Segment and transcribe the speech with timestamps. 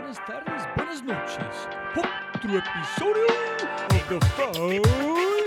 [0.00, 1.68] buenas tardes, buenas noches.
[2.34, 3.26] Otro episodio
[3.90, 4.80] of The Fry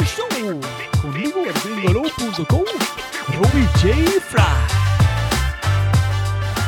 [0.06, 0.62] Show.
[1.02, 2.64] Conmigo, gringolo.com,
[3.36, 4.22] Robbie J.
[4.22, 4.44] Fry.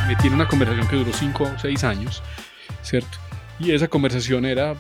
[0.08, 2.24] me tiene una conversación que duró 5 o 6 años,
[2.82, 3.18] ¿cierto?
[3.60, 4.76] Y esa conversación era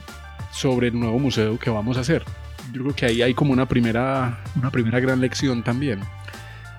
[0.52, 2.24] sobre el nuevo museo que vamos a hacer.
[2.72, 6.02] Yo creo que ahí hay como una primera, una primera gran lección también.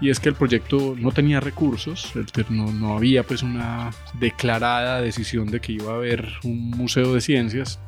[0.00, 2.12] Y es que el proyecto no tenía recursos,
[2.50, 3.90] no, no había pues una
[4.20, 7.78] declarada decisión de que iba a haber un museo de ciencias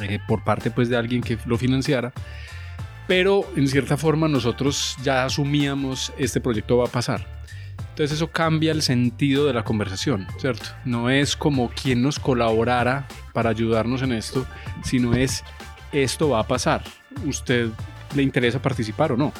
[0.00, 2.12] eh, por parte pues de alguien que lo financiara.
[3.08, 7.42] Pero en cierta forma nosotros ya asumíamos este proyecto va a pasar.
[7.90, 10.64] Entonces eso cambia el sentido de la conversación, ¿cierto?
[10.86, 14.46] No es como quien nos colaborara para ayudarnos en esto,
[14.82, 15.44] sino es
[15.92, 16.82] esto va a pasar.
[17.26, 17.68] ¿Usted
[18.14, 19.32] le interesa participar o no?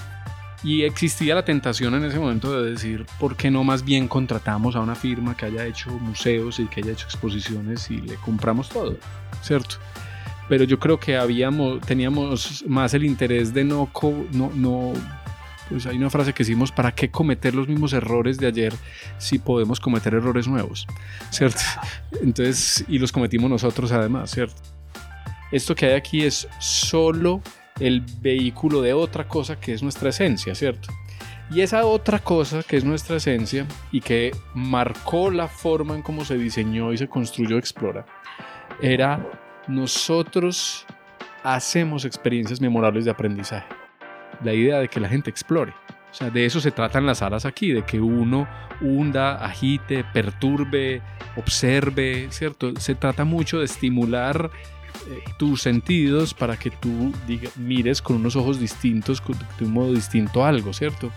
[0.64, 4.76] Y existía la tentación en ese momento de decir, ¿por qué no más bien contratamos
[4.76, 8.68] a una firma que haya hecho museos y que haya hecho exposiciones y le compramos
[8.68, 8.96] todo?
[9.42, 9.76] ¿Cierto?
[10.48, 13.90] Pero yo creo que habíamos, teníamos más el interés de no,
[14.32, 14.92] no, no
[15.68, 18.74] pues hay una frase que decimos, ¿para qué cometer los mismos errores de ayer
[19.18, 20.86] si podemos cometer errores nuevos?
[21.30, 21.60] ¿Cierto?
[22.22, 24.60] Entonces, y los cometimos nosotros además, ¿cierto?
[25.50, 27.42] Esto que hay aquí es solo
[27.86, 30.88] el vehículo de otra cosa que es nuestra esencia, ¿cierto?
[31.50, 36.24] Y esa otra cosa que es nuestra esencia y que marcó la forma en cómo
[36.24, 38.06] se diseñó y se construyó Explora,
[38.80, 39.24] era
[39.68, 40.86] nosotros
[41.42, 43.66] hacemos experiencias memorables de aprendizaje
[44.42, 45.72] la idea de que la gente explore.
[46.10, 48.46] O sea, de eso se tratan las salas aquí, de que uno
[48.80, 51.00] hunda, agite, perturbe,
[51.36, 52.74] observe, ¿cierto?
[52.78, 54.50] Se trata mucho de estimular
[55.10, 59.72] eh, tus sentidos para que tú diga- mires con unos ojos distintos, con- de un
[59.72, 61.10] modo distinto algo, ¿cierto?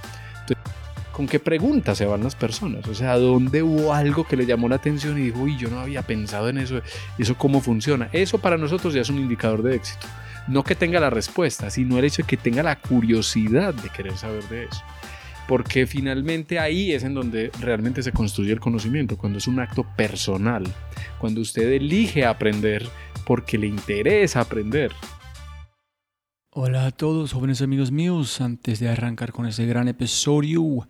[1.11, 2.85] ¿Con qué preguntas se van las personas?
[2.89, 5.79] O sea, ¿dónde hubo algo que le llamó la atención y dijo, uy, yo no
[5.79, 6.81] había pensado en eso,
[7.17, 8.09] eso cómo funciona?
[8.11, 10.05] Eso para nosotros ya es un indicador de éxito
[10.47, 14.15] no que tenga la respuesta, sino el hecho de que tenga la curiosidad de querer
[14.15, 14.83] saber de eso.
[15.47, 19.83] Porque finalmente ahí es en donde realmente se construye el conocimiento, cuando es un acto
[19.97, 20.63] personal,
[21.17, 22.87] cuando usted elige aprender
[23.25, 24.91] porque le interesa aprender.
[26.51, 28.39] Hola a todos, jóvenes amigos míos.
[28.39, 30.87] Antes de arrancar con este gran episodio,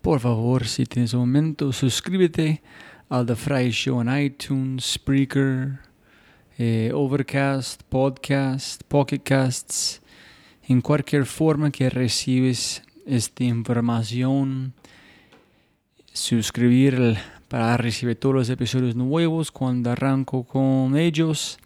[0.00, 2.62] por favor, si tienes un momento, suscríbete
[3.08, 5.80] al The Fry Show en iTunes, Spreaker,
[6.56, 10.00] eh, Overcast, Podcast, Pocket Casts,
[10.68, 14.74] en cualquier forma que recibes esta información.
[16.12, 17.16] Suscribir
[17.52, 21.58] para recibir todos los episodios nuevos cuando arranco con ellos.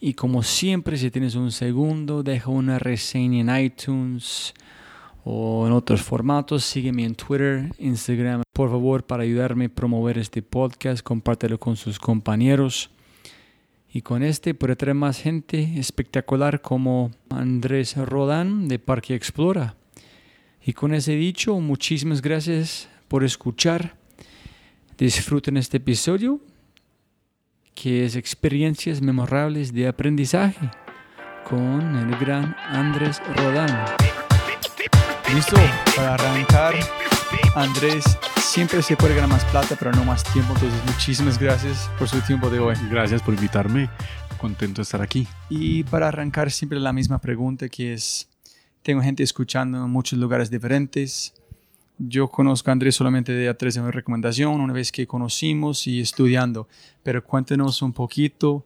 [0.00, 4.54] Y como siempre, si tienes un segundo, deja una reseña en iTunes
[5.22, 6.64] o en otros formatos.
[6.64, 8.42] Sígueme en Twitter, Instagram.
[8.52, 12.90] Por favor, para ayudarme a promover este podcast, compártelo con sus compañeros.
[13.92, 19.76] Y con este puede traer más gente espectacular como Andrés Rodán de Parque Explora.
[20.66, 24.02] Y con ese dicho, muchísimas gracias por escuchar.
[24.96, 26.40] Disfruten este episodio
[27.74, 30.70] que es experiencias memorables de aprendizaje
[31.48, 33.86] con el gran Andrés Rodán.
[35.34, 35.56] Listo,
[35.96, 36.74] para arrancar,
[37.56, 38.04] Andrés,
[38.38, 42.20] siempre se puede ganar más plata, pero no más tiempo, entonces muchísimas gracias por su
[42.20, 42.76] tiempo de hoy.
[42.88, 43.90] Gracias por invitarme,
[44.38, 45.26] contento de estar aquí.
[45.50, 48.28] Y para arrancar, siempre la misma pregunta que es,
[48.84, 51.34] tengo gente escuchando en muchos lugares diferentes.
[51.98, 55.86] Yo conozco a Andrés solamente de a través de una recomendación, una vez que conocimos
[55.86, 56.68] y estudiando.
[57.02, 58.64] Pero cuéntenos un poquito.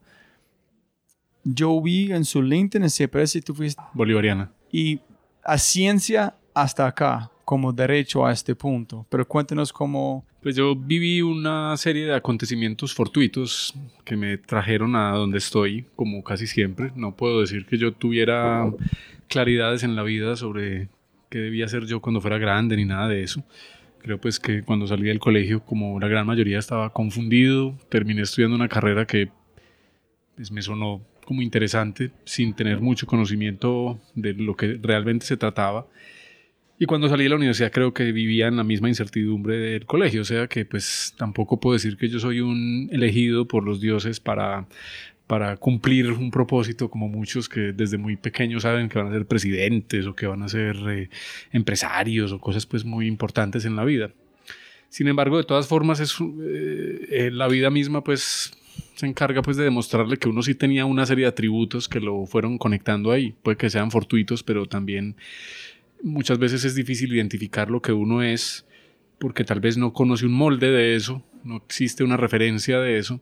[1.45, 4.51] Yo vi en su LinkedIn, se parece tú fuiste Bolivariana.
[4.73, 5.01] y
[5.45, 9.07] a ciencia hasta acá, como derecho a este punto.
[9.09, 10.27] Pero cuéntenos cómo...
[10.43, 13.75] Pues yo viví una serie de acontecimientos fortuitos
[14.05, 16.93] que me trajeron a donde estoy, como casi siempre.
[16.95, 18.71] No puedo decir que yo tuviera
[19.29, 20.89] claridades en la vida sobre
[21.29, 23.45] qué debía hacer yo cuando fuera grande ni nada de eso.
[24.01, 28.57] Creo pues que cuando salí del colegio, como la gran mayoría estaba confundido, terminé estudiando
[28.57, 29.31] una carrera que
[30.37, 35.87] pues, me sonó como interesante, sin tener mucho conocimiento de lo que realmente se trataba.
[36.79, 40.23] Y cuando salí de la universidad creo que vivía en la misma incertidumbre del colegio,
[40.23, 44.21] o sea que pues tampoco puedo decir que yo soy un elegido por los dioses
[44.21, 44.69] para,
[45.29, 49.27] para cumplir un propósito como muchos que desde muy pequeños saben que van a ser
[49.27, 51.11] presidentes o que van a ser eh,
[51.53, 54.11] empresarios o cosas pues muy importantes en la vida.
[54.89, 58.53] Sin embargo, de todas formas, es, eh, eh, la vida misma pues
[58.95, 62.25] se encarga pues de demostrarle que uno sí tenía una serie de atributos que lo
[62.25, 63.35] fueron conectando ahí.
[63.43, 65.15] Puede que sean fortuitos, pero también
[66.03, 68.65] muchas veces es difícil identificar lo que uno es
[69.19, 73.21] porque tal vez no conoce un molde de eso, no existe una referencia de eso,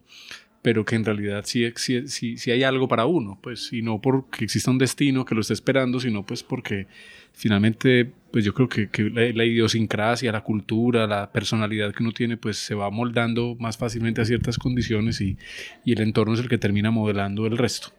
[0.67, 4.47] pero que en realidad sí, sí, sí, hay algo para uno, pues, y no porque
[4.47, 6.89] exista un destino que lo esté esperando, sino pues porque
[7.33, 12.37] finalmente, pues yo creo que, que la, idiosincrasia, la cultura, la personalidad que uno tiene,
[12.37, 15.39] pues se va moldando más fácilmente a ciertas condiciones y,
[15.85, 17.93] y el entorno es el que termina modelando el resto.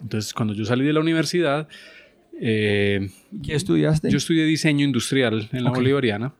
[0.00, 1.66] Entonces, cuando yo salí de la universidad,
[2.40, 3.10] eh,
[3.42, 4.10] ¿Qué estudiaste?
[4.10, 6.34] Yo estudié diseño industrial en la Bolivariana.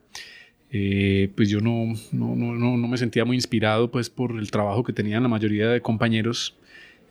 [0.73, 4.85] Eh, pues yo no, no, no, no, me sentía muy inspirado pues por el trabajo
[4.85, 6.57] que tenían la mayoría de compañeros.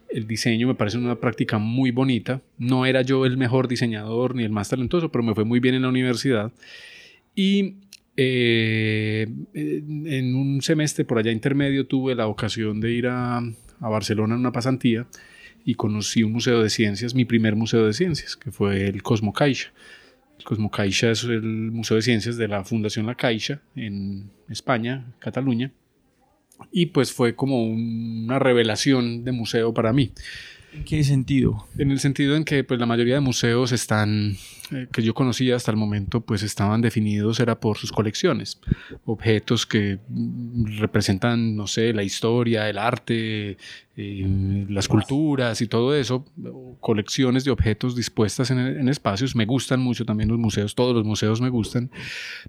[0.10, 2.42] El diseño me parece una práctica muy bonita.
[2.58, 5.76] No era yo el mejor diseñador ni el más talentoso, pero me fue muy bien
[5.76, 6.52] en la universidad.
[7.36, 7.76] Y
[8.16, 14.36] eh, en un semestre por allá intermedio tuve la ocasión de ir a, a Barcelona
[14.36, 15.06] en una pasantía
[15.66, 19.34] y conocí un museo de ciencias, mi primer museo de ciencias, que fue el Cosmo
[19.34, 19.72] Caixa.
[20.40, 25.06] El Cosmo Caixa es el museo de ciencias de la Fundación La Caixa en España,
[25.20, 25.72] Cataluña.
[26.72, 30.12] Y pues fue como una revelación de museo para mí.
[30.74, 31.68] ¿En qué sentido?
[31.78, 34.38] En el sentido en que pues, la mayoría de museos están,
[34.72, 38.60] eh, que yo conocía hasta el momento, pues estaban definidos, era por sus colecciones.
[39.06, 43.58] Objetos que mm, representan, no sé, la historia, el arte,
[44.02, 46.26] eh, las culturas y todo eso,
[46.80, 49.36] colecciones de objetos dispuestas en, espacios.
[49.36, 51.92] Me gustan mucho también los museos, todos los museos me gustan,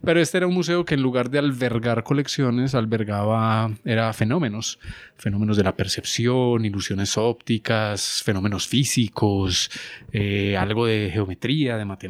[0.05, 4.79] pero este era un museo que en lugar de albergar colecciones, albergaba, era fenómenos,
[5.17, 9.73] fenómenos de la percepción, ilusiones ópticas, fenómenos físicos,
[10.13, 12.10] eh, algo de geometría, de matemáticas,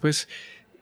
[0.00, 0.28] pues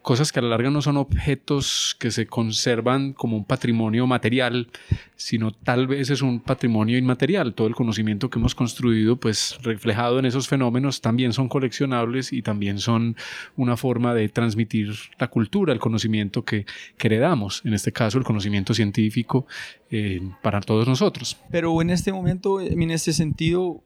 [0.03, 4.69] cosas que a la larga no son objetos que se conservan como un patrimonio material,
[5.17, 7.55] sino tal vez es un patrimonio inmaterial.
[7.55, 12.43] Todo el conocimiento que hemos construido, pues reflejado en esos fenómenos, también son coleccionables y
[12.43, 13.17] también son
[13.57, 16.67] una forma de transmitir la cultura, el conocimiento que,
[16.99, 19.47] heredamos, en este caso el conocimiento científico
[19.91, 21.37] eh, para todos nosotros.
[21.51, 23.83] Pero en este momento, en este sentido,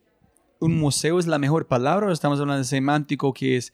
[0.60, 3.72] un museo es la mejor palabra o estamos hablando de semántico que es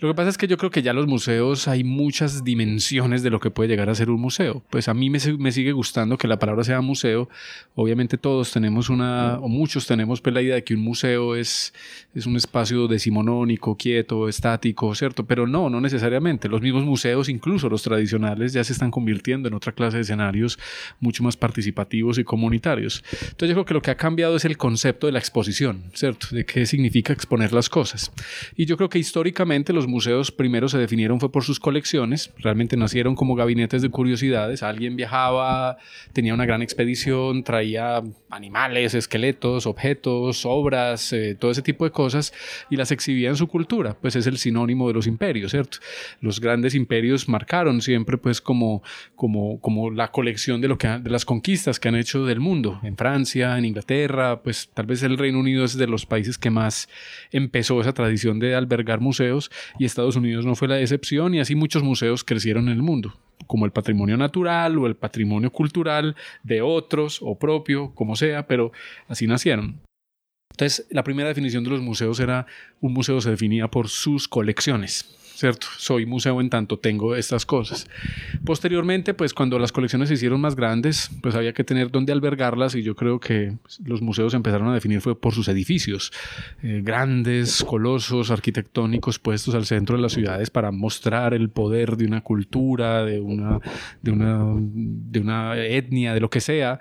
[0.00, 3.28] lo que pasa es que yo creo que ya los museos hay muchas dimensiones de
[3.28, 4.62] lo que puede llegar a ser un museo.
[4.70, 7.28] Pues a mí me, me, sigue gustando que la palabra sea museo.
[7.74, 11.74] Obviamente todos tenemos una, o muchos tenemos pues la idea de que un museo es,
[12.14, 15.26] es un espacio decimonónico, quieto, estático, ¿cierto?
[15.26, 16.48] Pero no, no necesariamente.
[16.48, 20.58] Los mismos museos, incluso los tradicionales, ya se están convirtiendo en otra clase de escenarios
[21.00, 23.04] mucho más participativos y comunitarios.
[23.22, 26.28] Entonces yo creo que lo que ha cambiado es el concepto de la exposición, ¿cierto?
[26.30, 28.12] De qué significa exponer las cosas.
[28.56, 32.76] Y yo creo que históricamente los museos primero se definieron fue por sus colecciones, realmente
[32.76, 35.78] nacieron como gabinetes de curiosidades, alguien viajaba,
[36.12, 42.32] tenía una gran expedición, traía animales, esqueletos, objetos, obras, eh, todo ese tipo de cosas
[42.70, 45.78] y las exhibía en su cultura, pues es el sinónimo de los imperios, ¿cierto?
[46.20, 48.82] Los grandes imperios marcaron siempre pues como,
[49.16, 52.80] como, como la colección de, lo que, de las conquistas que han hecho del mundo,
[52.82, 56.50] en Francia, en Inglaterra, pues tal vez el Reino Unido es de los países que
[56.50, 56.88] más
[57.32, 61.54] empezó esa tradición de albergar museos y Estados Unidos no fue la excepción y así
[61.54, 66.60] muchos museos crecieron en el mundo, como el patrimonio natural o el patrimonio cultural de
[66.60, 68.72] otros o propio, como sea, pero
[69.08, 69.80] así nacieron.
[70.50, 72.44] Entonces, la primera definición de los museos era
[72.82, 75.16] un museo se definía por sus colecciones.
[75.40, 75.68] ¿Cierto?
[75.78, 77.88] Soy museo en tanto tengo estas cosas.
[78.44, 82.74] Posteriormente, pues cuando las colecciones se hicieron más grandes, pues había que tener dónde albergarlas
[82.74, 86.12] y yo creo que los museos empezaron a definir fue por sus edificios,
[86.62, 92.04] eh, grandes, colosos, arquitectónicos puestos al centro de las ciudades para mostrar el poder de
[92.04, 93.60] una cultura, de una,
[94.02, 96.80] de una, de una etnia, de lo que sea.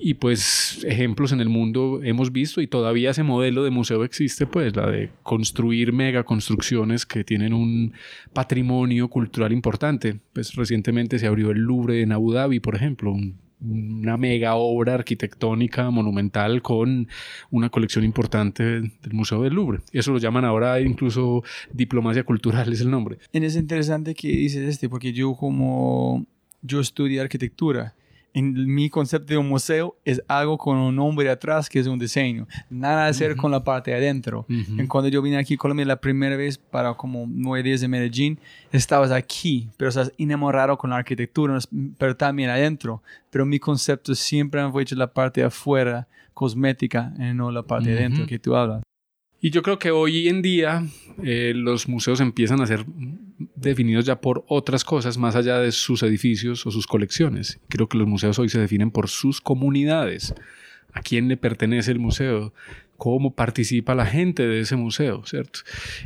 [0.00, 4.46] Y pues ejemplos en el mundo hemos visto y todavía ese modelo de museo existe,
[4.46, 7.92] pues la de construir mega construcciones que tienen un
[8.32, 10.20] patrimonio cultural importante.
[10.32, 13.14] Pues recientemente se abrió el Louvre en Abu Dhabi, por ejemplo,
[13.62, 17.08] una mega obra arquitectónica monumental con
[17.50, 19.80] una colección importante del Museo del Louvre.
[19.92, 21.42] Eso lo llaman ahora incluso
[21.72, 23.18] diplomacia cultural, es el nombre.
[23.32, 26.26] Es interesante que dices este, porque yo como
[26.62, 27.94] yo estudié arquitectura
[28.32, 31.98] en mi concepto de un museo es algo con un nombre atrás que es un
[31.98, 32.46] diseño.
[32.68, 34.46] Nada de hacer con la parte de adentro.
[34.48, 37.88] en cuando yo vine aquí a Colombia la primera vez para como nueve días de
[37.88, 38.38] Medellín,
[38.72, 41.58] estabas aquí, pero estás enamorado con la arquitectura,
[41.98, 43.02] pero también adentro.
[43.30, 47.90] Pero mi concepto siempre fue hecho la parte de afuera, cosmética, y no la parte
[47.90, 48.82] de adentro que tú hablas.
[49.42, 50.86] Y yo creo que hoy en día
[51.22, 52.84] eh, los museos empiezan a ser
[53.54, 57.60] definidos ya por otras cosas más allá de sus edificios o sus colecciones.
[57.68, 60.34] Creo que los museos hoy se definen por sus comunidades.
[60.92, 62.52] ¿A quién le pertenece el museo?
[62.96, 65.24] ¿Cómo participa la gente de ese museo?
[65.24, 65.60] ¿Cierto?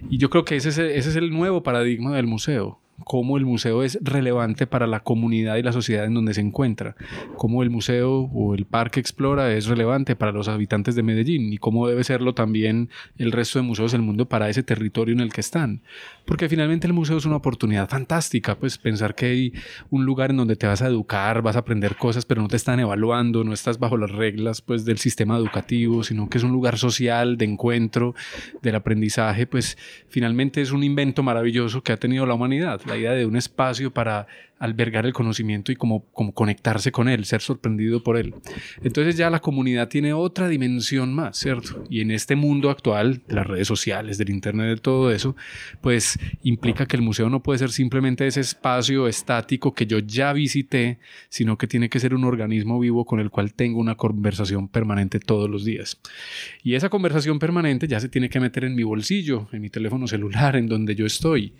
[0.08, 2.80] Y yo creo que ese es, ese es el nuevo paradigma del museo.
[3.04, 6.96] Cómo el museo es relevante para la comunidad y la sociedad en donde se encuentra,
[7.36, 11.58] cómo el museo o el parque Explora es relevante para los habitantes de Medellín y
[11.58, 15.32] cómo debe serlo también el resto de museos del mundo para ese territorio en el
[15.32, 15.82] que están.
[16.24, 19.52] Porque finalmente el museo es una oportunidad fantástica, pues pensar que hay
[19.90, 22.56] un lugar en donde te vas a educar, vas a aprender cosas, pero no te
[22.56, 26.52] están evaluando, no estás bajo las reglas pues del sistema educativo, sino que es un
[26.52, 28.14] lugar social de encuentro,
[28.62, 29.76] del aprendizaje, pues
[30.08, 33.90] finalmente es un invento maravilloso que ha tenido la humanidad la idea de un espacio
[33.92, 34.26] para
[34.64, 38.34] albergar el conocimiento y como, como conectarse con él, ser sorprendido por él.
[38.82, 41.84] Entonces ya la comunidad tiene otra dimensión más, ¿cierto?
[41.90, 45.36] Y en este mundo actual de las redes sociales, del Internet, de todo eso,
[45.80, 50.32] pues implica que el museo no puede ser simplemente ese espacio estático que yo ya
[50.32, 54.68] visité, sino que tiene que ser un organismo vivo con el cual tengo una conversación
[54.68, 56.00] permanente todos los días.
[56.62, 60.06] Y esa conversación permanente ya se tiene que meter en mi bolsillo, en mi teléfono
[60.06, 61.52] celular, en donde yo estoy.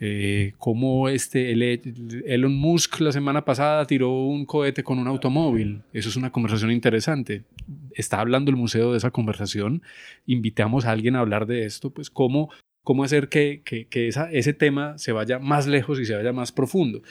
[0.00, 5.82] Eh, como este, el, Elon Musk la semana pasada tiró un cohete con un automóvil.
[5.92, 7.44] Eso es una conversación interesante.
[7.92, 9.82] Está hablando el museo de esa conversación.
[10.26, 12.50] Invitamos a alguien a hablar de esto, pues cómo,
[12.82, 16.32] cómo hacer que, que, que esa, ese tema se vaya más lejos y se vaya
[16.32, 17.02] más profundo.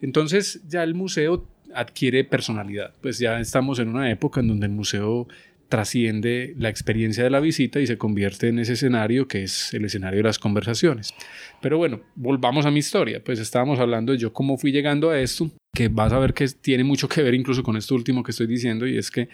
[0.00, 2.94] Entonces ya el museo adquiere personalidad.
[3.02, 5.28] Pues ya estamos en una época en donde el museo
[5.68, 9.84] trasciende la experiencia de la visita y se convierte en ese escenario que es el
[9.84, 11.14] escenario de las conversaciones.
[11.60, 13.22] Pero bueno, volvamos a mi historia.
[13.22, 16.48] Pues estábamos hablando de yo cómo fui llegando a esto, que vas a ver que
[16.48, 19.28] tiene mucho que ver incluso con esto último que estoy diciendo, y es que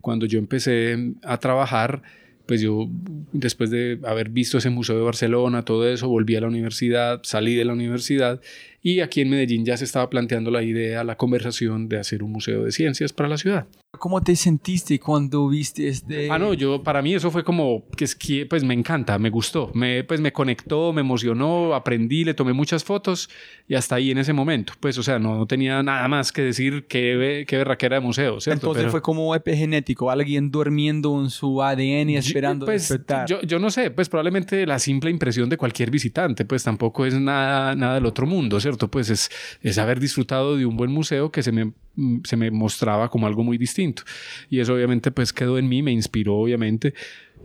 [0.00, 2.02] cuando yo empecé a trabajar,
[2.46, 2.88] pues yo
[3.32, 7.54] después de haber visto ese museo de Barcelona, todo eso, volví a la universidad, salí
[7.54, 8.40] de la universidad
[8.82, 12.32] y aquí en Medellín ya se estaba planteando la idea, la conversación de hacer un
[12.32, 13.66] museo de ciencias para la ciudad.
[13.98, 16.30] ¿Cómo te sentiste cuando viste este?
[16.30, 19.30] Ah, no, yo, para mí eso fue como, que es que, pues me encanta, me
[19.30, 23.30] gustó, me, pues me conectó, me emocionó, aprendí, le tomé muchas fotos
[23.66, 26.86] y hasta ahí en ese momento, pues, o sea, no, tenía nada más que decir
[26.86, 28.68] qué, qué berraquera de museo, ¿cierto?
[28.68, 32.94] Entonces fue como epigenético, alguien durmiendo en su ADN y esperando pues,
[33.26, 37.18] Yo, yo no sé, pues probablemente la simple impresión de cualquier visitante, pues tampoco es
[37.18, 38.67] nada, nada del otro mundo, ¿cierto?
[38.76, 39.30] Pues es,
[39.62, 43.26] es haber disfrutado de un buen museo que se me Mm, se me mostraba como
[43.26, 44.04] algo muy distinto.
[44.48, 46.94] Y eso obviamente pues quedó en mí, me inspiró obviamente.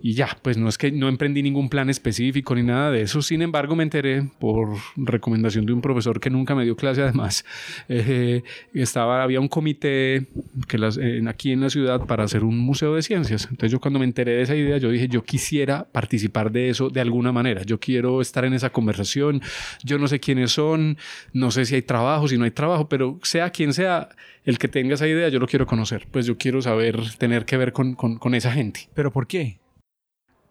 [0.05, 3.21] Y ya, pues no es que no emprendí ningún plan específico ni nada de eso.
[3.21, 7.45] Sin embargo, me enteré por recomendación de un profesor que nunca me dio clase además.
[7.89, 8.43] Eh,
[8.73, 10.25] estaba, había un comité
[10.67, 13.43] que las, aquí en la ciudad para hacer un museo de ciencias.
[13.49, 16.89] Entonces yo cuando me enteré de esa idea, yo dije, yo quisiera participar de eso
[16.89, 17.63] de alguna manera.
[17.63, 19.41] Yo quiero estar en esa conversación.
[19.83, 20.97] Yo no sé quiénes son,
[21.33, 24.09] no sé si hay trabajo, si no hay trabajo, pero sea quien sea,
[24.43, 26.07] el que tenga esa idea, yo lo quiero conocer.
[26.11, 28.89] Pues yo quiero saber, tener que ver con, con, esa gente.
[28.93, 29.59] ¿Pero por qué?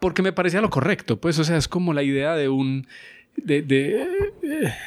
[0.02, 1.20] Porque me parecía lo correcto.
[1.20, 2.88] Pues, o sea, es como la idea de un.
[3.36, 4.06] De, de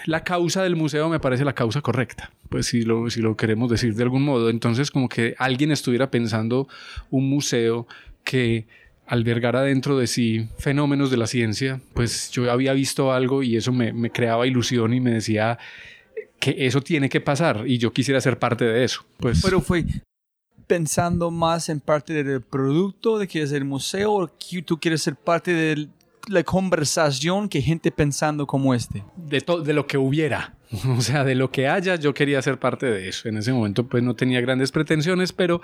[0.05, 3.71] la causa del museo me parece la causa correcta, pues si lo, si lo queremos
[3.71, 4.51] decir de algún modo.
[4.51, 6.67] Entonces, como que alguien estuviera pensando
[7.09, 7.87] un museo
[8.23, 8.67] que
[9.07, 13.71] albergara dentro de sí fenómenos de la ciencia, pues yo había visto algo y eso
[13.71, 15.57] me, me creaba ilusión y me decía,
[16.39, 19.05] que eso tiene que pasar y yo quisiera ser parte de eso.
[19.17, 19.41] Pues.
[19.41, 19.85] Pero fue
[20.67, 24.31] pensando más en parte del producto de que es el museo o
[24.65, 25.89] tú quieres ser parte de
[26.27, 29.03] la conversación que gente pensando como este.
[29.15, 30.55] De, de lo que hubiera.
[30.97, 33.29] O sea, de lo que haya, yo quería ser parte de eso.
[33.29, 35.61] En ese momento, pues no tenía grandes pretensiones, pero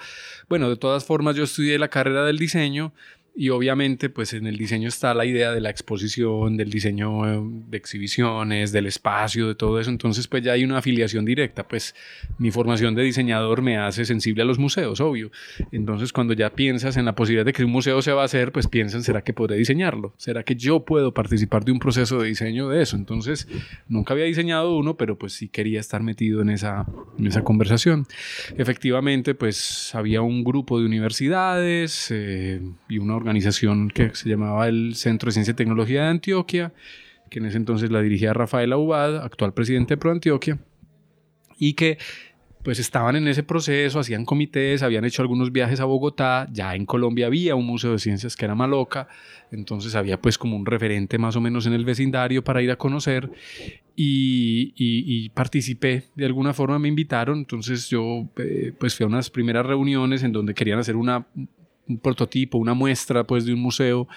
[0.47, 2.93] bueno, de todas formas, yo estudié la carrera del diseño
[3.33, 7.41] y obviamente, pues en el diseño está la idea de la exposición, del diseño eh,
[7.69, 9.89] de exhibiciones, del espacio, de todo eso.
[9.89, 11.65] Entonces, pues ya hay una afiliación directa.
[11.65, 11.95] Pues
[12.37, 15.31] mi formación de diseñador me hace sensible a los museos, obvio.
[15.71, 18.51] Entonces, cuando ya piensas en la posibilidad de que un museo se va a hacer,
[18.51, 20.13] pues piensan, ¿será que podré diseñarlo?
[20.17, 22.97] ¿Será que yo puedo participar de un proceso de diseño de eso?
[22.97, 23.47] Entonces,
[23.87, 26.85] nunca había diseñado uno, pero pues sí quería estar metido en esa,
[27.17, 28.07] en esa conversación.
[28.57, 34.95] Efectivamente, pues había un grupo de universidades eh, y una organización que se llamaba el
[34.95, 36.73] Centro de Ciencia y Tecnología de Antioquia,
[37.29, 40.59] que en ese entonces la dirigía Rafael Aubad, actual presidente de Pro Antioquia,
[41.57, 41.97] y que
[42.63, 46.85] pues estaban en ese proceso, hacían comités, habían hecho algunos viajes a Bogotá, ya en
[46.85, 49.07] Colombia había un museo de ciencias que era Maloca,
[49.51, 52.75] entonces había pues como un referente más o menos en el vecindario para ir a
[52.75, 53.31] conocer
[53.95, 59.29] y, y, participé, de alguna forma me invitaron, entonces yo eh, pues fui a unas
[59.29, 61.27] primeras reuniones en donde querían hacer una,
[61.87, 64.07] un prototipo, una muestra pues de un museo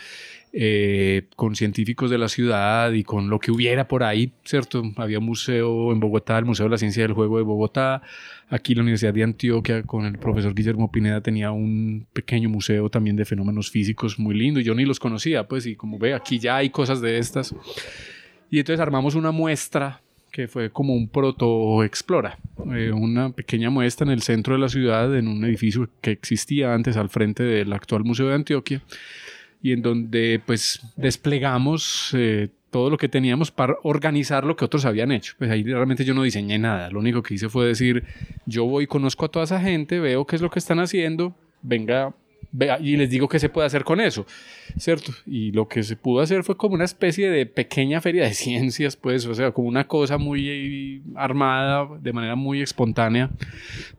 [0.57, 4.85] eh, con científicos de la ciudad y con lo que hubiera por ahí, ¿cierto?
[4.97, 8.03] Había un museo en Bogotá, el Museo de la Ciencia del Juego de Bogotá,
[8.49, 13.17] aquí la Universidad de Antioquia con el profesor Guillermo Pineda tenía un pequeño museo también
[13.17, 16.39] de fenómenos físicos muy lindo, y yo ni los conocía, pues, y como ve, aquí
[16.39, 17.53] ya hay cosas de estas.
[18.49, 20.04] Y entonces armamos una muestra
[20.35, 22.37] que fue como un proto Explora,
[22.75, 26.75] eh, una pequeña muestra en el centro de la ciudad, en un edificio que existía
[26.75, 28.83] antes al frente del actual Museo de Antioquia,
[29.63, 34.85] y en donde pues desplegamos eh, todo lo que teníamos para organizar lo que otros
[34.85, 35.35] habían hecho.
[35.39, 38.03] Pues ahí realmente yo no diseñé nada, lo único que hice fue decir,
[38.45, 42.13] yo voy, conozco a toda esa gente, veo qué es lo que están haciendo, venga,
[42.81, 44.27] y les digo qué se puede hacer con eso,
[44.79, 45.13] ¿cierto?
[45.27, 48.97] Y lo que se pudo hacer fue como una especie de pequeña feria de ciencias,
[48.97, 53.31] pues, o sea, como una cosa muy eh, armada, de manera muy espontánea,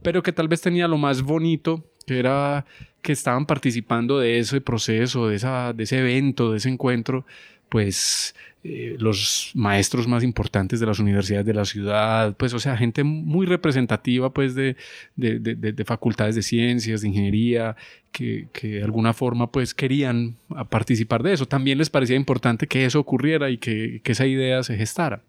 [0.02, 2.66] pero que tal vez tenía lo más bonito, que era
[3.02, 7.26] que estaban participando de ese proceso, de, esa, de ese evento, de ese encuentro,
[7.70, 8.36] pues
[8.68, 13.04] eh, los maestros más importantes de las universidades de la ciudad, pues o sea, gente
[13.04, 14.76] muy representativa pues de,
[15.16, 17.76] de, de, facultades de ciencias, de ingeniería,
[18.12, 20.38] que, que, de alguna forma pues querían
[20.72, 21.46] participar de eso.
[21.46, 25.22] También les parecía importante que eso ocurriera y que, que esa idea se gestara.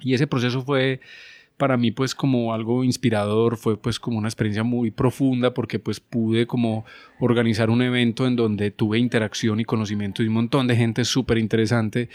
[0.00, 1.00] Y ese proceso fue
[1.58, 5.98] para mí pues como algo inspirador, fue pues como una experiencia muy profunda porque pues
[6.00, 6.86] pude como
[7.18, 11.36] organizar un evento en donde tuve interacción y conocimiento de un montón de gente súper
[11.36, 12.08] interesante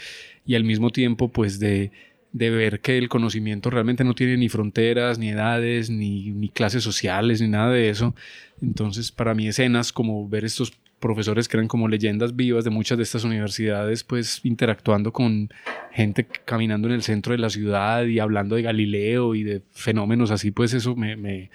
[0.46, 1.92] y al mismo tiempo pues de,
[2.32, 6.82] de, ver que el conocimiento realmente no tiene ni fronteras, ni edades, ni, ni clases
[6.82, 8.14] sociales, ni nada de eso.
[8.62, 10.72] Entonces para mí escenas como ver estos
[11.04, 15.50] profesores que eran como leyendas vivas de muchas de estas universidades, pues interactuando con
[15.92, 20.30] gente caminando en el centro de la ciudad y hablando de Galileo y de fenómenos
[20.30, 21.50] así, pues eso me, me,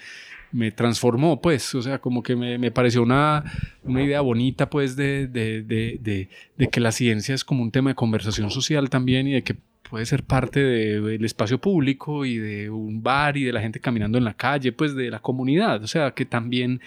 [0.52, 3.44] me transformó, pues, o sea, como que me, me pareció una,
[3.84, 7.90] una, idea bonita, pues, de, de, de, de, que la ciencia es como un tema
[7.90, 9.56] de conversación social también y de que
[9.90, 14.20] puede ser parte del espacio público y de un bar y de la gente caminando
[14.20, 16.82] en la calle, pues, de la comunidad, o sea, que también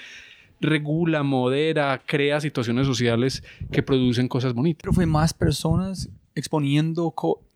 [0.62, 4.80] regula, modera, crea situaciones sociales que producen cosas bonitas.
[4.82, 7.12] Pero fue más personas exponiendo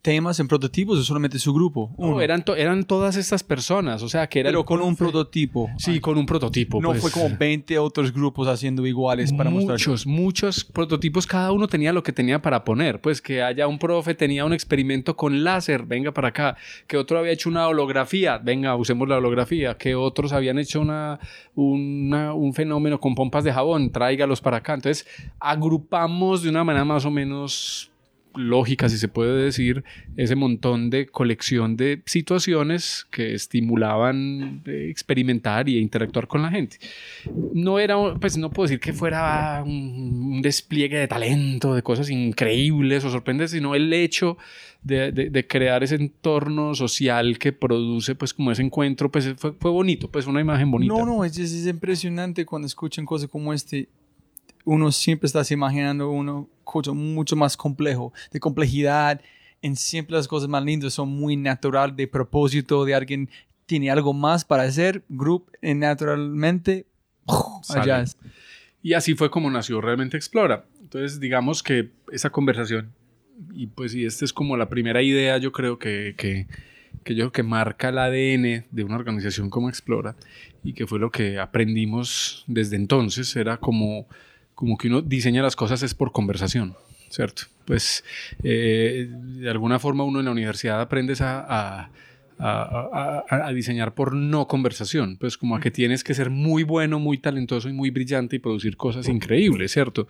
[0.06, 1.92] temas en prototipos o solamente su grupo?
[1.98, 4.50] No, eran, eran todas estas personas, o sea, que era...
[4.50, 5.68] Pero con un prototipo.
[5.78, 6.80] Sí, con un prototipo.
[6.80, 7.00] No pues.
[7.00, 9.88] fue como 20 otros grupos haciendo iguales para muchos, mostrar.
[9.88, 13.00] Muchos, muchos prototipos, cada uno tenía lo que tenía para poner.
[13.00, 16.56] Pues que haya un profe, tenía un experimento con láser, venga para acá.
[16.86, 19.76] Que otro había hecho una holografía, venga, usemos la holografía.
[19.76, 21.18] Que otros habían hecho una,
[21.56, 24.74] una, un fenómeno con pompas de jabón, tráigalos para acá.
[24.74, 25.04] Entonces,
[25.40, 27.90] agrupamos de una manera más o menos
[28.36, 29.84] lógica, si se puede decir,
[30.16, 36.78] ese montón de colección de situaciones que estimulaban experimentar y interactuar con la gente.
[37.52, 43.04] No era, pues no puedo decir que fuera un, despliegue de talento, de cosas increíbles
[43.04, 44.36] o sorprendentes, sino el hecho
[44.82, 50.10] de, crear ese entorno social que produce, pues como ese encuentro, pues fue, fue bonito,
[50.10, 50.92] pues una imagen bonita.
[50.92, 53.88] No, no, es, es impresionante cuando escuchan cosas como este
[54.66, 56.48] uno siempre está imaginando uno
[56.94, 59.20] mucho más complejo, de complejidad,
[59.62, 63.30] en siempre las cosas más lindas son muy natural, de propósito, de alguien
[63.66, 66.86] tiene algo más para hacer, group, naturalmente,
[67.68, 68.04] allá
[68.82, 70.64] Y así fue como nació Realmente Explora.
[70.80, 72.92] Entonces, digamos que esa conversación,
[73.52, 76.46] y pues y esta es como la primera idea, yo creo que, que,
[77.02, 80.14] que yo que marca el ADN de una organización como Explora,
[80.62, 84.06] y que fue lo que aprendimos desde entonces, era como
[84.56, 86.74] como que uno diseña las cosas es por conversación,
[87.10, 87.42] ¿cierto?
[87.66, 88.02] Pues
[88.42, 91.90] eh, de alguna forma uno en la universidad aprendes a,
[92.38, 97.18] a, diseñar por no conversación, pues como a que tienes que ser muy bueno, muy
[97.18, 100.08] talentoso y muy brillante y producir cosas increíbles, ¿cierto?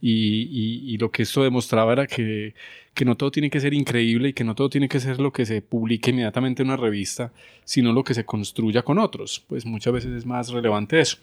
[0.00, 2.54] Y, y, lo que esto demostraba era que,
[2.94, 5.32] que, no todo tiene que ser increíble y que no todo tiene que ser lo
[5.32, 7.32] que se publique inmediatamente en una revista,
[7.64, 11.18] sino lo que se construya con otros, pues muchas veces es más relevante eso.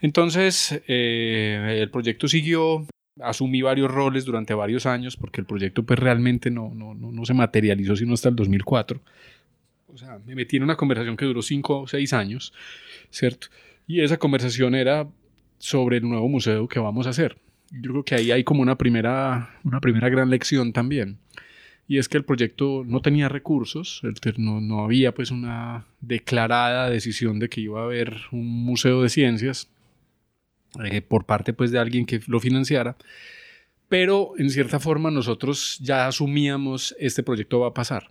[0.00, 2.86] Entonces, eh, el proyecto siguió,
[3.20, 7.34] asumí varios roles durante varios años porque el proyecto pues realmente no, no, no, se
[7.34, 9.00] materializó sino hasta el 2004.
[9.92, 12.52] O sea, me metí en una conversación que duró cinco o seis años,
[13.10, 13.48] ¿cierto?
[13.86, 15.08] Y esa conversación era
[15.58, 17.38] sobre el nuevo museo que vamos a hacer.
[17.70, 21.18] Yo creo que ahí hay como una primera, una primera gran lección también.
[21.88, 24.02] Y es que el proyecto no tenía recursos,
[24.38, 29.08] no, no había pues una declarada decisión de que iba a haber un museo de
[29.08, 29.70] ciencias,
[30.84, 32.96] eh, por parte pues de alguien que lo financiara,
[33.88, 38.10] pero en cierta forma nosotros ya asumíamos este proyecto va a pasar.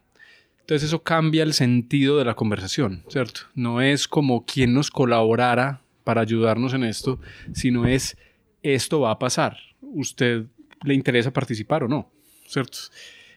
[0.61, 3.41] Entonces eso cambia el sentido de la conversación, ¿cierto?
[3.53, 7.19] No es como quien nos colaborara para ayudarnos en esto,
[7.53, 8.17] sino es
[8.63, 9.57] esto va a pasar.
[9.81, 10.45] ¿Usted
[10.83, 12.09] le interesa participar o no?
[12.47, 12.77] ¿Cierto?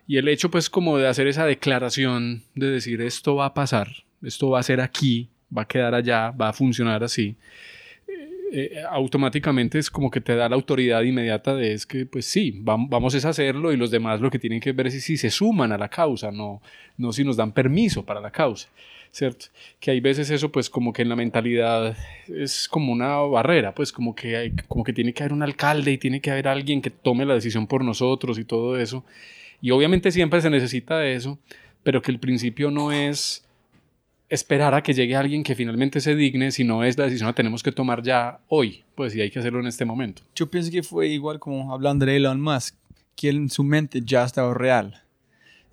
[0.07, 3.89] Y el hecho pues como de hacer esa declaración de decir esto va a pasar,
[4.23, 7.37] esto va a ser aquí, va a quedar allá, va a funcionar así,
[8.53, 12.59] eh, automáticamente es como que te da la autoridad inmediata de es que, pues sí,
[12.61, 15.73] vamos, a hacerlo y los demás lo que tienen que ver es si se suman
[15.73, 16.63] a la causa, no,
[16.97, 18.69] no si nos dan permiso para la causa.
[19.11, 19.47] ¿cierto?
[19.81, 21.97] Que hay veces eso, pues como que en la mentalidad
[22.29, 25.93] es como una barrera, pues como que, hay, como que tiene que haber un alcalde
[25.93, 29.05] y tiene que haber alguien que tome la decisión por nosotros y todo eso.
[29.61, 31.39] Y obviamente siempre se necesita de eso,
[31.83, 33.48] pero que el principio no es
[34.29, 37.35] esperar a que llegue alguien que finalmente se digne, si no es la decisión que
[37.35, 40.23] tenemos que tomar ya hoy, pues y hay que hacerlo en este momento.
[40.35, 42.75] Yo pienso que fue igual como hablando de Elon Musk,
[43.17, 45.03] que en su mente ya estaba real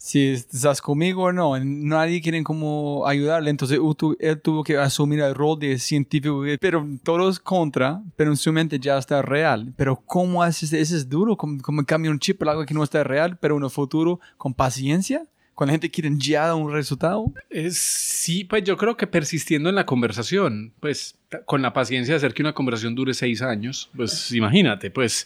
[0.06, 3.80] si estás conmigo o no, nadie quiere como ayudarle, entonces
[4.20, 8.80] él tuvo que asumir el rol de científico, pero todos contra, pero en su mente
[8.80, 9.74] ya está real.
[9.76, 10.96] Pero ¿cómo haces eso?
[10.96, 13.70] Es duro, como, como cambia un chip algo que no está real, pero en el
[13.70, 15.26] futuro con paciencia.
[15.56, 17.34] Cuando la gente quiere ya un resultado.
[17.50, 22.18] Es, sí, pues yo creo que persistiendo en la conversación, pues con la paciencia de
[22.18, 25.26] hacer que una conversación dure seis años, pues imagínate, pues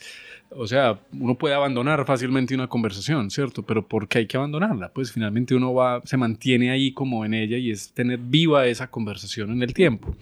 [0.50, 3.62] o sea, uno puede abandonar fácilmente una conversación, ¿cierto?
[3.62, 4.90] Pero ¿por qué hay que abandonarla?
[4.92, 8.90] Pues finalmente uno va, se mantiene ahí como en ella y es tener viva esa
[8.90, 10.14] conversación en el tiempo.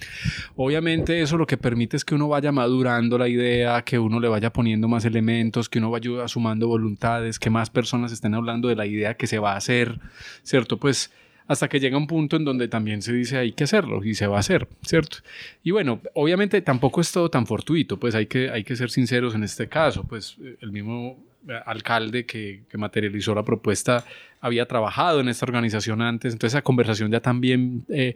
[0.56, 4.28] Obviamente eso lo que permite es que uno vaya madurando la idea, que uno le
[4.28, 8.76] vaya poniendo más elementos, que uno vaya sumando voluntades, que más personas estén hablando de
[8.76, 9.98] la idea que se va a hacer,
[10.42, 10.76] ¿cierto?
[10.76, 11.10] Pues
[11.48, 14.26] hasta que llega un punto en donde también se dice hay que hacerlo y se
[14.26, 15.18] va a hacer, ¿cierto?
[15.64, 19.34] Y bueno, obviamente tampoco es todo tan fortuito, pues hay que, hay que ser sinceros
[19.34, 24.04] en este caso, pues eh, el mismo eh, alcalde que, materializó la propuesta
[24.40, 28.14] había trabajado en esta organización antes, entonces esa conversación ya también eh,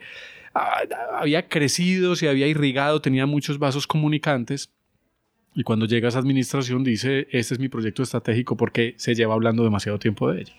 [0.52, 4.70] había crecido, se había irrigado, tenía muchos vasos comunicantes.
[5.54, 9.64] Y cuando llega esa administración dice, este es mi proyecto estratégico porque se lleva hablando
[9.64, 10.54] demasiado tiempo de ello,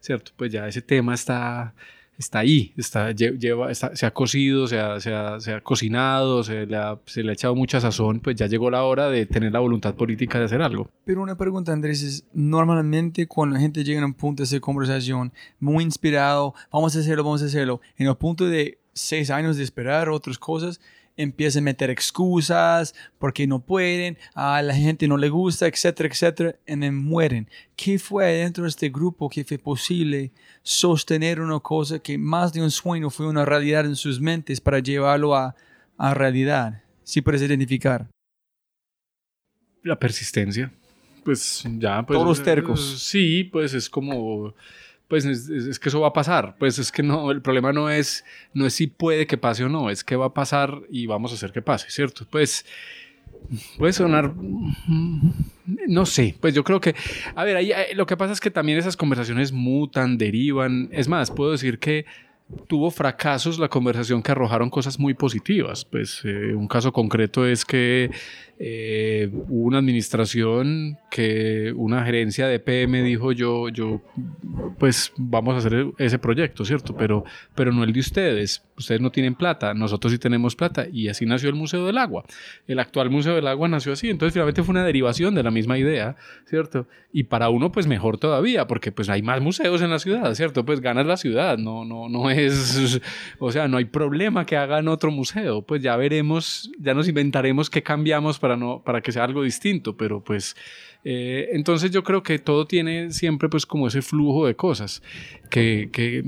[0.00, 0.32] ¿cierto?
[0.36, 1.74] Pues ya ese tema está,
[2.18, 6.66] está ahí, está, lleva, se ha cocido, se ha, se ha, se ha cocinado, se
[6.66, 9.52] le ha, se le ha, echado mucha sazón, pues ya llegó la hora de tener
[9.52, 10.90] la voluntad política de hacer algo.
[11.04, 14.58] Pero una pregunta, Andrés, es normalmente cuando la gente llega a un punto de esa
[14.58, 19.56] conversación, muy inspirado, vamos a hacerlo, vamos a hacerlo, en el punto de seis años
[19.56, 20.80] de esperar otras cosas,
[21.18, 26.56] empiezan a meter excusas porque no pueden, a la gente no le gusta, etcétera, etcétera,
[26.66, 27.50] y mueren.
[27.76, 32.62] ¿Qué fue dentro de este grupo que fue posible sostener una cosa que más de
[32.62, 35.54] un sueño fue una realidad en sus mentes para llevarlo a,
[35.98, 36.82] a realidad?
[37.02, 38.06] Si puedes identificar.
[39.82, 40.72] La persistencia.
[41.24, 42.18] Pues ya, pues.
[42.18, 43.02] Todos tercos.
[43.02, 44.54] Sí, pues es como
[45.08, 46.56] pues es, que eso va a pasar.
[46.58, 49.68] Pues es que no, el problema no es, no es si puede que pase o
[49.68, 52.26] no, es que va a pasar y vamos a hacer que pase, ¿cierto?
[52.30, 52.66] Pues
[53.78, 54.34] puede sonar,
[55.86, 56.94] no sé, pues yo creo que,
[57.34, 60.88] a ver, ahí, lo que pasa es que también esas conversaciones mutan, derivan.
[60.92, 62.04] Es más, puedo decir que
[62.66, 65.84] tuvo fracasos la conversación que arrojaron cosas muy positivas.
[65.84, 68.10] Pues eh, un caso concreto es que
[68.60, 74.02] eh, hubo una administración que una gerencia de PM dijo yo, yo,
[74.78, 76.96] pues vamos a hacer ese proyecto, ¿cierto?
[76.96, 78.64] Pero, pero no el de ustedes.
[78.76, 80.86] Ustedes no tienen plata, nosotros sí tenemos plata.
[80.92, 82.24] Y así nació el Museo del Agua.
[82.66, 84.10] El actual Museo del Agua nació así.
[84.10, 86.16] Entonces finalmente fue una derivación de la misma idea,
[86.46, 86.86] ¿cierto?
[87.12, 90.64] Y para uno, pues mejor todavía, porque pues hay más museos en la ciudad, ¿cierto?
[90.64, 93.00] Pues ganas la ciudad, no, no, no es,
[93.38, 95.62] o sea, no hay problema que hagan otro museo.
[95.62, 99.42] Pues ya veremos, ya nos inventaremos qué cambiamos para para, no, para que sea algo
[99.42, 100.56] distinto, pero pues
[101.04, 105.02] eh, entonces yo creo que todo tiene siempre pues como ese flujo de cosas
[105.50, 106.24] que, que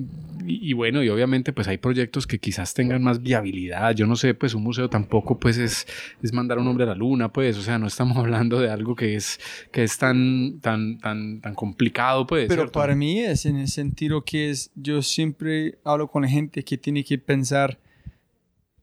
[0.46, 4.34] y, bueno, y obviamente pues hay proyectos que quizás tengan más viabilidad, yo no sé,
[4.34, 5.86] pues un museo tampoco pues es,
[6.22, 8.94] es mandar un hombre a la luna, pues, o sea, no estamos hablando de algo
[8.94, 9.40] que es,
[9.72, 12.48] que es tan, tan, tan, tan complicado, pues.
[12.48, 16.64] Pero para mí es en el sentido que es, yo siempre hablo con la gente
[16.64, 17.78] que tiene que pensar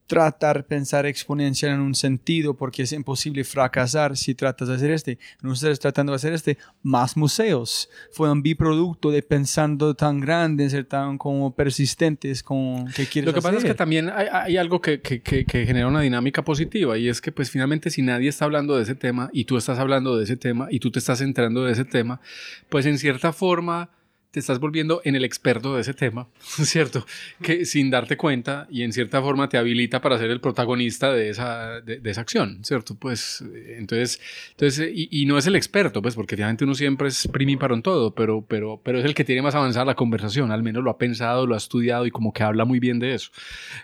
[0.07, 5.19] tratar pensar exponencial en un sentido porque es imposible fracasar si tratas de hacer este.
[5.41, 7.89] Nosotros tratando de hacer este, más museos.
[8.11, 13.33] Fue un biproducto de pensando tan grande, ser tan como persistentes como que quieres Lo
[13.33, 16.97] que pasa es que también hay, algo que, que, que, que, genera una dinámica positiva
[16.97, 19.77] y es que pues finalmente si nadie está hablando de ese tema y tú estás
[19.77, 22.21] hablando de ese tema y tú te estás enterando de ese tema,
[22.69, 23.89] pues en cierta forma
[24.37, 27.07] te estás volviendo en el experto de ese tema, ¿cierto?
[27.41, 31.29] Que sin darte cuenta y en cierta forma te habilita para ser el protagonista de
[31.31, 32.93] esa, de, esa acción, ¿cierto?
[32.93, 33.43] Pues
[33.79, 34.21] entonces,
[34.51, 37.27] entonces y, no es el experto, pues porque finalmente uno siempre es
[37.59, 40.61] para en todo, pero, pero, pero es el que tiene más avanzada la conversación, al
[40.61, 43.31] menos lo ha pensado, lo ha estudiado y como que habla muy bien de eso.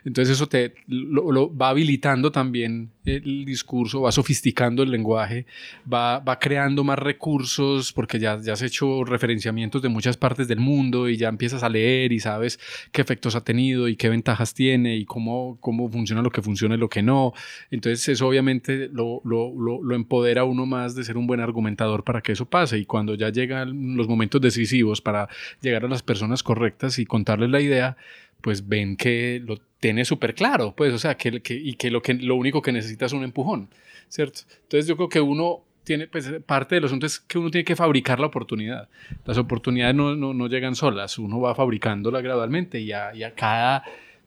[0.06, 5.46] Entonces eso te lo, va habilitando también el discurso, va sofisticando el lenguaje,
[5.92, 10.60] va, va creando más recursos porque ya, ya has hecho referenciamientos de muchas partes del
[10.60, 12.60] mundo y ya empiezas a leer y sabes
[12.92, 16.76] qué efectos ha tenido y qué ventajas tiene y cómo, cómo funciona lo que funciona
[16.76, 17.34] y lo que no.
[17.72, 22.04] Entonces eso obviamente lo, lo, lo, lo empodera uno más de ser un buen argumentador
[22.04, 25.28] para que eso pase y cuando ya llegan los momentos decisivos para
[25.62, 27.98] llegar a las personas correctas y contarles la idea,
[28.44, 32.02] pues ven que lo tiene súper claro, pues, o sea, que, que, y que lo,
[32.02, 33.70] que lo único que necesita es un empujón,
[34.10, 34.42] ¿cierto?
[34.64, 37.78] Entonces yo creo que uno tiene, pues, parte del asunto es que uno tiene que
[37.78, 38.90] fabricar la oportunidad.
[39.26, 43.34] Las oportunidades no, no, no llegan solas, uno va fabricándola gradualmente y a, y a
[43.34, 43.84] cada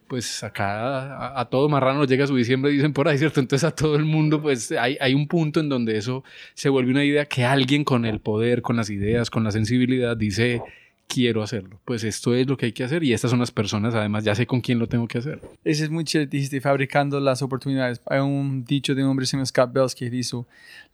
[0.08, 3.40] pues a cada, a, todo marrano llega su diciembre, dicen por ahí, ¿cierto?
[3.40, 6.22] Entonces a todo el mundo, pues hay, hay un punto en donde eso
[6.54, 10.16] se vuelve una idea que alguien con el poder, con las ideas, con la sensibilidad,
[10.16, 10.62] dice,
[11.06, 11.80] quiero hacerlo.
[11.84, 14.34] Pues esto es lo que hay que hacer y estas son las personas, además ya
[14.34, 15.40] sé con quién lo tengo que hacer.
[15.64, 18.00] Ese es muy chévere, dijiste, fabricando las oportunidades.
[18.06, 20.36] Hay un dicho de un hombre, se llama Scott Bells, que dice,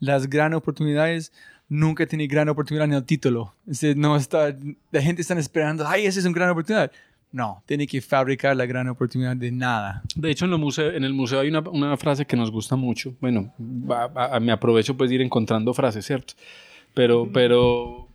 [0.00, 1.32] las grandes oportunidades
[1.68, 3.54] nunca tienen gran oportunidad en el título.
[3.96, 4.54] no está,
[4.90, 6.92] la gente está esperando, ay, esa es una gran oportunidad.
[7.32, 10.02] No, tiene que fabricar la gran oportunidad de nada.
[10.14, 13.14] De hecho, en, en el museo hay una, una, frase que nos gusta mucho.
[13.20, 16.34] Bueno, me aprovecho pues de ir encontrando frases, ¿cierto?
[16.92, 18.08] Pero, pero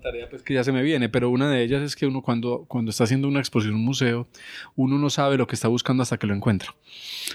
[0.00, 2.64] tarea pues que ya se me viene, pero una de ellas es que uno cuando,
[2.68, 4.28] cuando está haciendo una exposición en un museo,
[4.76, 6.74] uno no sabe lo que está buscando hasta que lo encuentra.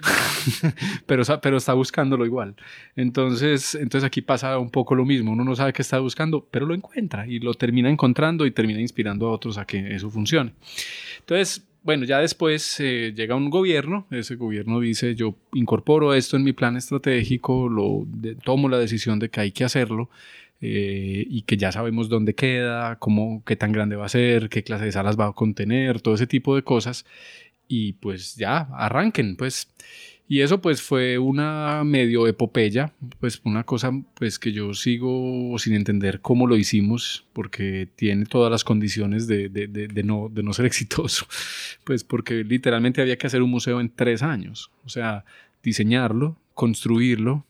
[1.05, 2.55] pero, pero está buscándolo igual.
[2.95, 6.65] Entonces, entonces aquí pasa un poco lo mismo, uno no sabe qué está buscando, pero
[6.65, 10.53] lo encuentra y lo termina encontrando y termina inspirando a otros a que eso funcione.
[11.19, 16.43] Entonces, bueno, ya después eh, llega un gobierno, ese gobierno dice, yo incorporo esto en
[16.43, 18.07] mi plan estratégico, lo,
[18.43, 20.09] tomo la decisión de que hay que hacerlo,
[20.67, 24.63] eh, y que ya sabemos dónde queda, cómo, qué tan grande va a ser, qué
[24.63, 27.05] clase de salas va a contener, todo ese tipo de cosas.
[27.67, 29.69] Y pues ya, arranquen, pues.
[30.27, 35.75] Y eso pues fue una medio epopeya, pues una cosa pues que yo sigo sin
[35.75, 40.51] entender cómo lo hicimos, porque tiene todas las condiciones de, de, de, no, de no
[40.53, 41.27] ser exitoso,
[41.83, 45.25] pues porque literalmente había que hacer un museo en tres años, o sea,
[45.61, 47.45] diseñarlo, construirlo,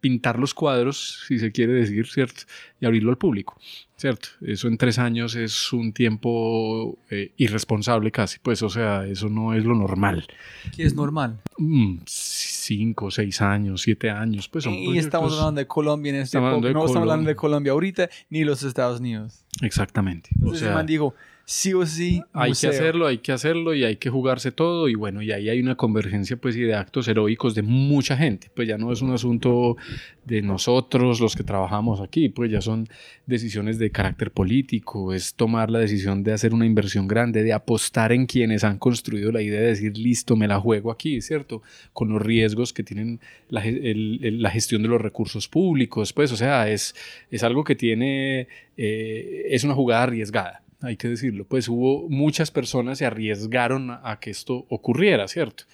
[0.00, 2.42] pintar los cuadros, si se quiere decir, ¿cierto?
[2.80, 3.56] Y abrirlo al público,
[3.96, 4.28] ¿cierto?
[4.40, 9.54] Eso en tres años es un tiempo eh, irresponsable casi, pues, o sea, eso no
[9.54, 10.26] es lo normal.
[10.74, 11.40] ¿Qué es normal?
[11.58, 16.38] Mm, cinco, seis años, siete años, pues son Y estamos hablando de Colombia en este
[16.38, 19.44] estamos no estamos hablando de Colombia ahorita, ni los Estados Unidos.
[19.60, 20.30] Exactamente.
[20.34, 21.14] Entonces, o sea, man digo,
[21.50, 22.22] sí o sí.
[22.32, 25.48] Hay que hacerlo, hay que hacerlo y hay que jugarse todo y bueno, y ahí
[25.48, 29.02] hay una convergencia pues y de actos heroicos de mucha gente, pues ya no es
[29.02, 29.76] un asunto
[30.24, 32.86] de nosotros los que trabajamos aquí, pues ya son
[33.26, 38.12] decisiones de carácter político, es tomar la decisión de hacer una inversión grande, de apostar
[38.12, 41.62] en quienes han construido la idea de decir, listo, me la juego aquí, ¿cierto?
[41.92, 46.70] Con los riesgos que tienen la, la gestión de los recursos públicos, pues o sea,
[46.70, 46.94] es,
[47.28, 52.50] es algo que tiene, eh, es una jugada arriesgada hay que decirlo, pues hubo muchas
[52.50, 55.64] personas se arriesgaron a, que esto ocurriera, ¿cierto?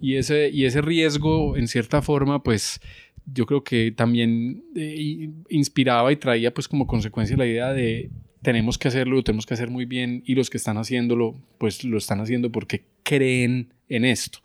[0.00, 2.80] Y ese, y ese riesgo, en cierta forma, pues
[3.32, 8.10] yo creo que también eh, inspiraba y traía pues como consecuencia la idea de
[8.42, 11.84] tenemos que hacerlo, lo tenemos que hacer muy bien y los que están haciéndolo, pues
[11.84, 14.40] lo están haciendo porque creen en esto,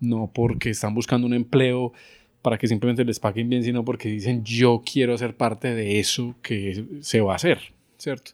[0.00, 1.92] no porque están buscando un empleo
[2.40, 6.34] para que simplemente les paguen bien, sino porque dicen yo quiero ser parte de eso
[6.42, 7.60] que se va a hacer,
[7.98, 8.32] ¿cierto?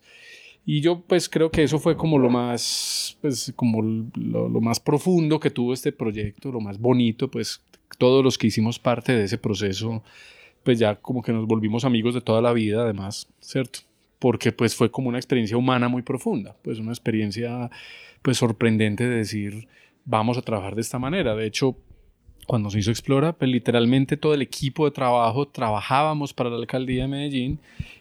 [0.70, 5.40] Y yo pues creo que eso fue como lo más, pues como lo, más profundo
[5.40, 7.62] que tuvo este proyecto, lo más bonito, pues
[7.96, 10.02] todos los que hicimos parte de ese proceso,
[10.64, 13.78] pues ya como que nos volvimos amigos de toda la vida además, ¿cierto?
[14.18, 17.70] Porque pues fue como una experiencia humana muy profunda, pues una experiencia
[18.20, 19.68] pues sorprendente de decir,
[20.04, 21.34] vamos a trabajar de esta manera.
[21.34, 21.78] De hecho,
[22.46, 27.04] cuando se hizo Explora, pues literalmente todo el equipo de trabajo trabajábamos para la alcaldía
[27.04, 27.58] de Medellín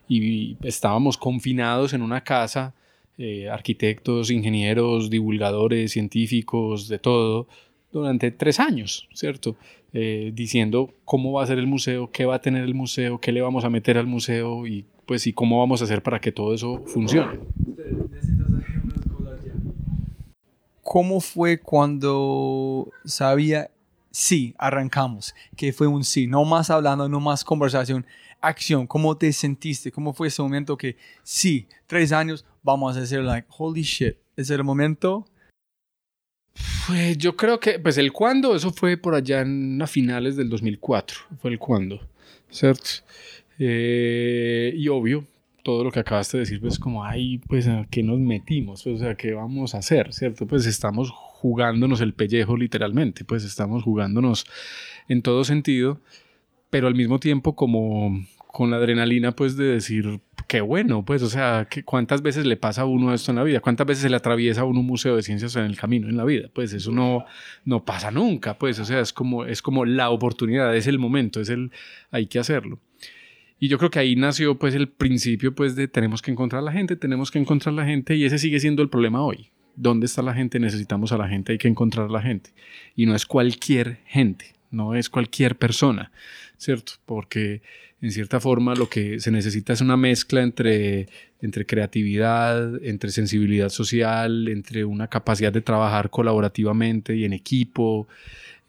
[0.08, 2.74] y estábamos confinados en una casa,
[3.18, 7.48] eh, arquitectos, ingenieros, divulgadores, científicos, de todo,
[7.92, 9.56] durante tres años, ¿cierto?
[9.94, 13.32] Eh, diciendo cómo va a ser el museo, qué va a tener el museo, qué
[13.32, 16.32] le vamos a meter al museo y pues y cómo vamos a hacer para que
[16.32, 17.40] todo eso funcione.
[20.84, 23.72] ¿Cómo fue cuando sabía
[24.18, 28.06] sí, arrancamos, que fue un sí, no más hablando, no más conversación,
[28.42, 29.92] acción, ¿cómo te sentiste?
[29.92, 34.54] ¿Cómo fue ese momento que sí, tres años, vamos a hacer like, holy shit, ese
[34.54, 35.26] era el momento?
[36.88, 40.50] Pues yo creo que, pues el cuándo, eso fue por allá en a finales del
[40.50, 42.00] 2004, fue el cuándo,
[42.50, 42.90] ¿cierto?
[43.60, 45.26] Eh, y obvio,
[45.64, 48.84] todo lo que acabaste de decir, pues como, ay, pues, ¿a qué nos metimos?
[48.84, 50.14] Pues, o sea, ¿qué vamos a hacer?
[50.14, 50.48] ¿Cierto?
[50.48, 54.46] Pues estamos jugándonos el pellejo literalmente, pues estamos jugándonos
[55.08, 56.00] en todo sentido,
[56.78, 61.28] pero al mismo tiempo como con la adrenalina pues de decir, qué bueno, pues, o
[61.28, 63.62] sea, ¿cuántas veces le pasa a uno esto en la vida?
[63.62, 66.18] ¿Cuántas veces se le atraviesa a uno un museo de ciencias en el camino, en
[66.18, 66.52] la vida?
[66.54, 67.26] Pues eso no,
[67.66, 71.42] no pasa nunca, pues, o sea, es como, es como la oportunidad, es el momento,
[71.42, 71.72] es el,
[72.12, 72.80] hay que hacerlo.
[73.58, 76.74] Y yo creo que ahí nació pues el principio pues de tenemos que encontrar la
[76.74, 79.50] gente, tenemos que encontrar la gente y ese sigue siendo el problema hoy.
[79.76, 80.60] ¿Dónde está la gente?
[80.60, 82.52] Necesitamos a la gente, hay que encontrar a la gente.
[82.96, 86.12] Y no es cualquier gente, no es cualquier persona,
[86.58, 86.94] ¿cierto?
[87.06, 87.62] Porque
[88.02, 91.08] en cierta forma lo que se necesita es una mezcla entre,
[91.42, 98.08] entre creatividad, entre sensibilidad social, entre una capacidad de trabajar colaborativamente y en equipo,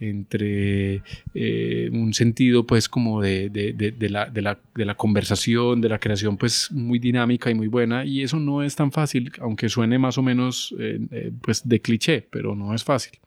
[0.01, 1.03] entre
[1.35, 6.37] eh, un sentido pues como de, de, de, la, de, la, conversación, de la creación
[6.37, 10.17] pues muy dinámica y muy buena y eso no es tan fácil, aunque suene más
[10.17, 13.19] o menos eh, eh, pues de cliché, pero no es fácil.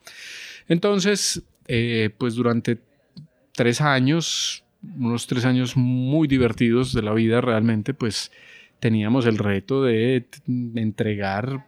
[0.67, 1.43] Entonces,
[2.17, 2.79] pues durante
[3.53, 8.31] tres años, unos tres años muy divertidos de la vida realmente, pues
[8.79, 10.25] teníamos el reto de
[10.75, 11.65] entregar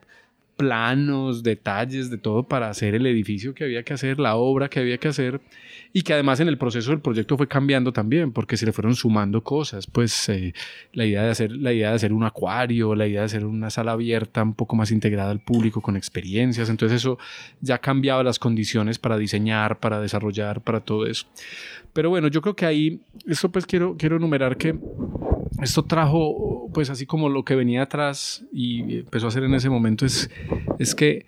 [0.56, 4.80] planos, detalles, de todo para hacer el edificio que había que hacer, la obra que
[4.80, 5.42] había que hacer
[5.96, 8.96] y que además en el proceso del proyecto fue cambiando también porque se le fueron
[8.96, 10.54] sumando cosas, pues eh,
[10.92, 13.70] la idea de hacer la idea de hacer un acuario, la idea de hacer una
[13.70, 17.20] sala abierta un poco más integrada al público con experiencias, entonces eso
[17.62, 21.28] ya cambiaba las condiciones para diseñar, para desarrollar, para todo eso.
[21.94, 24.76] Pero bueno, yo creo que ahí esto pues quiero quiero enumerar que
[25.62, 29.70] esto trajo, pues así como lo que venía atrás y empezó a hacer en ese
[29.70, 30.32] momento, es,
[30.80, 31.28] es que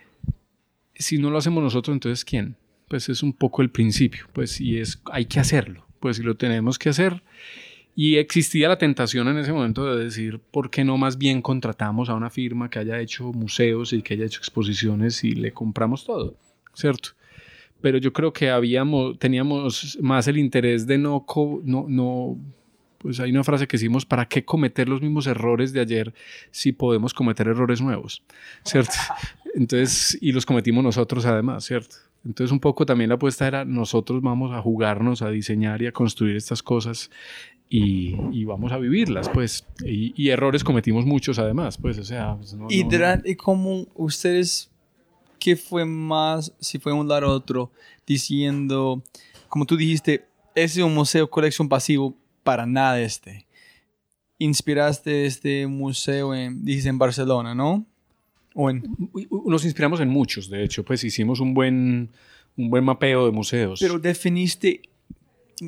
[0.96, 2.56] si no lo hacemos nosotros, entonces ¿quién?
[2.88, 6.36] Pues es un poco el principio, pues y es, hay que hacerlo, pues si lo
[6.36, 7.24] tenemos que hacer.
[7.96, 12.10] Y existía la tentación en ese momento de decir, ¿por qué no más bien contratamos
[12.10, 16.04] a una firma que haya hecho museos y que haya hecho exposiciones y le compramos
[16.04, 16.36] todo?
[16.74, 17.12] ¿Cierto?
[17.80, 21.26] Pero yo creo que habíamos, teníamos más el interés de no,
[21.64, 22.38] no, no
[23.06, 26.14] pues hay una frase que decimos, ¿para qué cometer los mismos errores de ayer
[26.52, 28.24] si podemos cometer errores nuevos?
[28.64, 28.96] ¿Cierto?
[29.56, 31.96] Entonces, y los cometimos nosotros además, ¿cierto?
[32.26, 35.92] Entonces un poco también la apuesta era nosotros vamos a jugarnos, a diseñar y a
[35.92, 37.12] construir estas cosas
[37.70, 39.66] y, y vamos a vivirlas, pues.
[39.84, 42.36] Y, errores cometimos muchos además, pues, o sea...
[42.36, 42.86] Pues, y,
[43.26, 44.72] y como ustedes,
[45.40, 47.72] ¿qué fue más, si fue un lado otro,
[48.06, 49.04] diciendo,
[49.50, 53.48] como tú dijiste, ese es un museo colección pasivo, para nada este.
[54.38, 57.86] Inspiraste este museo en, dices, en Barcelona, ¿no?
[58.56, 58.84] O en...
[59.46, 62.10] Nos inspiramos en muchos, de hecho, pues hicimos un buen,
[62.58, 63.80] un buen mapeo de museos.
[63.80, 64.82] Pero definiste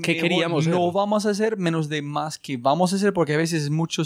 [0.03, 3.37] ¿Qué queríamos No vamos a hacer menos de más que vamos a hacer, porque a
[3.37, 4.03] veces es mucho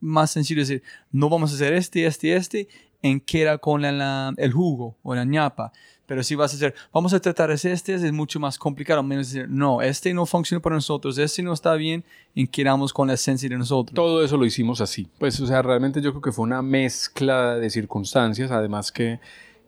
[0.00, 2.68] más sencillo decir, no vamos a hacer este, este, este,
[3.02, 5.72] en que era con el jugo o la ñapa.
[6.06, 9.02] Pero si vas a hacer, vamos a tratar este, es mucho más complicado.
[9.02, 13.08] Menos decir, no, este no funciona para nosotros, este no está bien, en queramos con
[13.08, 13.94] la esencia de nosotros.
[13.94, 15.08] Todo eso lo hicimos así.
[15.18, 19.20] Pues, o sea, realmente yo creo que fue una mezcla de circunstancias, además que,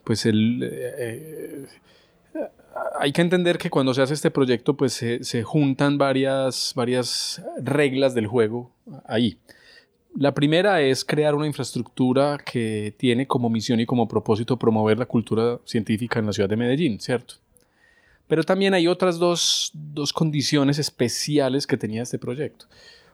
[0.04, 0.60] pues, el...
[0.62, 1.66] Eh,
[3.00, 7.42] hay que entender que cuando se hace este proyecto, pues se, se juntan varias, varias
[7.60, 8.70] reglas del juego
[9.04, 9.38] ahí.
[10.18, 15.06] La primera es crear una infraestructura que tiene como misión y como propósito promover la
[15.06, 17.34] cultura científica en la ciudad de Medellín, ¿cierto?
[18.26, 22.66] Pero también hay otras dos, dos condiciones especiales que tenía este proyecto.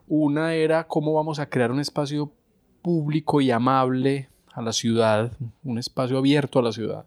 [0.08, 2.32] Una era cómo vamos a crear un espacio
[2.80, 5.30] público y amable a la ciudad,
[5.62, 7.04] un espacio abierto a la ciudad,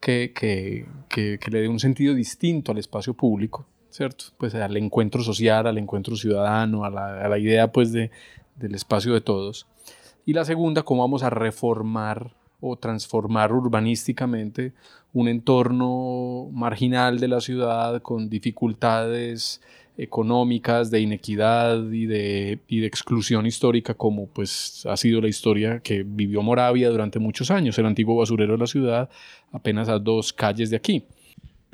[0.00, 4.24] que, que, que, le dé un sentido distinto al espacio público, ¿cierto?
[4.38, 8.10] Pues al encuentro social, al encuentro ciudadano, a la, a la idea pues de,
[8.56, 9.66] del espacio de todos.
[10.26, 14.72] Y la segunda, cómo vamos a reformar o transformar urbanísticamente
[15.12, 19.60] un entorno marginal de la ciudad con dificultades
[19.96, 25.78] económicas, de inequidad y de, y de exclusión histórica como pues ha sido la historia
[25.80, 29.10] que vivió Moravia durante muchos años, el antiguo basurero de la ciudad,
[29.52, 31.04] apenas a dos calles de aquí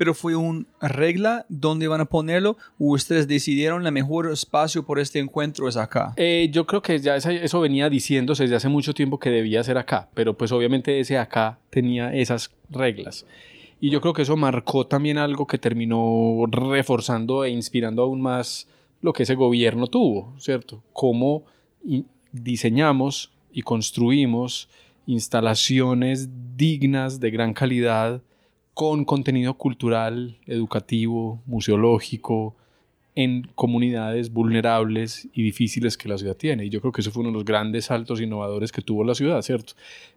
[0.01, 5.19] pero fue una regla dónde van a ponerlo ustedes decidieron el mejor espacio por este
[5.19, 6.13] encuentro es acá?
[6.17, 9.77] Eh, yo creo que ya eso venía diciéndose desde hace mucho tiempo que debía ser
[9.77, 13.27] acá, pero pues obviamente ese acá tenía esas reglas.
[13.79, 18.67] Y yo creo que eso marcó también algo que terminó reforzando e inspirando aún más
[19.01, 20.81] lo que ese gobierno tuvo, ¿cierto?
[20.93, 21.43] Cómo
[22.31, 24.67] diseñamos y construimos
[25.05, 28.23] instalaciones dignas de gran calidad
[28.73, 32.55] con contenido cultural, educativo, museológico,
[33.13, 36.65] en comunidades vulnerables y difíciles que la ciudad tiene.
[36.65, 39.15] Y yo creo que eso fue uno de los grandes saltos innovadores que tuvo la
[39.15, 39.73] ciudad, ¿cierto?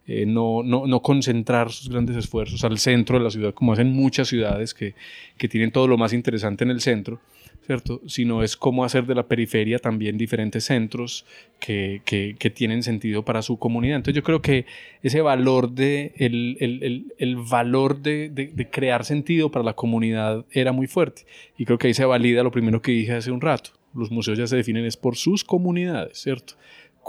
[0.06, 3.92] Eh, no, no, no, concentrar sus grandes esfuerzos al centro de la ciudad, como hacen
[3.92, 4.94] muchas ciudades que,
[5.36, 7.20] que tienen todo lo más interesante en el centro,
[7.66, 8.00] ¿cierto?
[8.06, 11.24] Sino es cómo hacer de la periferia también diferentes centros
[11.58, 13.96] que, que, tienen sentido para su comunidad.
[13.96, 14.66] Entonces yo creo que
[15.02, 20.72] ese valor de, el, el, el, valor de, de, crear sentido para la comunidad era
[20.72, 21.22] muy fuerte.
[21.56, 23.70] Y creo que ahí se valida lo primero que dije hace un rato.
[23.94, 26.54] Los museos ya se definen es por sus comunidades, ¿cierto?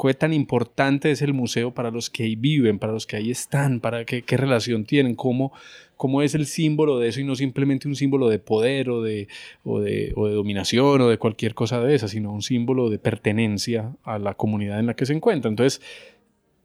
[0.01, 3.31] Qué tan importante es el museo para los que ahí viven, para los que ahí
[3.31, 5.53] están, para qué, qué relación tienen, cómo,
[5.97, 9.27] cómo es el símbolo de eso y no simplemente un símbolo de poder o de,
[9.63, 12.99] o de, o de dominación o de cualquier cosa de esa, sino un símbolo de
[12.99, 15.49] pertenencia a la comunidad en la que se encuentra.
[15.49, 15.81] Entonces,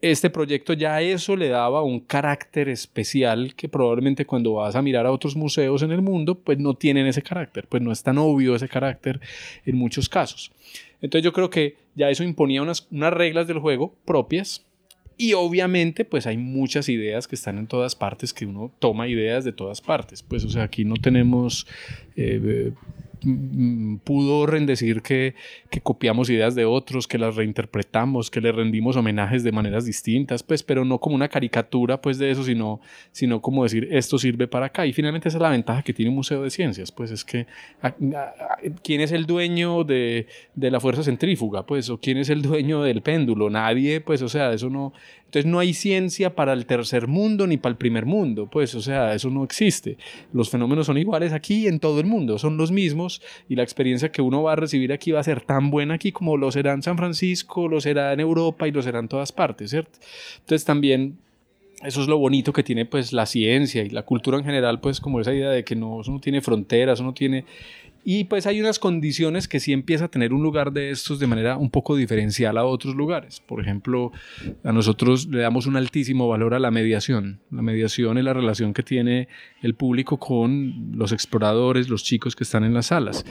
[0.03, 5.07] este proyecto ya eso le daba un carácter especial que probablemente cuando vas a mirar
[5.07, 8.17] a otros museos en el mundo, pues no tienen ese carácter, pues no es tan
[8.19, 9.21] obvio ese carácter
[9.67, 10.53] en muchos casos.
[11.03, 14.67] Entonces yo creo que ya eso imponía unas, unas reglas del juego propias
[15.17, 19.45] y obviamente pues hay muchas ideas que están en todas partes, que uno toma ideas
[19.45, 20.23] de todas partes.
[20.23, 21.67] Pues o sea, aquí no tenemos...
[22.17, 22.73] Eh,
[24.05, 25.35] pudor en decir que,
[25.71, 30.43] que, copiamos ideas de otros, que las reinterpretamos, que le rendimos homenajes de maneras distintas,
[30.43, 32.81] pues, pero no como una caricatura, pues, de eso, sino,
[33.13, 34.87] sino como decir, esto sirve para acá.
[34.87, 37.47] Y finalmente esa es la ventaja que tiene un museo de ciencias, pues, es que,
[38.83, 41.67] ¿quién es el dueño de, de la fuerza centrífuga?
[41.67, 43.51] Pues, o ¿quién es el dueño del péndulo?
[43.51, 44.93] Nadie, pues, o sea, eso no,
[45.31, 48.83] entonces no hay ciencia para el tercer mundo ni para el primer mundo, pues, o
[48.83, 49.97] sea, eso no existe.
[50.33, 54.11] Los fenómenos son iguales aquí en todo el mundo, son los mismos y la experiencia
[54.11, 56.73] que uno va a recibir aquí va a ser tan buena aquí como lo será
[56.73, 60.01] en San Francisco, lo será en Europa y lo será en todas partes, ¿cierto?
[60.41, 61.19] Entonces también
[61.85, 65.01] eso es lo bonito que tiene pues la ciencia y la cultura en general, pues
[65.01, 67.45] como esa idea de que no, eso no tiene fronteras, eso no tiene
[68.05, 71.27] y pues hay unas condiciones que sí empieza a tener un lugar de estos de
[71.27, 73.41] manera un poco diferencial a otros lugares.
[73.41, 74.13] Por ejemplo,
[74.65, 77.41] a nosotros le damos un altísimo valor a la mediación.
[77.51, 79.29] La mediación es la relación que tiene
[79.63, 83.25] el público con los exploradores, los chicos que están en las salas.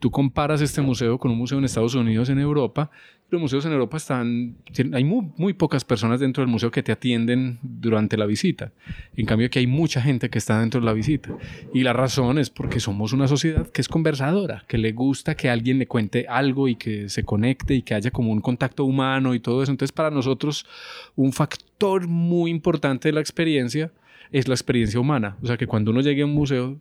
[0.00, 2.90] Tú comparas este museo con un museo en Estados Unidos, en Europa,
[3.28, 4.56] los museos en Europa están,
[4.92, 8.72] hay muy, muy, pocas personas dentro del museo que te atienden durante la visita.
[9.16, 11.36] En cambio, aquí hay mucha gente que está dentro de la visita.
[11.74, 15.50] Y la razón es porque somos una sociedad que es conversadora, que le gusta que
[15.50, 19.34] alguien le cuente algo y que se conecte y que haya como un contacto humano
[19.34, 19.72] y todo eso.
[19.72, 20.64] Entonces, para nosotros,
[21.16, 23.90] un factor muy importante de la experiencia
[24.32, 25.36] es la experiencia humana.
[25.42, 26.80] O sea, que cuando uno llegue a un museo,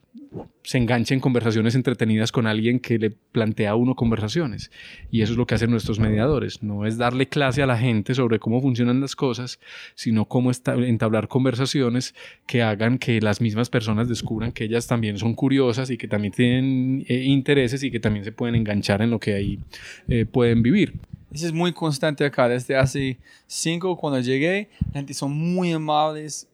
[0.63, 4.71] se enganche en conversaciones entretenidas con alguien que le plantea a uno conversaciones.
[5.11, 6.63] Y eso es lo que hacen nuestros mediadores.
[6.63, 9.59] No es darle clase a la gente sobre cómo funcionan las cosas,
[9.93, 12.15] sino cómo entablar conversaciones
[12.47, 16.33] que hagan que las mismas personas descubran que ellas también son curiosas y que también
[16.33, 19.59] tienen eh, intereses y que también se pueden enganchar en lo que ahí
[20.07, 20.93] eh, pueden vivir.
[21.31, 22.47] Eso es muy constante acá.
[22.47, 26.47] Desde hace cinco, cuando llegué, la gente son muy amables,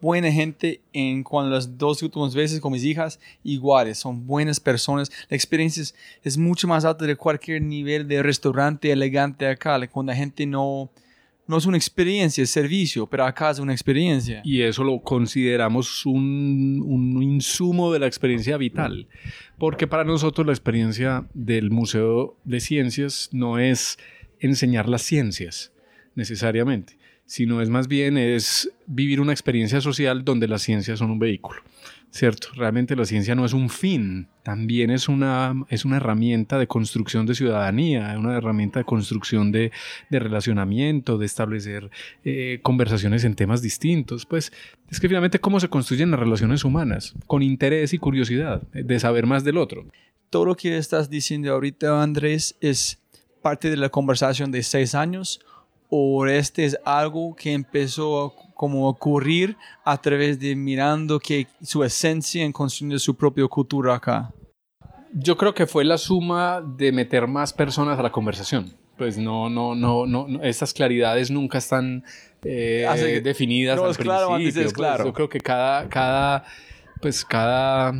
[0.00, 5.10] buena gente en cuando las dos últimas veces con mis hijas iguales, son buenas personas.
[5.28, 5.82] La experiencia
[6.22, 10.90] es, mucho más alta de cualquier nivel de restaurante elegante acá, cuando la gente no,
[11.46, 14.40] no es una experiencia, es servicio, pero acá es una experiencia.
[14.44, 19.08] Y eso lo consideramos un, un insumo de la experiencia vital,
[19.58, 23.98] porque para nosotros la experiencia del Museo de Ciencias no es
[24.40, 25.72] enseñar las ciencias
[26.14, 26.98] necesariamente
[27.28, 31.60] sino es más bien es vivir una experiencia social donde las ciencias son un vehículo.
[32.10, 32.48] ¿Cierto?
[32.54, 37.26] Realmente la ciencia no es un fin, también es una, es una herramienta de construcción
[37.26, 39.72] de ciudadanía, una herramienta de construcción de,
[40.08, 41.90] de relacionamiento, de establecer
[42.24, 44.24] eh, conversaciones en temas distintos.
[44.24, 44.50] Pues
[44.88, 49.26] es que finalmente cómo se construyen las relaciones humanas, con interés y curiosidad de saber
[49.26, 49.84] más del otro.
[50.30, 53.02] Todo lo que estás diciendo ahorita, Andrés, es
[53.42, 55.40] parte de la conversación de seis años
[56.28, 62.44] este es algo que empezó como a ocurrir a través de mirando que su esencia
[62.44, 64.32] en construir su propia cultura acá?
[65.12, 68.74] Yo creo que fue la suma de meter más personas a la conversación.
[68.98, 72.04] Pues no, no, no, no, estas claridades nunca están
[72.42, 74.66] eh, definidas no, al claro, principio.
[74.66, 74.96] Es claro.
[74.96, 76.44] Pues yo creo que cada, cada,
[77.00, 77.92] pues cada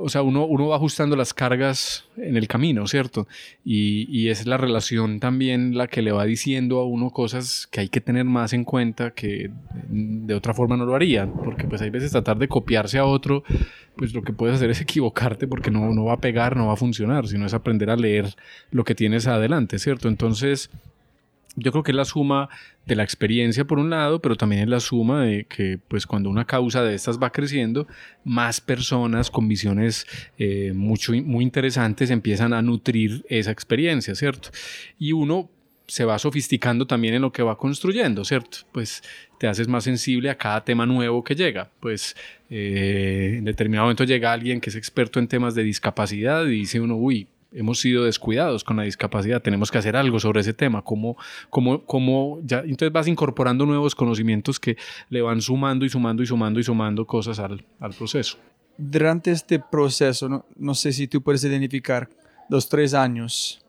[0.00, 3.26] o sea, uno, uno va ajustando las cargas en el camino, ¿cierto?
[3.64, 7.80] Y, y, es la relación también la que le va diciendo a uno cosas que
[7.80, 9.50] hay que tener más en cuenta que
[9.88, 13.44] de otra forma no lo haría, porque pues hay veces tratar de copiarse a otro,
[13.96, 16.74] pues lo que puedes hacer es equivocarte porque no, no va a pegar, no va
[16.74, 18.34] a funcionar, sino es aprender a leer
[18.70, 20.08] lo que tienes adelante, ¿cierto?
[20.08, 20.70] Entonces,
[21.56, 22.48] yo creo que es la suma
[22.84, 26.30] de la experiencia por un lado, pero también es la suma de que pues cuando
[26.30, 27.86] una causa de estas va creciendo,
[28.24, 30.06] más personas con visiones
[30.38, 34.50] eh, mucho, muy interesantes empiezan a nutrir esa experiencia, ¿cierto?
[34.98, 35.50] Y uno
[35.88, 38.58] se va sofisticando también en lo que va construyendo, ¿cierto?
[38.72, 39.02] Pues
[39.38, 41.70] te haces más sensible a cada tema nuevo que llega.
[41.80, 42.16] Pues
[42.50, 46.80] eh, en determinado momento llega alguien que es experto en temas de discapacidad y dice
[46.80, 50.82] uno, uy, hemos sido descuidados con la discapacidad, tenemos que hacer algo sobre ese tema,
[50.82, 51.16] cómo,
[51.50, 54.76] cómo, cómo ya, entonces vas incorporando nuevos conocimientos que
[55.08, 58.38] le van sumando y sumando y sumando y sumando cosas al, al proceso.
[58.76, 62.08] Durante este proceso, no, no sé si tú puedes identificar
[62.48, 63.64] los tres años,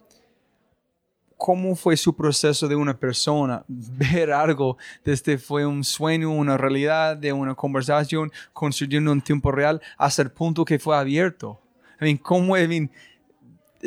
[1.38, 7.15] cómo fue su proceso de una persona, ver algo desde fue un sueño, una realidad,
[7.15, 11.61] de una conversación, construyendo un tiempo real, hasta el punto que fue abierto.
[12.01, 12.91] I mean, ¿cómo, I mean,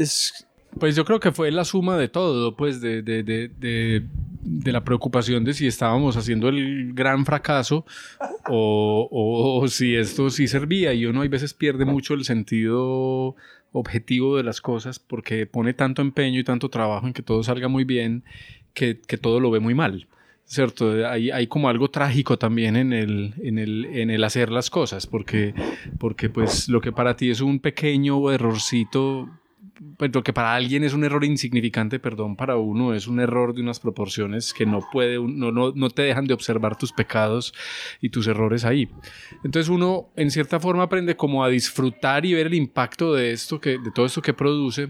[0.01, 0.47] es...
[0.79, 4.85] Pues yo creo que fue la suma de todo, pues de, de, de, de, la
[4.85, 7.85] preocupación de si estábamos haciendo el gran fracaso
[8.47, 10.95] o, o, o si esto sí servía.
[10.95, 13.35] Y uno a veces pierde mucho el sentido
[13.73, 17.67] objetivo de las cosas porque pone tanto empeño y tanto trabajo en que todo salga
[17.67, 18.23] muy bien
[18.73, 20.07] que, que todo lo ve muy mal.
[20.45, 21.07] ¿Cierto?
[21.09, 25.07] Hay, hay como algo trágico también en el, en, el, en el hacer las cosas,
[25.07, 25.55] porque,
[25.99, 29.29] porque pues lo que para ti es un pequeño errorcito
[29.97, 33.55] pues lo que para alguien es un error insignificante, perdón, para uno es un error
[33.55, 37.55] de unas proporciones que no puede, no, no, no te dejan de observar tus pecados
[38.01, 38.91] y tus errores ahí.
[39.43, 43.59] Entonces uno en cierta forma aprende como a disfrutar y ver el impacto de esto,
[43.59, 44.89] que, de todo esto que produce,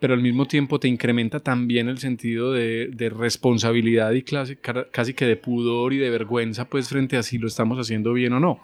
[0.00, 4.58] pero al mismo tiempo te incrementa también el sentido de, de responsabilidad y clase,
[4.90, 8.32] casi que de pudor y de vergüenza, pues frente a si lo estamos haciendo bien
[8.32, 8.60] o no,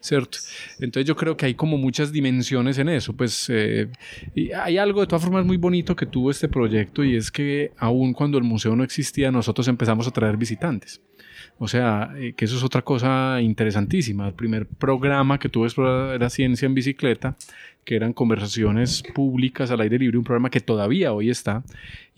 [0.00, 0.38] ¿cierto?
[0.80, 3.88] Entonces yo creo que hay como muchas dimensiones en eso, pues eh,
[4.34, 7.72] y hay algo de todas formas muy bonito que tuvo este proyecto y es que
[7.76, 11.00] aún cuando el museo no existía, nosotros empezamos a traer visitantes.
[11.58, 14.28] O sea, eh, que eso es otra cosa interesantísima.
[14.28, 15.68] El primer programa que tuve
[16.14, 17.36] era Ciencia en Bicicleta,
[17.84, 21.64] que eran conversaciones públicas al aire libre, un programa que todavía hoy está,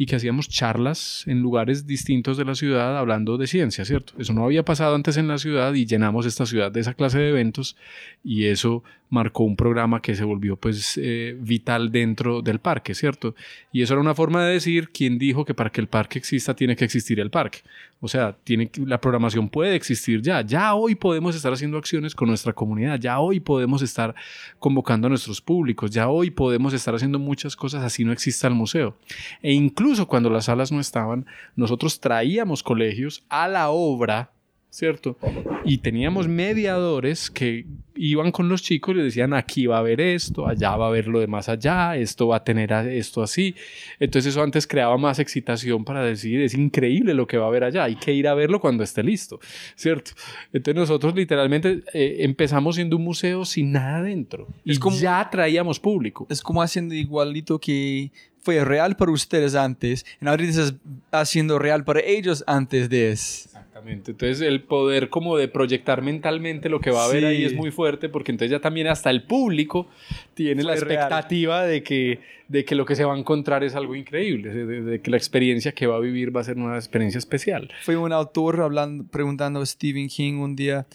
[0.01, 4.15] y que hacíamos charlas en lugares distintos de la ciudad hablando de ciencia, ¿cierto?
[4.19, 7.19] Eso no había pasado antes en la ciudad y llenamos esta ciudad de esa clase
[7.19, 7.77] de eventos
[8.25, 13.35] y eso marcó un programa que se volvió pues eh, vital dentro del parque, ¿cierto?
[13.73, 16.55] Y eso era una forma de decir quién dijo que para que el parque exista
[16.55, 17.59] tiene que existir el parque.
[18.01, 20.41] O sea, tiene la programación puede existir ya.
[20.41, 22.99] Ya hoy podemos estar haciendo acciones con nuestra comunidad.
[22.99, 24.15] Ya hoy podemos estar
[24.59, 25.91] convocando a nuestros públicos.
[25.91, 28.97] Ya hoy podemos estar haciendo muchas cosas así no exista el museo.
[29.43, 31.27] E incluso cuando las salas no estaban,
[31.57, 34.31] nosotros traíamos colegios a la obra,
[34.71, 35.19] ¿cierto?
[35.65, 37.67] Y teníamos mediadores que
[38.01, 40.89] iban con los chicos y les decían, aquí va a haber esto, allá va a
[40.89, 43.55] haber lo de más allá, esto va a tener esto así.
[43.99, 47.65] Entonces eso antes creaba más excitación para decir, es increíble lo que va a haber
[47.65, 49.39] allá, hay que ir a verlo cuando esté listo,
[49.75, 50.13] ¿cierto?
[50.53, 54.49] Entonces nosotros literalmente eh, empezamos siendo un museo sin nada dentro.
[54.65, 56.27] Es como, ya traíamos público.
[56.31, 58.11] Es como haciendo igualito que
[58.43, 60.75] fue real para ustedes antes, y ahorita estás
[61.13, 63.50] haciendo real para ellos antes de eso.
[63.81, 64.11] Exactamente.
[64.13, 67.71] Entonces el poder como de proyectar mentalmente lo que va a haber ahí es muy
[67.71, 69.89] fuerte porque entonces ya también hasta el público
[70.35, 73.95] tiene la expectativa de que, de que lo que se va a encontrar es algo
[73.95, 77.19] increíble, de, de, que la experiencia que va a vivir va a ser una experiencia
[77.19, 77.71] especial.
[77.83, 80.87] Fue un autor hablando, preguntando a Stephen King un día,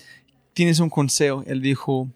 [0.53, 1.43] ¿tienes un consejo?
[1.47, 2.09] Él dijo,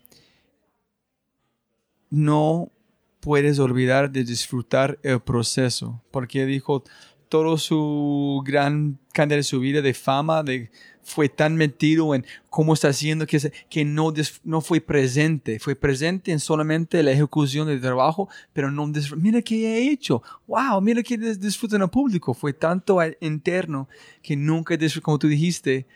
[2.10, 2.72] no
[3.20, 6.84] puedes olvidar de disfrutar el proceso, porque dijo,
[7.30, 10.72] todo su gran cantidad de su vida de fama, de,
[11.04, 14.14] fue tan metido en cómo está haciendo que, que no,
[14.44, 19.68] no fue presente, fue presente en solamente la ejecución del trabajo, pero no mira qué
[19.68, 23.88] he hecho, wow, mira disfruta en el público, fue tanto interno
[24.22, 25.88] que nunca, como tú dijiste,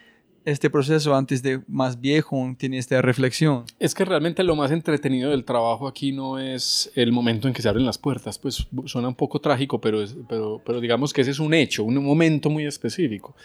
[0.46, 3.66] este proceso antes de más viejo tiene esta reflexión?
[3.80, 7.62] Es que realmente lo más entretenido del trabajo aquí no es el momento en que
[7.62, 11.32] se abren las puertas, pues suena un poco trágico, pero, pero, pero digamos que ese
[11.32, 13.36] es un hecho, un momento muy específico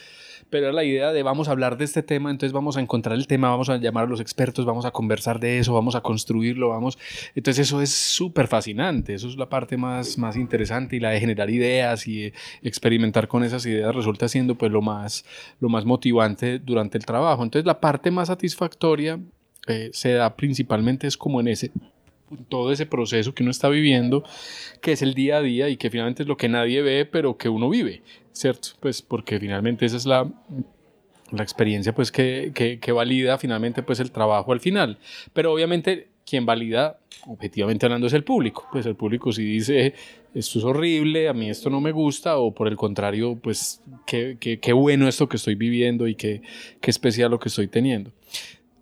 [0.50, 3.16] pero era la idea de vamos a hablar de este tema, entonces vamos a encontrar
[3.16, 6.00] el tema, vamos a llamar a los expertos, vamos a conversar de eso, vamos a
[6.00, 6.98] construirlo, vamos.
[7.34, 11.20] Entonces eso es súper fascinante, eso es la parte más, más interesante y la de
[11.20, 12.32] generar ideas y
[12.62, 15.24] experimentar con esas ideas resulta siendo pues lo más,
[15.60, 17.42] lo más motivante durante el trabajo.
[17.42, 19.20] Entonces la parte más satisfactoria
[19.66, 21.70] eh, se da principalmente es como en ese
[22.48, 24.22] todo ese proceso que uno está viviendo,
[24.80, 27.36] que es el día a día y que finalmente es lo que nadie ve, pero
[27.36, 28.68] que uno vive, ¿cierto?
[28.80, 30.30] Pues porque finalmente esa es la,
[31.30, 34.98] la experiencia pues que, que, que valida finalmente pues el trabajo al final.
[35.32, 38.66] Pero obviamente quien valida, objetivamente hablando, es el público.
[38.70, 39.94] Pues el público si dice,
[40.34, 44.36] esto es horrible, a mí esto no me gusta, o por el contrario, pues qué,
[44.38, 46.42] qué, qué bueno esto que estoy viviendo y qué,
[46.80, 48.12] qué especial lo que estoy teniendo.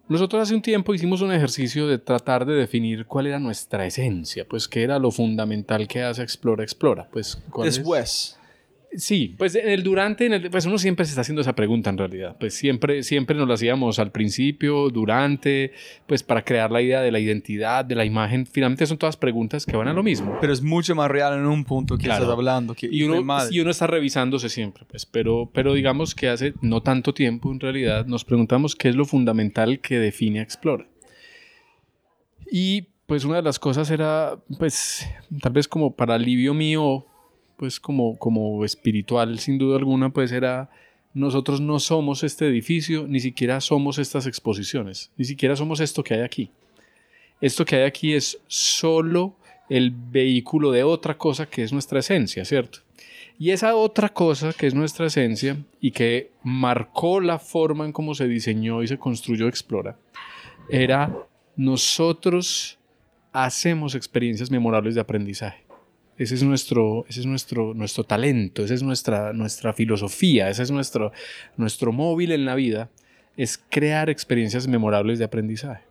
[0.09, 4.47] Nosotros hace un tiempo hicimos un ejercicio de tratar de definir cuál era nuestra esencia,
[4.47, 7.09] pues qué era lo fundamental que hace Explora Explora.
[7.11, 8.39] Pues, ¿cuál es?
[8.93, 11.91] Sí, pues en el durante, en el- pues uno siempre se está haciendo esa pregunta
[11.91, 12.37] en realidad.
[12.41, 15.73] Pues siempre, siempre nos la hacíamos al principio, durante,
[16.07, 18.47] pues para crear la idea de la identidad, de la imagen.
[18.47, 20.39] Finalmente son todas preguntas que van a lo mismo.
[20.41, 22.23] Pero es mucho más real en un punto que Claro.
[22.25, 22.75] estás hablando.
[22.75, 26.81] Que Y uno, y uno está revisándose siempre, pues, pero, pero digamos que hace no
[26.83, 30.87] tanto tiempo en realidad nos preguntamos qué es lo fundamental que define a Explora.
[32.51, 35.07] Y pues una de las cosas era, pues,
[35.43, 37.07] tal vez como para alivio mío,
[37.57, 40.71] pues como, como espiritual, sin duda alguna, pues era,
[41.15, 46.15] nosotros no somos este edificio, ni siquiera somos estas exposiciones, ni siquiera somos esto que
[46.15, 46.51] hay aquí.
[47.41, 49.37] Esto que hay aquí es solo
[49.69, 52.81] el vehículo de otra cosa que es nuestra esencia, ¿cierto?
[53.39, 58.15] Y esa otra cosa que es nuestra esencia y que marcó la forma en cómo
[58.15, 59.99] se diseñó y se construyó Explora,
[60.71, 61.15] era
[61.55, 62.79] nosotros
[63.33, 65.66] hacemos experiencias memorables de aprendizaje.
[66.19, 70.71] Ese es nuestro, ese es nuestro, nuestro talento, esa es nuestra, nuestra filosofía, ese es
[70.71, 71.13] nuestro,
[71.57, 72.91] nuestro móvil en la vida,
[73.37, 75.83] es crear experiencias memorables de aprendizaje.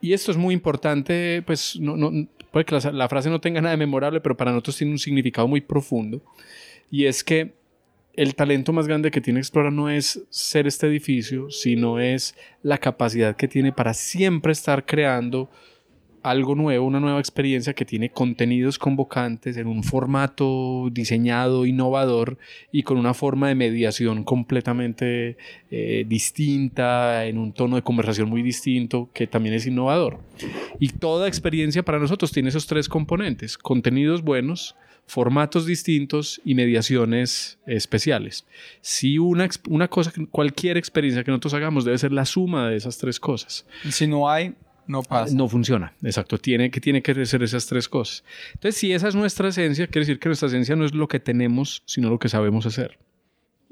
[0.00, 3.72] Y esto es muy importante, pues no, no, puede que la, frase no tenga nada
[3.72, 6.22] de memorable, pero para nosotros tiene un significado muy profundo.
[6.90, 7.54] Y es que
[8.14, 12.78] el talento más grande que tiene Explora no es ser este edificio, sino es la
[12.78, 15.50] capacidad que tiene para siempre estar creando
[16.26, 22.36] algo nuevo, una nueva experiencia que tiene contenidos convocantes en un formato diseñado, innovador
[22.72, 25.36] y con una forma de mediación completamente
[25.70, 30.18] eh, distinta, en un tono de conversación muy distinto, que también es innovador.
[30.80, 34.74] Y toda experiencia para nosotros tiene esos tres componentes, contenidos buenos,
[35.06, 38.44] formatos distintos y mediaciones especiales.
[38.80, 42.98] Si una, una cosa, cualquier experiencia que nosotros hagamos debe ser la suma de esas
[42.98, 43.64] tres cosas.
[43.88, 44.54] Si no hay,
[44.86, 45.34] no pasa.
[45.34, 46.38] No funciona, exacto.
[46.38, 48.24] Tiene que, tiene que ser esas tres cosas.
[48.54, 51.20] Entonces, si esa es nuestra esencia, quiere decir que nuestra esencia no es lo que
[51.20, 52.98] tenemos, sino lo que sabemos hacer.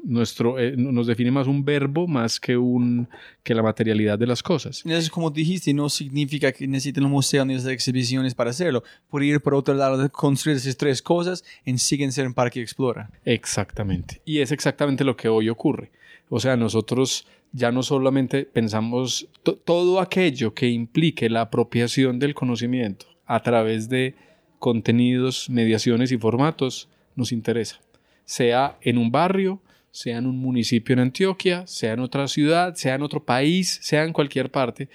[0.03, 3.09] Nuestro, eh, nos define más un verbo más que, un,
[3.43, 4.83] que la materialidad de las cosas.
[4.85, 8.83] Eso, como dijiste, no significa que necesiten un museo ni las exhibiciones para hacerlo.
[9.09, 13.11] Por ir por otro lado construir esas tres cosas en siguen ser un parque explora.
[13.25, 14.21] Exactamente.
[14.27, 15.91] Y es exactamente lo que hoy ocurre.
[16.29, 22.35] O sea, nosotros ya no solamente pensamos to- todo aquello que implique la apropiación del
[22.35, 24.15] conocimiento a través de
[24.59, 27.81] contenidos, mediaciones y formatos, nos interesa.
[28.25, 29.61] Sea en un barrio,
[29.93, 34.03] sea en un municipio en Antioquia, sea en otra ciudad, sea en otro país, sea
[34.05, 34.89] en cualquier parte,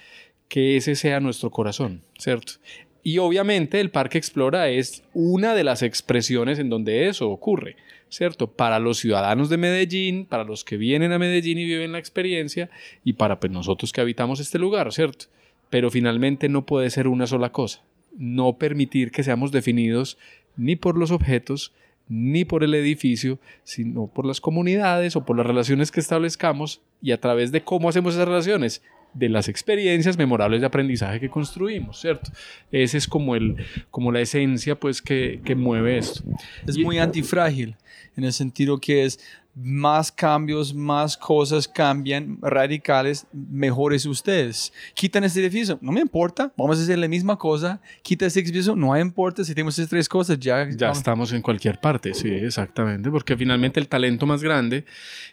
[0.48, 2.54] que ese sea nuestro corazón, ¿cierto?
[3.02, 7.76] Y obviamente el Parque Explora es una de las expresiones en donde eso ocurre,
[8.10, 8.48] ¿cierto?
[8.48, 12.68] Para los ciudadanos de Medellín, para los que vienen a Medellín y viven la experiencia,
[13.04, 15.26] y para pues, nosotros que habitamos este lugar, ¿cierto?
[15.70, 17.82] Pero finalmente no puede ser una sola cosa.
[18.18, 20.18] No permitir que seamos definidos
[20.56, 21.72] ni por los objetos,
[22.08, 27.12] ni por el edificio, sino por las comunidades o por las relaciones que establezcamos y
[27.12, 28.82] a través de cómo hacemos esas relaciones,
[29.14, 32.30] de las experiencias memorables de aprendizaje que construimos, ¿cierto?
[32.70, 33.56] Ese es como, el,
[33.90, 36.22] como la esencia pues que, que mueve esto.
[36.66, 37.76] Es Y- muy antifrágil
[38.16, 39.18] en el sentido que es
[39.54, 44.72] más cambios, más cosas cambian, radicales, mejores ustedes.
[44.94, 47.80] Quitan este edificio, no me importa, vamos a hacer la misma cosa.
[48.02, 51.32] Quita este edificio, no me importa, si tenemos estas tres cosas, ya, Ya vamos- estamos
[51.32, 54.84] en cualquier parte, sí, exactamente, porque finalmente el talento más grande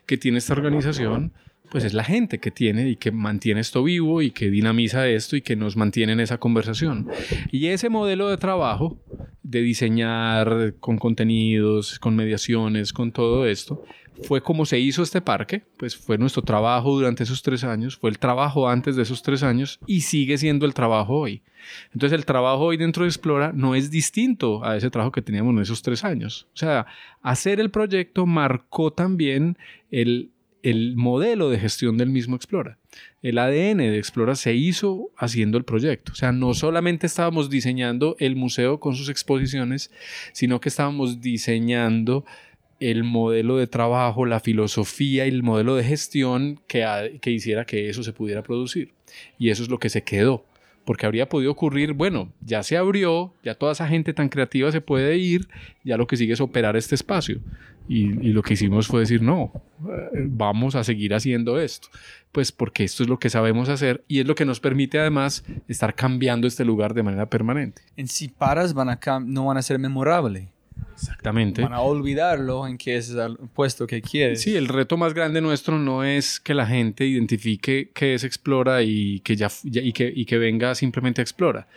[0.08, 1.32] que tiene esta organización,
[1.70, 5.36] pues es la gente que tiene y que mantiene esto vivo y que dinamiza esto
[5.36, 7.08] y que nos mantiene en esa conversación.
[7.52, 9.00] Y ese modelo de trabajo,
[9.44, 13.84] de diseñar con contenidos, con mediaciones, con todo esto,
[14.24, 18.10] fue como se hizo este parque, pues fue nuestro trabajo durante esos tres años, fue
[18.10, 21.44] el trabajo antes de esos tres años y sigue siendo el trabajo hoy.
[21.94, 25.54] Entonces el trabajo hoy dentro de Explora no es distinto a ese trabajo que teníamos
[25.54, 26.48] en esos tres años.
[26.54, 26.88] O sea,
[27.22, 29.58] hacer el proyecto marcó también
[29.92, 30.32] el,
[30.70, 32.78] el modelo de gestión del mismo Explora.
[33.22, 36.12] El ADN de Explora se hizo haciendo el proyecto.
[36.12, 39.92] O sea, no solamente estábamos diseñando el museo con sus exposiciones,
[40.34, 42.26] sino que estábamos diseñando
[42.82, 47.90] el modelo de trabajo, la filosofía y el modelo de gestión que, que hiciera que
[47.90, 48.94] eso se pudiera producir.
[49.40, 50.46] Y eso es lo que se quedó.
[50.88, 54.80] Porque habría podido ocurrir, bueno, ya se abrió, ya toda esa gente tan creativa se
[54.80, 55.50] puede ir,
[55.84, 57.42] ya lo que sigue es operar este espacio.
[57.90, 59.52] Y, lo que hicimos fue decir, no,
[60.30, 61.90] vamos a seguir haciendo esto.
[62.32, 65.44] Pues porque esto es lo que sabemos hacer y es lo que nos permite además
[65.68, 67.82] estar cambiando este lugar de manera permanente.
[67.98, 70.48] En si paras van a no van a ser memorables.
[70.94, 71.62] Exactamente.
[71.62, 74.42] Van a olvidarlo en que es el puesto que quieres.
[74.42, 78.82] Sí, el reto más grande nuestro no es que la gente identifique qué es Explora
[78.82, 81.68] y que, ya, y que, y que venga simplemente a Explora.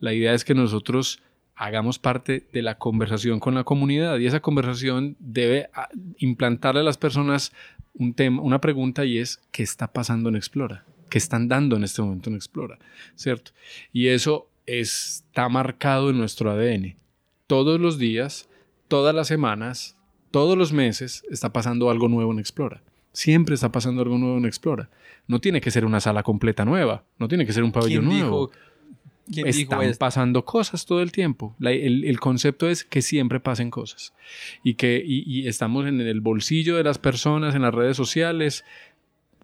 [0.00, 1.20] La idea es que nosotros
[1.60, 6.84] hagamos parte de la conversación con la comunidad y esa conversación debe ah, implantarle a
[6.84, 7.52] las personas
[7.92, 10.84] un tema, una pregunta y es ¿qué está pasando en Explora?
[11.10, 12.78] ¿Qué están dando en este momento en Explora?
[13.14, 13.52] ¿Cierto?
[13.92, 16.96] Y eso está marcado en nuestro ADN.
[17.46, 18.48] Todos los días,
[18.90, 19.96] todas las semanas,
[20.32, 22.82] todos los meses está pasando algo nuevo en Explora.
[23.12, 24.90] Siempre está pasando algo nuevo en Explora.
[25.26, 28.50] No tiene que ser una sala completa nueva, no tiene que ser un pabellón nuevo
[29.32, 31.54] están pasando cosas todo el tiempo.
[31.60, 34.12] el, concepto es que siempre pasen cosas
[34.64, 38.64] y que y, estamos en el bolsillo de las personas, en las redes sociales,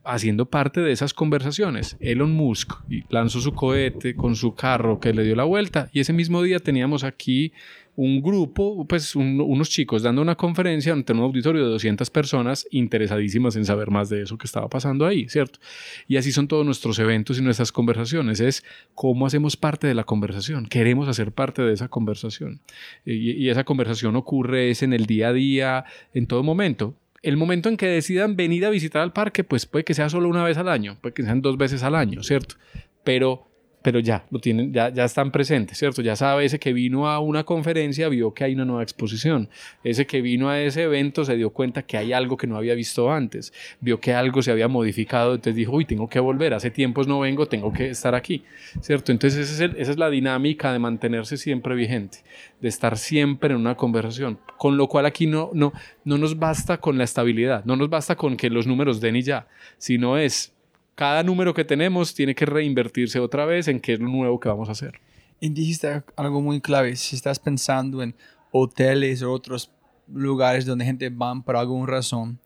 [0.05, 1.97] haciendo parte de esas conversaciones.
[2.01, 2.73] Elon Musk
[3.11, 6.59] lanzó su cohete con su carro que le dio la vuelta y ese mismo día
[6.59, 7.53] teníamos aquí
[7.97, 13.57] un grupo, pues unos chicos dando una conferencia ante un auditorio de 200 personas interesadísimas
[13.57, 15.59] en saber más de eso que estaba pasando ahí, ¿cierto?
[16.07, 20.05] Y así son todos nuestros eventos y nuestras conversaciones, es cómo hacemos parte de la
[20.05, 22.61] conversación, queremos hacer parte de esa conversación.
[23.05, 27.37] Y, y esa conversación ocurre es en el día a día, en todo momento el
[27.37, 30.45] momento en que decidan venir a visitar al parque, pues puede que sea solo una
[30.45, 32.55] vez al año, puede que sean dos veces al año, ¿cierto?
[33.03, 33.49] Pero
[33.87, 36.03] pero ya lo tienen, ya, ya están presentes, ¿cierto?
[36.03, 39.49] Ya sabe ese que vino a una conferencia, vio que hay una nueva exposición.
[39.85, 42.75] Ese que vino a ese evento se dio cuenta que hay algo que no había
[42.75, 43.53] visto antes.
[43.79, 47.21] Vio que algo se había modificado, entonces dijo, uy, tengo que volver, hace tiempos no
[47.21, 48.43] vengo, tengo que estar aquí,
[48.81, 49.13] ¿cierto?
[49.13, 52.25] Entonces esa es, la dinámica de mantenerse siempre vigente,
[52.61, 54.41] de estar siempre en una conversación.
[54.59, 55.73] Con lo cual aquí no, no,
[56.05, 59.23] no nos basta con la estabilidad, no nos basta con que los números den y
[59.23, 59.47] ya,
[59.79, 60.56] sino es
[60.97, 64.49] cada número que tenemos tiene que reinvertirse otra vez en qué es lo nuevo que
[64.49, 65.01] vamos a hacer.
[65.39, 68.17] Y dijiste algo muy clave, si estás pensando en
[68.51, 69.71] hoteles o otros
[70.09, 72.41] lugares donde gente van por alguna razón,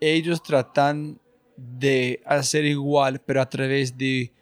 [0.00, 1.20] ellos tratan
[1.56, 4.32] de hacer igual, pero a través de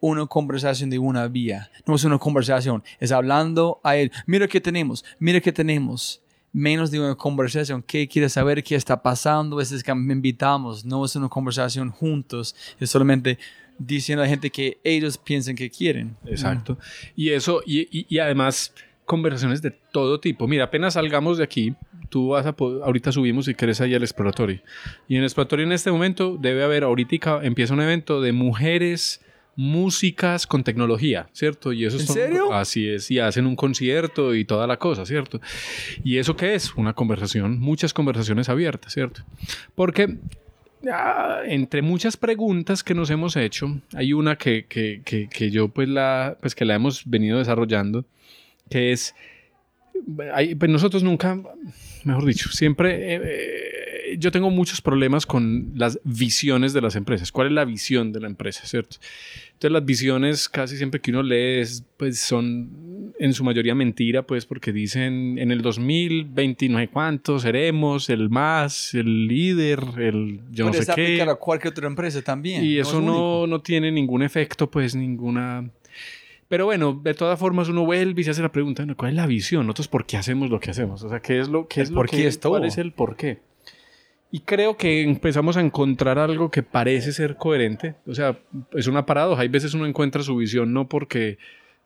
[0.00, 1.68] una conversación de una vía.
[1.84, 4.12] No es una conversación, es hablando a él.
[4.24, 6.22] Mira qué tenemos, mira qué tenemos
[6.52, 7.82] menos de una conversación.
[7.82, 8.62] ¿Qué quieres saber?
[8.62, 9.60] ¿Qué está pasando?
[9.60, 10.84] Es que me invitamos.
[10.84, 12.54] No es una conversación juntos.
[12.80, 13.38] Es solamente
[13.78, 16.16] diciendo a la gente que ellos piensen que quieren.
[16.26, 16.78] Exacto.
[17.14, 18.74] Y eso, y, y, además
[19.04, 20.46] conversaciones de todo tipo.
[20.46, 21.74] Mira, apenas salgamos de aquí,
[22.10, 24.60] tú vas a ahorita subimos si quieres ahí al exploratorio.
[25.08, 29.22] Y en el exploratorio en este momento debe haber, ahorita empieza un evento de mujeres
[29.58, 31.72] músicas con tecnología, ¿cierto?
[31.72, 32.52] Y eso ¿En serio?
[32.52, 35.40] Así es, y hacen un concierto y toda la cosa, ¿cierto?
[36.04, 36.76] ¿Y eso qué es?
[36.76, 39.22] Una conversación, muchas conversaciones abiertas, ¿cierto?
[39.74, 40.16] Porque
[40.88, 45.88] ah, entre muchas preguntas que nos hemos hecho, hay una que, que, que, yo pues
[45.88, 48.04] la, pues que la hemos venido desarrollando,
[48.70, 49.16] que es,
[50.56, 51.36] pues nosotros nunca,
[52.04, 53.16] mejor dicho, siempre...
[53.16, 53.77] Eh, eh,
[54.16, 57.32] yo tengo muchos problemas con las visiones de las empresas.
[57.32, 58.96] ¿Cuál es la visión de la empresa, cierto?
[59.48, 61.64] Entonces las visiones casi siempre que uno lee
[61.96, 68.08] pues son en su mayoría mentira, pues porque dicen en el 2020 no cuánto seremos,
[68.08, 71.20] el más, el líder, el yo no sé qué.
[71.20, 72.64] a cualquier otra empresa también.
[72.64, 75.68] Y eso no, no, tiene ningún efecto, pues ninguna...
[76.46, 79.26] Pero bueno, de todas formas uno vuelve y se hace la pregunta, ¿cuál es la
[79.26, 79.66] visión?
[79.66, 81.02] Nosotros, ¿por qué hacemos lo que hacemos?
[81.02, 83.40] O sea, ¿qué es lo, qué es lo por qué ¿Cuál es el por qué?
[84.30, 87.94] Y creo que empezamos a encontrar algo que parece ser coherente.
[88.06, 88.38] O sea,
[88.74, 89.42] es una paradoja.
[89.42, 91.38] Hay veces uno encuentra su visión no porque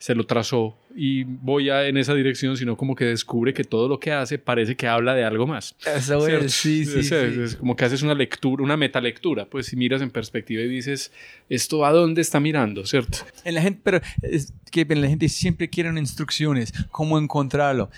[0.02, 3.86] se lo trazó y voy a, en esa dirección, sino como que descubre que todo
[3.86, 5.76] lo que hace parece que habla de algo más.
[5.86, 7.14] Eso es, sí, sí, sí.
[7.14, 11.12] Es como que haces una lectura, una metalectura, pues si miras en perspectiva y dices,
[11.48, 13.18] ¿esto a dónde está mirando, cierto?
[13.44, 17.88] En la gente, pero es que la gente siempre quiere instrucciones, cómo encontrarlo.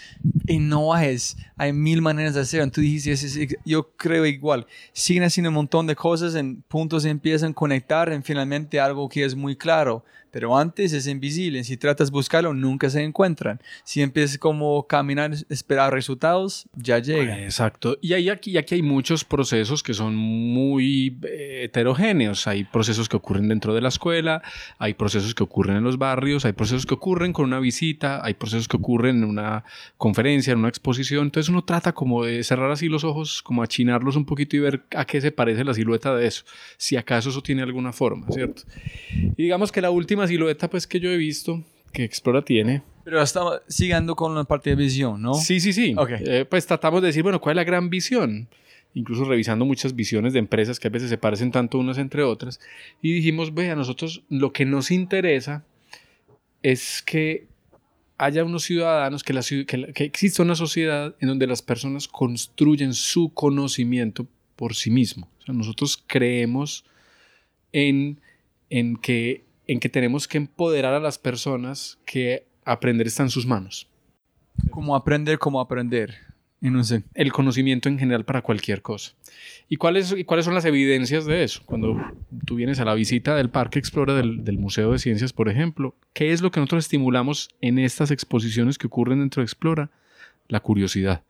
[0.46, 2.70] Y no es, hay mil maneras de hacerlo.
[2.70, 7.54] Tú dices, yo creo igual, siguen haciendo un montón de cosas, en puntos empiezan a
[7.54, 10.04] conectar en finalmente algo que es muy claro
[10.34, 11.62] pero antes es invisible.
[11.62, 13.60] Si tratas de buscarlo, nunca se encuentran.
[13.84, 17.40] Si empiezas como caminar, esperar resultados, ya llega.
[17.44, 17.98] Exacto.
[18.00, 22.48] Y hay aquí, aquí hay muchos procesos que son muy eh, heterogéneos.
[22.48, 24.42] Hay procesos que ocurren dentro de la escuela,
[24.78, 28.34] hay procesos que ocurren en los barrios, hay procesos que ocurren con una visita, hay
[28.34, 29.62] procesos que ocurren en una
[29.98, 31.26] conferencia, en una exposición.
[31.26, 34.82] Entonces uno trata como de cerrar así los ojos, como achinarlos un poquito y ver
[34.96, 36.42] a qué se parece la silueta de eso.
[36.76, 38.62] Si acaso eso tiene alguna forma, ¿cierto?
[39.12, 41.62] Y digamos que la última silueta pues que yo he visto
[41.92, 42.82] que Explora tiene.
[43.04, 45.34] Pero estamos siguiendo con la parte de visión, ¿no?
[45.34, 45.94] Sí, sí, sí.
[45.96, 46.18] Okay.
[46.26, 48.48] Eh, pues tratamos de decir, bueno, ¿cuál es la gran visión?
[48.94, 52.60] incluso revisando muchas visiones de empresas que a veces se parecen tanto unas entre otras,
[53.02, 55.64] y dijimos, ve, a nosotros lo que nos interesa
[56.62, 57.46] es que
[58.16, 62.94] haya unos ciudadanos, que, la, que, que exista una sociedad en donde las personas construyen
[62.94, 65.28] su conocimiento por sí mismo.
[65.40, 66.84] O sea, nosotros creemos
[67.72, 68.20] en,
[68.70, 73.46] en, que, en que tenemos que empoderar a las personas que aprender está en sus
[73.46, 73.88] manos.
[74.70, 75.38] ¿Cómo aprender?
[75.38, 76.14] ¿Cómo aprender?
[76.60, 77.02] Y no sé.
[77.14, 79.12] El conocimiento en general para cualquier cosa.
[79.68, 81.62] ¿Y cuáles, ¿Y cuáles son las evidencias de eso?
[81.66, 82.00] Cuando
[82.46, 85.94] tú vienes a la visita del Parque Explora del, del, Museo de Ciencias, por ejemplo,
[86.14, 89.90] ¿qué es lo que nosotros estimulamos en estas exposiciones que ocurren dentro de Explora?
[90.48, 91.22] La curiosidad,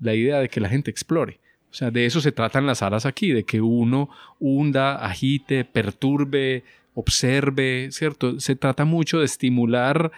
[0.00, 1.38] la idea de que la gente explore.
[1.70, 4.10] O sea, de eso se tratan las salas aquí, de que uno
[4.40, 6.64] hunda, agite, perturbe,
[6.94, 8.40] observe, ¿cierto?
[8.40, 10.12] Se trata mucho de estimular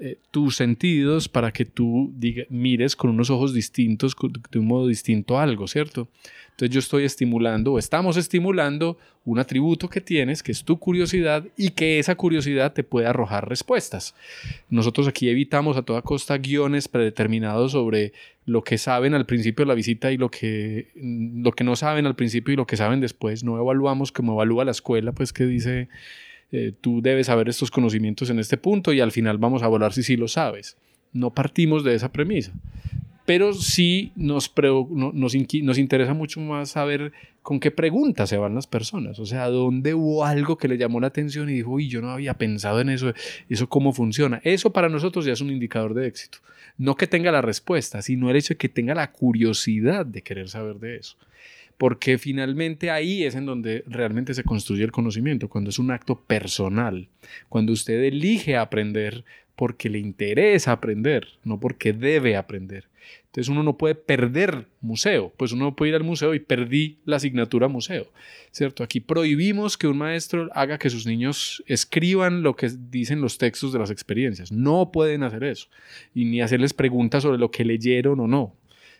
[0.00, 2.12] eh, tus sentidos para que tú
[2.48, 4.16] mires con unos ojos distintos,
[4.50, 6.08] de un modo distinto algo, ¿cierto?
[6.54, 11.44] Entonces yo estoy estimulando o estamos estimulando un atributo que tienes, que es tu curiosidad,
[11.56, 14.14] y que esa curiosidad te puede arrojar respuestas.
[14.68, 18.12] Nosotros aquí evitamos a toda costa guiones predeterminados sobre
[18.46, 22.06] lo que saben al principio de la visita y lo que, lo que no saben
[22.06, 23.42] al principio y lo que saben después.
[23.42, 25.88] No evaluamos como evalúa la escuela, pues que dice
[26.56, 29.92] eh, tú debes saber estos conocimientos en este punto y al final vamos a evaluar
[29.92, 30.76] si sí lo sabes.
[31.12, 32.52] No partimos de esa premisa.
[33.26, 37.10] Pero sí nos interesa mucho más saber
[37.42, 39.18] con qué preguntas se van las personas.
[39.18, 42.10] O sea, dónde hubo algo que le llamó la atención y dijo, uy, yo no
[42.10, 43.12] había pensado en eso,
[43.48, 44.40] eso cómo funciona.
[44.44, 46.38] Eso para nosotros ya es un indicador de éxito.
[46.78, 50.48] No que tenga la respuesta, sino el hecho de que tenga la curiosidad de querer
[50.48, 51.16] saber de eso
[51.78, 56.20] porque finalmente ahí es en donde realmente se construye el conocimiento, cuando es un acto
[56.20, 57.08] personal,
[57.48, 59.24] cuando usted elige aprender
[59.56, 62.88] porque le interesa aprender, no porque debe aprender.
[63.26, 67.16] Entonces uno no puede perder museo, pues uno puede ir al museo y perdí la
[67.16, 68.06] asignatura museo,
[68.52, 68.84] ¿cierto?
[68.84, 73.72] Aquí prohibimos que un maestro haga que sus niños escriban lo que dicen los textos
[73.72, 74.52] de las experiencias.
[74.52, 75.68] No pueden hacer eso.
[76.14, 78.54] Y ni hacerles preguntas sobre lo que leyeron o no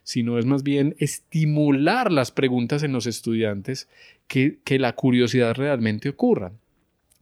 [0.05, 3.89] sino es más bien estimular las preguntas en los estudiantes
[4.29, 6.53] que, que la curiosidad realmente ocurra.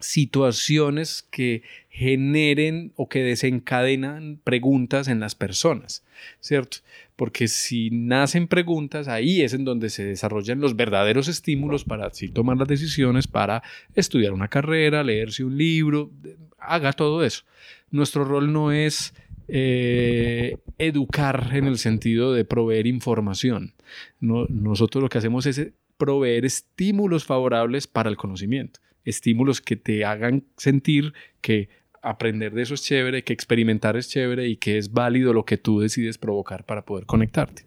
[0.00, 6.02] Situaciones que generen o que desencadenan preguntas en las personas,
[6.40, 6.78] ¿cierto?
[7.14, 12.28] Porque si nacen preguntas, ahí es en donde se desarrollan los verdaderos estímulos para así
[12.28, 13.62] tomar las decisiones, para
[13.94, 16.10] estudiar una carrera, leerse un libro,
[16.58, 17.44] haga todo eso.
[17.92, 19.14] Nuestro rol no es
[19.54, 23.74] eh, educar en el sentido de proveer información.
[24.18, 30.44] nosotros lo que hacemos es proveer estímulos favorables para el conocimiento, estímulos que te hagan
[30.56, 31.68] sentir que
[32.00, 35.58] aprender de eso es chévere, que experimentar es chévere y que es válido lo que
[35.58, 37.66] tú decides provocar para poder conectarte.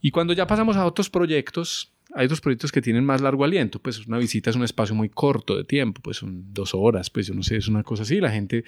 [0.00, 3.78] Y cuando ya pasamos a otros proyectos, hay otros proyectos que tienen más largo aliento,
[3.78, 7.28] pues una visita es un espacio muy corto de tiempo, pues son dos horas, pues
[7.28, 8.64] yo no sé, es una cosa así, la gente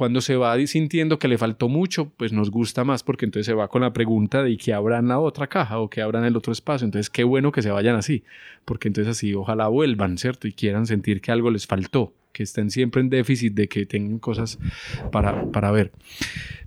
[0.00, 3.52] cuando se va sintiendo que le faltó mucho, pues nos gusta más porque entonces se
[3.52, 6.24] va con la pregunta de qué habrá en la otra caja o qué habrá en
[6.24, 6.86] el otro espacio.
[6.86, 8.24] Entonces, qué bueno que se vayan así,
[8.64, 10.48] porque entonces así ojalá vuelvan, ¿cierto?
[10.48, 14.18] Y quieran sentir que algo les faltó, que estén siempre en déficit de que tengan
[14.18, 14.58] cosas
[15.12, 15.92] para, para ver.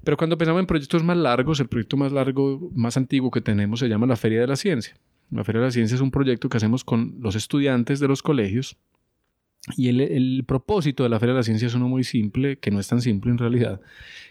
[0.04, 3.80] Pero cuando pensamos en proyectos más largos, el proyecto más largo, más antiguo que tenemos
[3.80, 4.94] se llama la Feria de la Ciencia.
[5.32, 8.22] La Feria de la Ciencia es un proyecto que hacemos con los estudiantes de los
[8.22, 8.78] colegios
[9.78, 12.80] y el, propósito de la Feria de la Ciencia es uno muy simple, que no
[12.80, 13.80] es tan simple en realidad,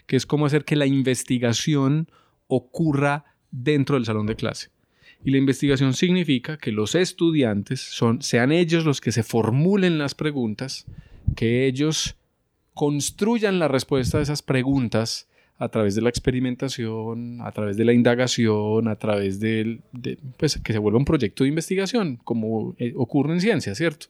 [0.05, 2.07] que es cómo hacer que la investigación
[2.47, 4.69] ocurra dentro del salón de clase.
[5.25, 10.13] Y la investigación significa que los estudiantes son, sean ellos los que se formulen las
[10.13, 10.85] preguntas,
[11.35, 12.15] que ellos
[12.73, 15.27] construyan la respuesta a esas preguntas
[15.63, 19.79] a través de la experimentación, a través de la indagación, a través de,
[20.37, 24.07] pues, que se vuelva un proyecto de investigación, como eh, ocurre en ciencia, ¿cierto?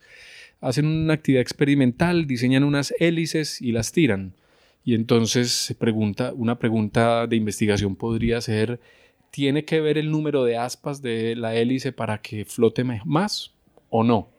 [0.64, 4.34] hacen una actividad experimental, diseñan unas hélices y las tiran.
[4.86, 8.80] Y entonces se pregunta, una pregunta de investigación podría ser,
[9.30, 13.54] ¿tiene que ver el número de aspas de la hélice para que flote más
[13.90, 14.30] o no?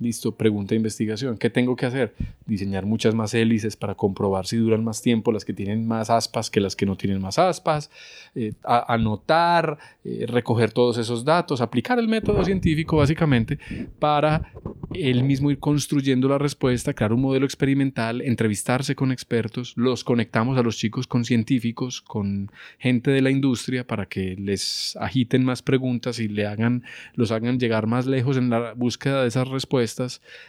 [0.00, 1.36] Listo, pregunta de investigación.
[1.38, 2.14] ¿Qué tengo que hacer?
[2.46, 6.50] Diseñar muchas más hélices para comprobar si duran más tiempo las que tienen más aspas
[6.50, 7.90] que las que no tienen más aspas,
[8.36, 13.58] eh, anotar, eh, recoger todos esos datos, aplicar el método científico básicamente
[13.98, 14.52] para
[14.94, 20.56] él mismo ir construyendo la respuesta, crear un modelo experimental, entrevistarse con expertos, los conectamos
[20.58, 25.60] a los chicos con científicos, con gente de la industria para que les agiten más
[25.62, 26.84] preguntas y le hagan,
[27.14, 29.87] los hagan llegar más lejos en la búsqueda de esas respuestas.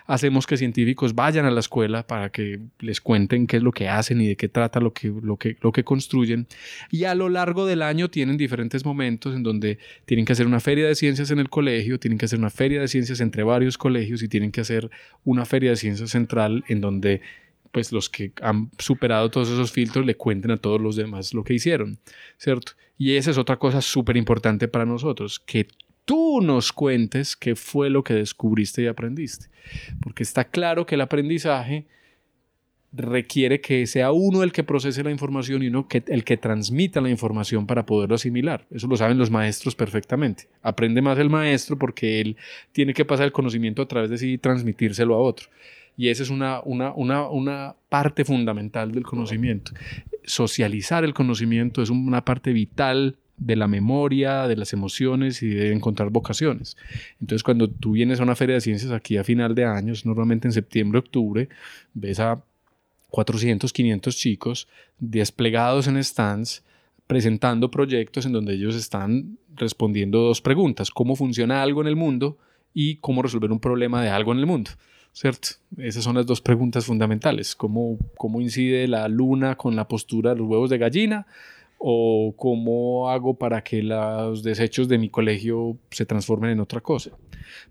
[0.06, 3.88] Hacemos que científicos vayan a la escuela para que les cuenten qué es lo que
[3.88, 6.48] hacen y de qué trata lo que, lo que, lo que construyen.
[6.92, 10.60] Y a lo largo del año tienen diferentes momentos en donde tienen que hacer una
[10.60, 13.78] feria de ciencias en el colegio, tienen que hacer una feria de ciencias entre varios
[13.78, 14.90] colegios y tienen que hacer
[15.24, 17.22] una feria de ciencias central en donde
[17.72, 21.44] pues los que han superado todos esos filtros le cuenten a todos los demás lo
[21.44, 22.00] que hicieron,
[22.38, 22.74] ¿cierto?
[22.98, 25.68] Y esa es otra cosa súper importante para nosotros, que
[26.10, 29.46] tú nos cuentes qué fue lo que descubriste y aprendiste,
[30.02, 31.86] porque está claro que el aprendizaje
[32.92, 37.00] requiere que sea uno el que procese la información y uno que, el que transmita
[37.00, 38.66] la información para poderlo asimilar.
[38.72, 40.50] Eso lo saben los maestros perfectamente.
[40.64, 42.38] Aprende más el maestro porque él
[42.72, 45.50] tiene que pasar el conocimiento a través de sí y transmitírselo a otro.
[45.96, 49.74] Y esa es una, una, una, una parte fundamental del conocimiento.
[50.24, 55.74] Socializar el conocimiento es una parte vital de la memoria, de las emociones y de
[55.74, 56.78] encontrar vocaciones.
[57.20, 60.48] Entonces, cuando tú vienes a una feria de ciencias aquí a final de años, normalmente
[60.48, 61.50] en septiembre, octubre,
[61.94, 62.44] ves a
[63.10, 64.68] 400, 500 chicos
[65.00, 66.64] desplegados en stands
[67.08, 72.38] presentando proyectos en donde ellos están respondiendo dos preguntas, cómo funciona algo en el mundo
[72.74, 74.72] y cómo resolver un problema de algo en el mundo.
[75.12, 75.50] ¿Cierto?
[75.78, 77.56] Esas son las dos preguntas fundamentales.
[77.56, 81.26] ¿Cómo, cómo incide la luna con la postura de los huevos de gallina?
[81.80, 87.12] O cómo hago para que los desechos de mi colegio se transformen en otra cosa.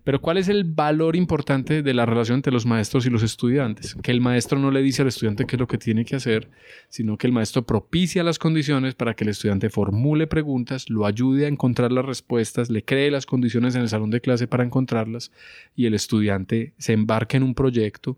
[0.03, 3.95] Pero ¿cuál es el valor importante de la relación entre los maestros y los estudiantes?
[4.01, 6.49] Que el maestro no le dice al estudiante qué es lo que tiene que hacer,
[6.89, 11.45] sino que el maestro propicia las condiciones para que el estudiante formule preguntas, lo ayude
[11.45, 15.31] a encontrar las respuestas, le cree las condiciones en el salón de clase para encontrarlas
[15.75, 18.17] y el estudiante se embarque en un proyecto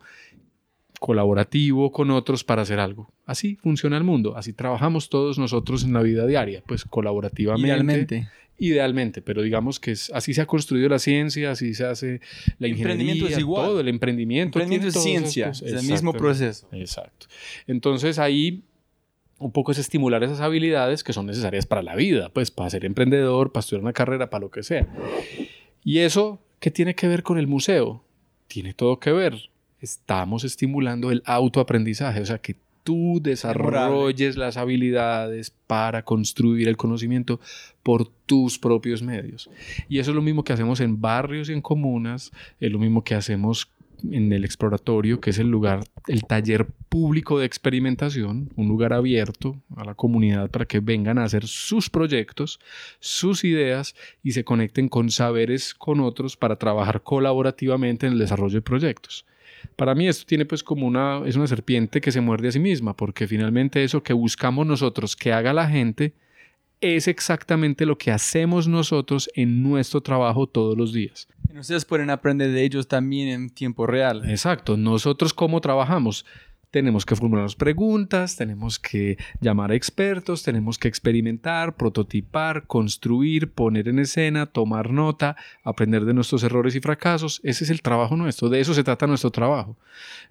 [1.02, 3.12] colaborativo con otros para hacer algo.
[3.26, 7.66] Así funciona el mundo, así trabajamos todos nosotros en la vida diaria, pues colaborativamente.
[7.68, 8.30] Idealmente.
[8.60, 12.22] Idealmente, pero digamos que es, así se ha construido la ciencia, así se hace
[12.60, 13.66] la ingeniería, es igual.
[13.66, 14.60] todo el emprendimiento.
[14.60, 16.68] Emprendimiento es ciencia, es el mismo proceso.
[16.72, 17.26] Exacto.
[17.66, 18.64] Entonces ahí
[19.39, 22.86] un poco es estimular esas habilidades que son necesarias para la vida, pues para ser
[22.86, 24.88] emprendedor, para estudiar una carrera, para lo que sea.
[25.84, 28.04] Y eso, ¿qué tiene que ver con el museo?
[28.47, 29.51] Tiene todo que ver
[29.82, 37.39] estamos estimulando el autoaprendizaje, o sea, que tú desarrolles las habilidades para construir el conocimiento
[37.84, 39.49] por tus propios medios.
[39.88, 43.03] Y eso es lo mismo que hacemos en barrios y en comunas, es lo mismo
[43.03, 43.69] que hacemos
[44.09, 49.61] en el exploratorio, que es el lugar, el taller público de experimentación, un lugar abierto
[49.75, 52.59] a la comunidad para que vengan a hacer sus proyectos,
[52.99, 58.55] sus ideas y se conecten con saberes con otros para trabajar colaborativamente en el desarrollo
[58.55, 59.25] de proyectos.
[59.76, 62.59] Para mí esto tiene pues como una, es una serpiente que se muerde a sí
[62.59, 66.14] misma, porque finalmente eso que buscamos nosotros que haga la gente
[66.82, 71.28] es exactamente lo que hacemos nosotros en nuestro trabajo todos los días.
[71.53, 74.28] Y ustedes pueden aprender de ellos también en tiempo real.
[74.30, 76.26] Exacto, nosotros cómo trabajamos
[76.72, 83.89] tenemos que formular preguntas, tenemos que llamar a expertos, tenemos que experimentar, prototipar, construir, poner
[83.89, 87.41] en escena, tomar nota, aprender de nuestros errores y fracasos.
[87.43, 89.78] Ese es el trabajo nuestro, de eso se trata nuestro trabajo.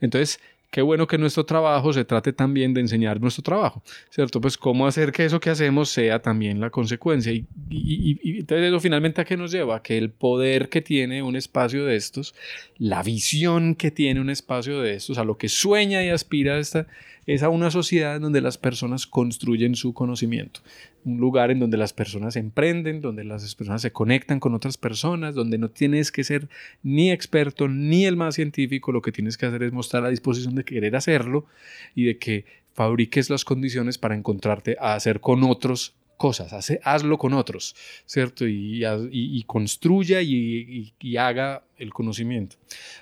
[0.01, 0.41] Entonces,
[0.71, 4.41] qué bueno que nuestro trabajo se trate también de enseñar nuestro trabajo, ¿cierto?
[4.41, 7.33] Pues cómo hacer que eso que hacemos sea también la consecuencia.
[7.33, 9.83] Y, entonces eso finalmente a qué nos lleva?
[9.83, 12.35] Que el poder que tiene un espacio de estos,
[12.79, 16.87] la visión que tiene un espacio de estos, a lo que sueña y aspira esta,
[17.27, 20.61] es a una sociedad donde las personas construyen su conocimiento.
[21.05, 25.35] Un lugar en donde las personas emprenden, donde las personas se conectan con otras personas,
[25.35, 26.49] donde no tienes que ser
[26.83, 30.55] ni experto ni el más científico, lo que tienes que hacer es mostrar la disposición
[30.55, 31.47] de querer hacerlo
[31.95, 32.45] y de que
[32.75, 36.53] fabriques las condiciones para encontrarte a hacer con otros cosas,
[36.85, 37.75] hazlo con otros,
[38.05, 38.47] ¿cierto?
[38.47, 42.57] Y, y, construya y, y, haga el conocimiento.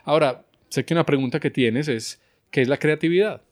[0.04, 2.20] Ahora, sé que una pregunta que tienes es,
[2.52, 3.42] ¿qué es la creatividad?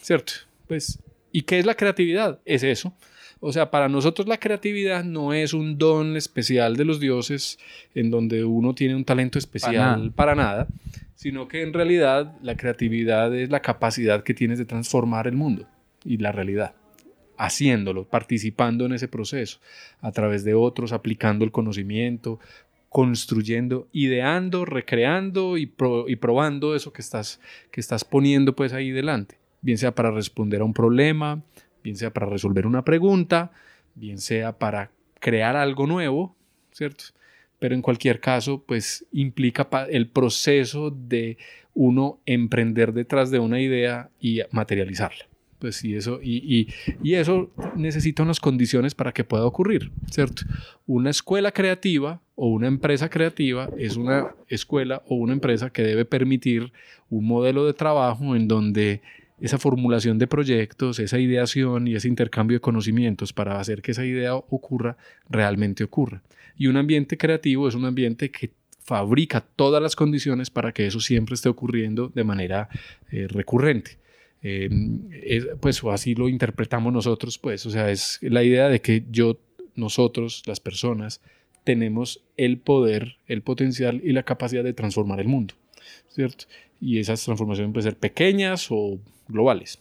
[0.00, 0.32] ¿cierto?
[0.66, 0.98] Pues,
[1.32, 2.40] ¿y qué es la creatividad?
[2.44, 2.94] Es eso.
[3.40, 7.58] O sea, para nosotros la creatividad no es un don especial de los dioses
[7.94, 10.68] en donde uno tiene un talento especial para nada,
[11.14, 15.66] sino que en realidad la creatividad es la capacidad que tienes de transformar el mundo
[16.04, 16.74] y la realidad,
[17.38, 19.58] haciéndolo, participando en ese proceso,
[20.02, 22.40] a través de otros, aplicando el conocimiento,
[22.90, 25.72] construyendo, ideando, recreando y,
[26.08, 30.60] y probando eso que estás, que estás poniendo pues ahí delante bien sea para responder
[30.60, 31.42] a un problema,
[31.82, 33.52] bien sea para resolver una pregunta,
[33.94, 36.34] bien sea para crear algo nuevo,
[36.72, 37.04] ¿cierto?
[37.60, 41.36] pero en cualquier caso, pues implica el proceso de
[41.74, 45.26] uno emprender detrás de una idea y materializarla.
[45.60, 46.68] Pues y eso, y,
[47.02, 50.44] y, eso necesita unas condiciones para que pueda ocurrir, ¿cierto?
[50.86, 56.06] Una escuela creativa o una empresa creativa es una escuela o una empresa que debe
[56.06, 56.72] permitir
[57.10, 59.02] un modelo de trabajo en donde
[59.40, 64.04] esa formulación de proyectos, esa ideación y ese intercambio de conocimientos para hacer que esa
[64.04, 64.96] idea ocurra,
[65.28, 66.22] realmente ocurra.
[66.56, 71.00] Y un ambiente creativo es un ambiente que fabrica todas las condiciones para que eso
[71.00, 72.68] siempre esté ocurriendo de manera
[73.10, 73.98] eh, recurrente.
[74.42, 75.00] Em,
[75.60, 79.38] pues así lo interpretamos nosotros, pues, o sea, es la idea de que yo,
[79.74, 81.20] nosotros, las personas,
[81.64, 85.54] tenemos el poder, el potencial y la capacidad de transformar el mundo,
[86.08, 86.46] ¿cierto?
[86.80, 89.80] Y esas transformaciones pueden ser pequeñas o globales.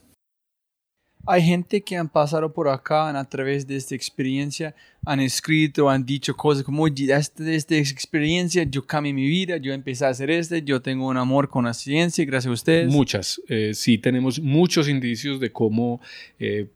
[1.25, 4.75] Hay gente que han pasado por acá a través de esta experiencia,
[5.05, 10.05] han escrito, han dicho cosas como, desde esta experiencia yo cambié mi vida, yo empecé
[10.05, 12.91] a hacer esto, yo tengo un amor con la ciencia gracias a ustedes.
[12.91, 16.01] Muchas, eh, sí tenemos muchos indicios de cómo
[16.37, 16.67] eh,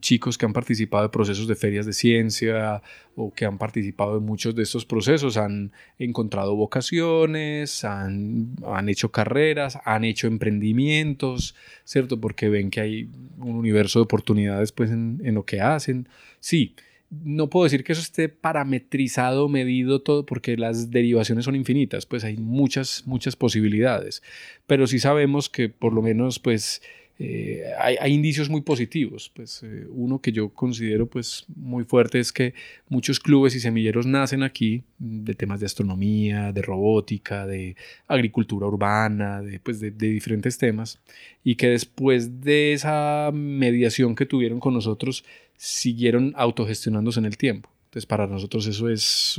[0.00, 2.82] chicos que han participado de procesos de ferias de ciencia
[3.14, 9.10] o que han participado en muchos de estos procesos han encontrado vocaciones, han, han hecho
[9.10, 11.54] carreras, han hecho emprendimientos,
[11.84, 12.20] ¿cierto?
[12.20, 13.08] Porque ven que hay
[13.38, 16.08] un universo de oportunidades pues en, en lo que hacen.
[16.40, 16.74] Sí,
[17.10, 22.24] no puedo decir que eso esté parametrizado, medido todo, porque las derivaciones son infinitas, pues
[22.24, 24.22] hay muchas, muchas posibilidades,
[24.66, 26.82] pero sí sabemos que por lo menos, pues,
[27.18, 29.30] eh, hay, indicios muy positivos.
[29.34, 32.52] Pues, eh, uno que yo considero pues, muy fuerte es que
[32.88, 37.76] muchos clubes y semilleros nacen aquí de temas de astronomía, de robótica, de
[38.06, 40.98] agricultura urbana, de, pues, de diferentes temas,
[41.42, 45.24] y que después de esa mediación que tuvieron con nosotros,
[45.56, 47.70] siguieron autogestionándose en el tiempo.
[47.86, 49.38] Entonces, para nosotros eso es,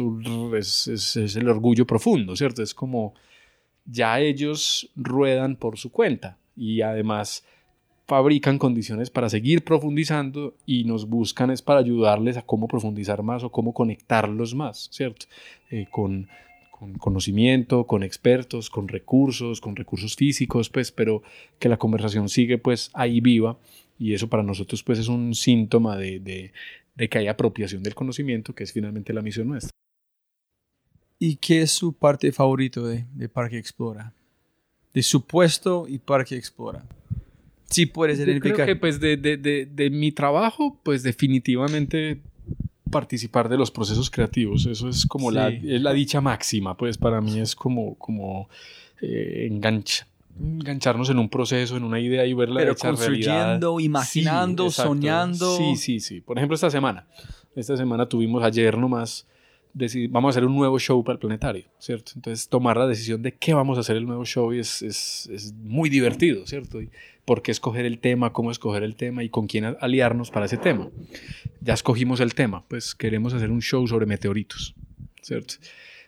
[0.58, 2.64] es, el orgullo profundo, ¿cierto?
[2.64, 3.14] Es como
[3.86, 7.46] ya ellos ruedan por su cuenta y además
[8.08, 13.44] fabrican condiciones para seguir profundizando y nos buscan es para ayudarles a cómo profundizar más
[13.44, 15.28] o cómo conectarlos más, ¿cierto?
[15.70, 16.28] Eh, con,
[16.72, 21.22] con conocimiento, con expertos, con recursos, con recursos físicos, pues, pero
[21.60, 23.58] que la conversación sigue pues ahí viva
[24.00, 26.20] y eso para nosotros pues es un síntoma de,
[26.96, 29.72] de, que hay apropiación del conocimiento, que es finalmente la misión nuestra.
[31.20, 34.14] ¿Y qué es su parte favorito de, de Parque Explora?
[34.94, 36.86] De su puesto y Parque Explora.
[37.70, 42.22] Sí puede ser Yo creo que pues de, de, de, mi trabajo, pues definitivamente
[42.92, 44.66] participar de los procesos creativos.
[44.66, 48.48] Eso es como la, es la dicha máxima, pues para mí es como, como
[49.02, 50.08] eh, engancha
[50.40, 55.58] engancharnos en un proceso, en una idea y verla Pero construyendo, imaginando, soñando.
[55.58, 56.22] Sí, sí, sí.
[56.22, 57.08] Por ejemplo, esta semana.
[57.56, 59.26] Esta semana tuvimos ayer nomás,
[60.10, 62.12] vamos a hacer un nuevo show para el planetario, ¿cierto?
[62.16, 65.54] Entonces, tomar la decisión de qué vamos a hacer el nuevo show es, es, es
[65.54, 66.82] muy divertido, ¿cierto?
[66.82, 66.90] Y
[67.26, 70.58] por qué escoger el tema, cómo escoger el tema y con quién aliarnos para ese
[70.58, 70.90] tema.
[71.62, 74.76] Ya escogimos el tema, pues queremos hacer un show sobre meteoritos,
[75.22, 75.56] ¿cierto?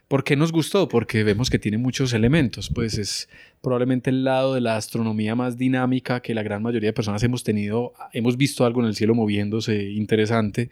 [0.10, 0.88] ¿Por qué nos gustó?
[0.88, 3.30] Porque vemos que tiene muchos elementos, pues es
[3.62, 7.44] probablemente el lado de la astronomía más dinámica que la gran mayoría de personas hemos
[7.44, 10.72] tenido, hemos visto algo en el cielo moviéndose interesante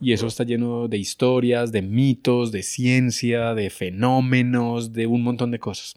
[0.00, 5.50] y eso está lleno de historias, de mitos, de ciencia, de fenómenos, de un montón
[5.50, 5.94] de cosas.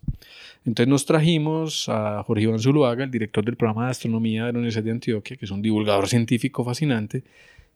[0.66, 4.60] Entonces nos trajimos a Jorge Iván Zuluaga, el director del programa de astronomía de la
[4.60, 7.24] Universidad de Antioquia, que es un divulgador científico fascinante,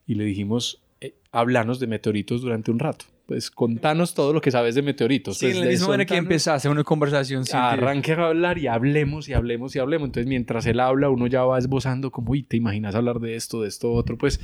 [0.05, 4.75] y le dijimos, eh, de meteoritos durante un rato pues contanos todo lo que sabes
[4.75, 5.37] de meteoritos.
[5.37, 7.43] Sí, pues, en la misma manera que empezaste una conversación.
[7.53, 10.07] arranque a hablar y hablemos y hablemos y hablemos.
[10.07, 13.61] Entonces, mientras él habla, uno ya va esbozando como, uy, te imaginas hablar de esto,
[13.61, 14.39] de esto, otro, pues.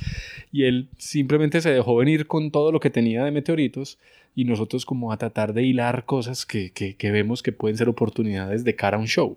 [0.50, 3.98] Y él simplemente se dejó venir con todo lo que tenía de meteoritos
[4.34, 7.88] y nosotros como a tratar de hilar cosas que, que, que vemos que pueden ser
[7.88, 9.36] oportunidades de cara a un show.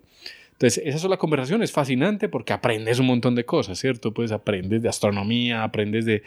[0.56, 4.14] Entonces, esa sola conversación es fascinante porque aprendes un montón de cosas, ¿cierto?
[4.14, 6.22] Pues aprendes de astronomía, aprendes de,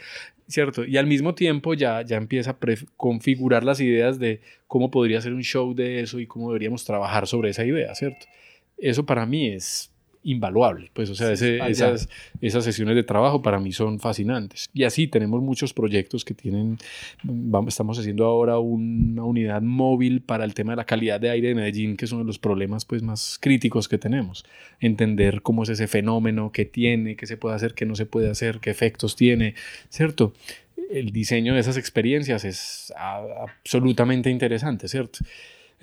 [0.46, 0.84] ¿cierto?
[0.84, 2.56] Y al mismo tiempo ya, ya empieza a
[2.96, 7.26] configurar las ideas de cómo podría ser un show de eso y cómo deberíamos trabajar
[7.26, 8.26] sobre esa idea, ¿cierto?
[8.78, 9.90] Eso para mí es
[10.22, 10.90] invaluable.
[10.92, 12.08] Pues, o sea, esas,
[12.40, 14.68] esas sesiones de trabajo para mí son fascinantes.
[14.74, 16.78] Y así tenemos muchos proyectos que tienen,
[17.22, 21.48] vamos, estamos haciendo ahora una unidad móvil para el tema de la calidad de aire
[21.48, 24.44] de Medellín, que es uno de los problemas pues, más críticos que tenemos.
[24.80, 28.30] Entender cómo es ese fenómeno, qué tiene, qué se puede hacer, qué no se puede
[28.30, 29.54] hacer, qué efectos tiene,
[29.88, 30.34] ¿cierto?
[30.90, 35.20] El diseño de esas experiencias es absolutamente interesante, ¿cierto?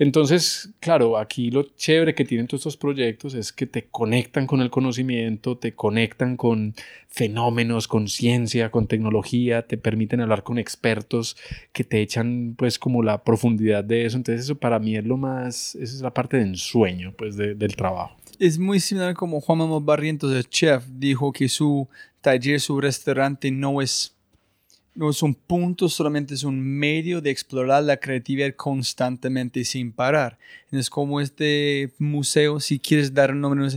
[0.00, 4.60] Entonces, claro, aquí lo chévere que tienen todos estos proyectos es que te conectan con
[4.60, 6.74] el conocimiento, te conectan con
[7.08, 11.36] fenómenos, con ciencia, con tecnología, te permiten hablar con expertos
[11.72, 14.16] que te echan pues como la profundidad de eso.
[14.16, 17.74] Entonces eso para mí es lo más, esa es la parte de ensueño pues del
[17.74, 18.16] trabajo.
[18.38, 21.88] Es muy similar como Juan Manuel Barrientos, el chef, dijo que su
[22.20, 24.14] taller, su restaurante no es
[24.98, 30.38] no es un punto, solamente es un medio de explorar la creatividad constantemente sin parar.
[30.72, 33.70] Es como este museo, si quieres dar un nombre, no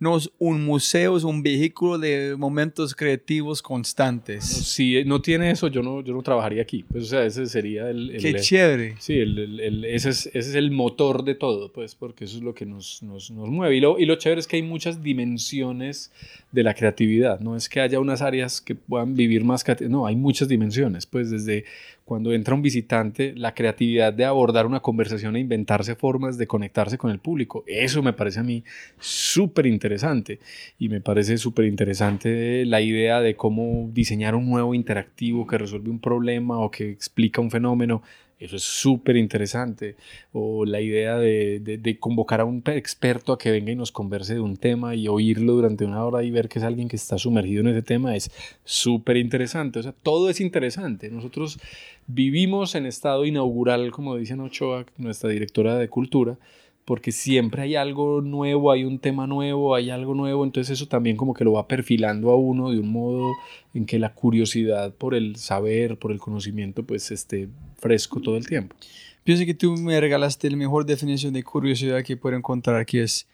[0.00, 4.44] es un museo, es un vehículo de momentos creativos constantes.
[4.44, 6.84] Si no tiene eso, yo no, yo no trabajaría aquí.
[6.90, 8.16] Pues, o sea, ese sería el...
[8.20, 8.96] Qué chévere.
[8.98, 12.42] Sí, el, el, ese, es, ese, es, el motor de todo, pues, porque eso es
[12.42, 13.76] lo que nos, nos, nos mueve.
[13.76, 16.12] Y lo, y lo chévere es que hay muchas dimensiones
[16.52, 17.40] de la creatividad.
[17.40, 19.64] No es que haya unas áreas que puedan vivir más...
[19.88, 21.64] No, hay muchas dimensiones, pues, desde
[22.04, 26.98] cuando entra un visitante, la creatividad de abordar una conversación e inventarse formas de conectarse
[26.98, 27.64] con el público.
[27.66, 28.62] Eso me parece a mí
[28.98, 30.38] súper interesante
[30.78, 35.90] y me parece súper interesante la idea de cómo diseñar un nuevo interactivo que resuelve
[35.90, 38.02] un problema o que explica un fenómeno
[38.38, 39.96] eso es súper interesante.
[40.32, 44.40] O la idea de, convocar a un experto a que venga y nos converse de
[44.40, 47.60] un tema y oírlo durante una hora y ver que es alguien que está sumergido
[47.60, 48.30] en ese tema es
[48.64, 49.78] súper interesante.
[49.78, 51.10] O sea, todo es interesante.
[51.10, 51.58] Nosotros
[52.06, 56.36] vivimos en estado inaugural, como dice Ochoa, nuestra directora de cultura,
[56.84, 61.16] porque siempre hay algo nuevo, hay un tema nuevo, hay algo nuevo, entonces eso también
[61.16, 63.32] como que lo va perfilando a uno de un modo
[63.72, 68.46] en que la curiosidad por el saber, por el conocimiento, pues esté fresco todo el
[68.46, 68.76] tiempo.
[69.24, 73.26] Pienso que tú me regalaste la mejor definición de curiosidad que puedo encontrar, que es,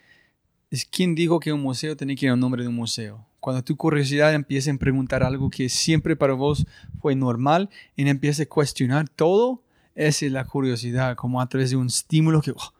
[0.71, 3.27] es quién dijo que un museo tiene que ir el nombre de un museo.
[3.41, 6.67] Cuando tu curiosidad empieza a preguntar algo que siempre para vos
[7.01, 9.63] fue normal y empieza a cuestionar todo,
[9.97, 12.53] esa es la curiosidad, como a través de un estímulo que...
[12.53, 12.80] Oh,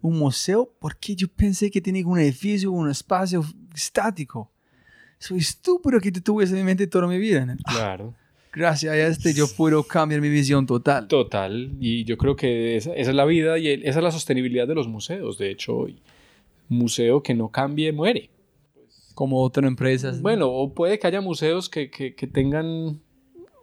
[0.00, 3.44] un museo porque yo pensé que tenía un edificio, un espacio
[3.74, 4.50] estático.
[5.18, 7.56] Soy estúpido que te tuve en mi mente toda mi vida.
[7.64, 8.14] Claro.
[8.52, 11.08] gracias a este yo puedo cambiar mi visión total.
[11.08, 11.70] Total.
[11.80, 14.88] Y yo creo que esa, es la vida y esa es la sostenibilidad de los
[14.88, 15.38] museos.
[15.38, 16.00] De hecho, un
[16.68, 18.30] museo que no cambie muere.
[19.14, 20.20] Como otras empresas.
[20.20, 23.00] Bueno, o puede que haya museos que, que, que tengan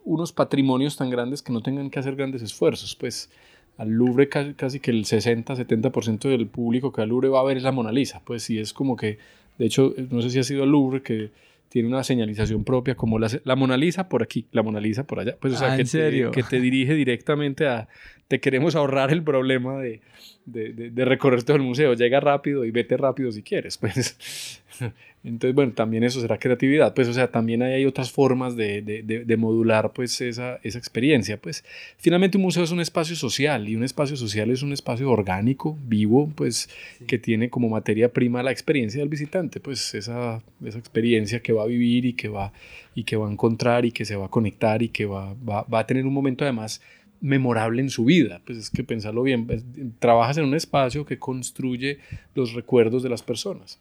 [0.04, 2.96] unos patrimonios tan grandes que no tengan que hacer grandes esfuerzos.
[2.96, 3.30] Pues
[3.78, 7.64] al Louvre casi, que el 60-70% del público que al Louvre va a ver es
[7.64, 8.22] la Mona Lisa.
[8.24, 9.18] Pues sí, es como que,
[9.58, 11.32] de hecho, no sé si ha sido al Louvre que
[11.70, 15.20] tiene una señalización propia como la, la Mona Lisa por aquí, la Mona Lisa por
[15.20, 15.36] allá.
[15.40, 17.90] Pues o sea, ah, que, Te, que te dirige directamente a,
[18.28, 20.02] te queremos ahorrar el problema de,
[20.46, 21.94] de, de, recorrer todo el museo.
[21.94, 23.78] Llega rápido y vete rápido si quieres.
[23.78, 24.62] Pues
[25.26, 29.02] entonces, bueno, también eso será creatividad, pues, o sea, también hay, otras formas de, de,
[29.02, 31.66] de, modular, pues, esa, esa, experiencia, pues,
[31.98, 35.78] finalmente un museo es un espacio social y un espacio social es un espacio orgánico,
[35.88, 36.70] vivo, pues,
[37.08, 41.64] que tiene como materia prima la experiencia del visitante, pues, esa, esa experiencia que va
[41.64, 42.54] a vivir y que va,
[42.94, 45.64] y que va a encontrar y que se va a conectar y que va, va,
[45.64, 46.82] va a tener un momento además
[47.20, 48.42] memorable en su vida.
[48.46, 49.66] Pues es que pensarlo bien, pues,
[49.98, 51.98] trabajas en un espacio que construye
[52.36, 53.80] los recuerdos de las personas.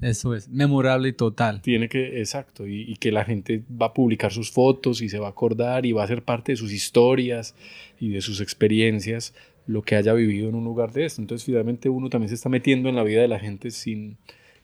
[0.00, 1.62] Eso es, memorable y total.
[1.62, 5.28] Tiene que, exacto, y, que la gente va a publicar sus fotos y se va
[5.28, 7.54] a acordar y va a ser parte de sus historias
[7.98, 9.34] y de sus experiencias
[9.66, 11.20] lo que haya vivido en un lugar de esto.
[11.20, 14.16] Entonces, finalmente, uno también se está metiendo en la vida de la gente sin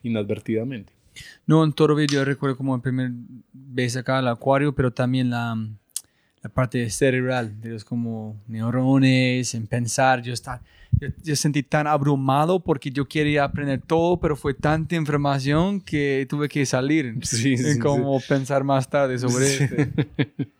[0.02, 0.92] inadvertidamente.
[1.46, 3.10] No, en Toro yo recuerdo como el primer
[3.52, 5.56] vez acá al acuario, pero también la,
[6.43, 10.60] la parte cerebral, de los como neurones, en pensar, yo estaba
[11.23, 16.48] yo, sentí tan abrumado porque yo quería aprender todo, pero fue tanta información que tuve
[16.48, 19.66] que salir sí, en cómo pensar más tarde sobre sí.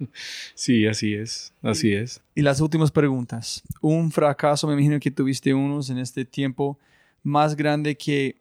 [0.55, 2.23] sí, así es, así es.
[2.35, 3.63] Y las últimas preguntas.
[3.81, 6.79] Un fracaso, me imagino que tuviste unos en este tiempo
[7.23, 8.37] más grande que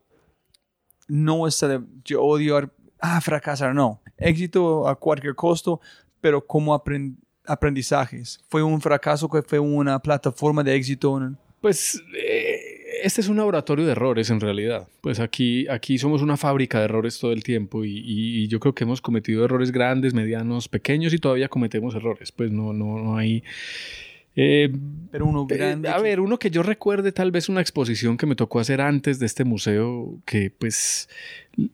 [1.08, 1.64] no es
[2.06, 4.02] yo odio ah, fracasar, no.
[4.18, 5.82] Éxito a cualquier costo,
[6.20, 6.74] pero como
[7.46, 8.44] aprendizajes.
[8.50, 11.20] ¿Fue un fracaso que fue una plataforma de éxito?
[11.62, 14.88] Pues eh, este es un laboratorio de errores en realidad.
[15.02, 18.84] Pues aquí, aquí somos una fábrica de errores todo el tiempo y, yo creo que
[18.84, 22.32] hemos cometido errores grandes, medianos, pequeños y todavía cometemos errores.
[22.32, 23.44] Pues no, no, no hay...
[24.36, 24.72] Eh,
[25.12, 25.90] Pero uno eh, grande.
[25.90, 29.20] a ver, uno que yo recuerde tal vez una exposición que me tocó hacer antes
[29.20, 31.10] de este museo, que pues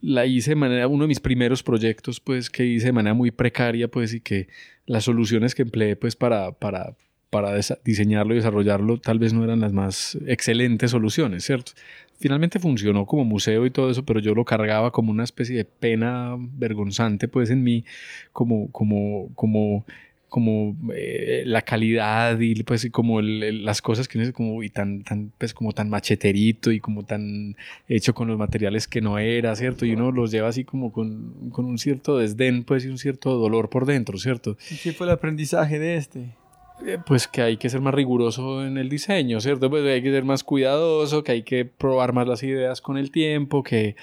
[0.01, 3.31] la hice de manera, uno de mis primeros proyectos, pues que hice de manera muy
[3.31, 4.47] precaria, pues y que
[4.85, 6.95] las soluciones que empleé pues para, para,
[7.29, 7.51] para
[7.83, 11.73] diseñarlo y desarrollarlo tal vez no eran las más excelentes soluciones, ¿cierto?
[12.19, 15.65] Finalmente funcionó como museo y todo eso, pero yo lo cargaba como una especie de
[15.65, 17.85] pena vergonzante pues en mí,
[18.33, 19.85] como, como, como
[20.29, 24.69] como eh, la calidad y pues como el- las cosas que uno dice como y
[24.69, 27.55] tan tan pues como tan macheterito y como tan
[27.87, 31.49] hecho con los materiales que no era cierto y uno los lleva así como con,
[31.51, 35.07] con un cierto desdén pues y un cierto dolor por dentro cierto ¿Y qué fue
[35.07, 36.25] el aprendizaje de este?
[36.85, 39.69] Eh, pues que hay que ser más riguroso en el diseño, ¿cierto?
[39.69, 43.09] Pues hay que ser más cuidadoso, que hay que probar más las ideas con el
[43.09, 43.95] tiempo, que,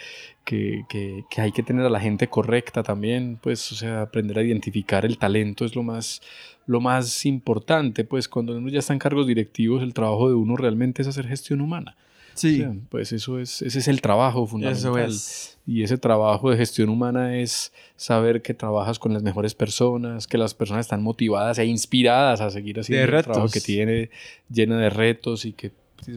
[0.44, 4.42] que, que, hay que tener a la gente correcta también, pues, o sea, aprender a
[4.42, 6.20] identificar el talento es lo más,
[6.66, 10.56] lo más importante, pues cuando uno ya está en cargos directivos, el trabajo de uno
[10.56, 11.96] realmente es hacer gestión humana.
[12.34, 14.78] Sí, O sea, pues eso es, ese es el trabajo fundamental.
[14.80, 15.58] eso es.
[15.66, 20.36] Y ese trabajo de gestión humana es saber que trabajas con las mejores personas, que
[20.36, 24.10] las personas están motivadas e inspiradas a seguir haciendo el trabajo que tiene,
[24.50, 25.70] llena de retos y que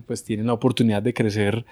[0.06, 1.66] pues tienen la oportunidad de crecer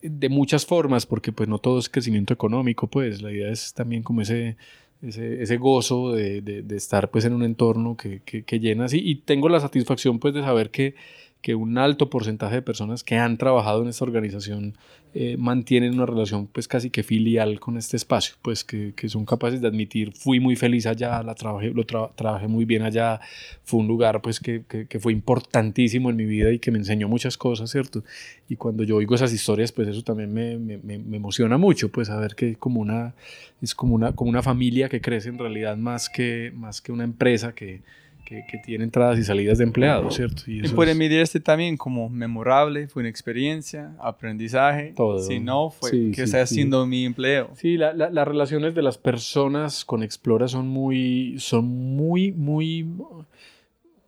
[0.00, 4.02] de muchas formas, porque pues no todo es crecimiento económico, pues la idea es también
[4.02, 4.56] como ese,
[5.02, 8.86] ese, ese gozo de, de- de estar pues en un entorno que, que, que llena
[8.86, 9.00] así.
[9.04, 10.94] Y tengo la satisfacción pues de saber que,
[11.42, 14.74] que un alto porcentaje de personas que han trabajado en esta organización
[15.14, 19.26] eh, mantienen una relación pues casi que filial con este espacio, pues que, que son
[19.26, 23.20] capaces de admitir, fui muy feliz allá, la trabajé, lo tra- trabajé muy bien allá,
[23.64, 26.78] fue un lugar pues que, que, que fue importantísimo en mi vida y que me
[26.78, 28.02] enseñó muchas cosas, ¿cierto?
[28.48, 31.90] Y cuando yo oigo esas historias, pues eso también me, me, me- me emociona mucho,
[31.90, 33.14] pues saber que como una,
[33.60, 37.04] es como una, como una familia que crece en realidad más que, más que una
[37.04, 37.82] empresa que,
[38.24, 40.42] que, que tiene entradas y salidas de empleados, ¿cierto?
[40.46, 44.92] Y eso puede es- medir este también como memorable, fue una experiencia, aprendizaje.
[44.96, 45.18] Todo.
[45.18, 46.42] Si no, fue Sí, que sí, está sí.
[46.54, 47.50] haciendo mi empleo.
[47.56, 52.86] Sí, la- la- las relaciones de las personas con Explora son muy, son muy, muy,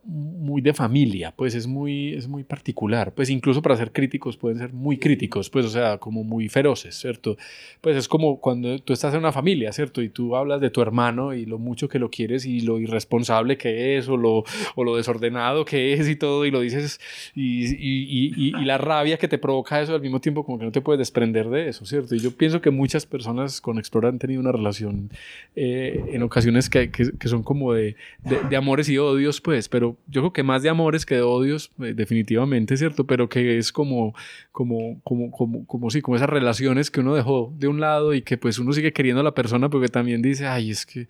[0.05, 3.13] muy de familia, pues es muy, es muy particular.
[3.13, 6.95] Pues incluso para ser críticos pueden ser muy críticos, pues o sea, como muy feroces,
[6.95, 7.37] ¿cierto?
[7.81, 10.01] Pues es como cuando tú estás en una familia, ¿cierto?
[10.03, 13.57] Y tú hablas de tu hermano y lo mucho que lo quieres y lo irresponsable
[13.57, 14.43] que es o lo,
[14.75, 16.99] o lo desordenado que es y todo y lo dices
[17.33, 20.81] y, y, la rabia que te provoca eso al mismo tiempo como que no te
[20.81, 22.15] puedes desprender de eso, ¿cierto?
[22.15, 25.11] Y yo pienso que muchas personas con Explora han tenido una relación
[25.55, 29.69] eh, en ocasiones que, que, que son como de, de, de amores y odios, pues,
[29.69, 33.05] pero yo creo que más de amores que de odios, eh, definitivamente, ¿cierto?
[33.05, 34.13] Pero que es como,
[34.51, 38.21] como, como, como, como, sí, como esas relaciones que uno dejó de un lado y
[38.21, 41.07] que pues uno sigue queriendo a la persona porque también dice, ay, es que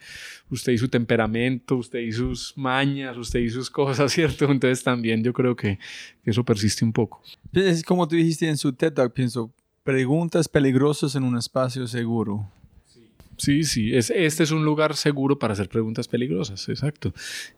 [0.50, 4.46] usted y su temperamento, usted y sus mañas, usted y sus cosas, ¿cierto?
[4.46, 5.80] Entonces también yo creo que,
[6.24, 7.22] eso persiste un poco.
[7.54, 9.52] Es como tú dijiste en su TED Talk, pienso,
[9.84, 12.50] preguntas peligrosas en un espacio seguro.
[13.38, 17.14] Sí, sí, es, este es un lugar seguro para hacer preguntas peligrosas, exacto.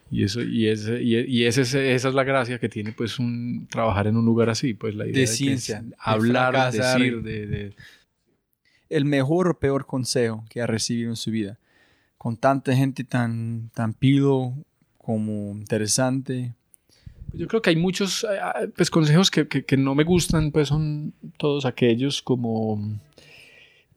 [0.10, 3.20] Y eso y ese, y, y ese es- esa es la gracia que tiene pues
[3.20, 6.54] un trabajar en un lugar así, pues la idea De que ciencia, es de hablar,
[6.54, 7.00] fracasar.
[7.02, 7.74] decir, de, de-
[8.90, 11.60] El mejor o peor consejo que ha recibido en su vida.
[12.18, 14.54] Con tanta gente tan, tan pilo
[14.98, 16.54] como interesante.
[17.34, 20.52] Yo creo que hay muchos eh, ah, pues, consejos que, que- que no me gustan,
[20.52, 22.82] pues son todos aquellos como,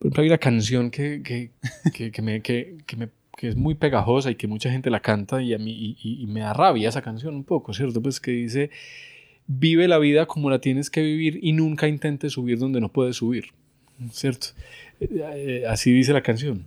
[0.01, 1.51] por ejemplo, hay una canción que, que,
[1.93, 5.43] que, que me, que, me- que es muy pegajosa y que mucha gente la canta
[5.43, 8.03] y a mí y, me da rabia esa canción un poco, ¿cierto?
[8.03, 8.71] Pues que dice,
[9.47, 13.17] vive la vida como la tienes que vivir y nunca intentes subir donde no puedes
[13.17, 13.47] subir,
[14.11, 14.49] ¿cierto?
[15.01, 16.65] Eh, eh, así dice la canción.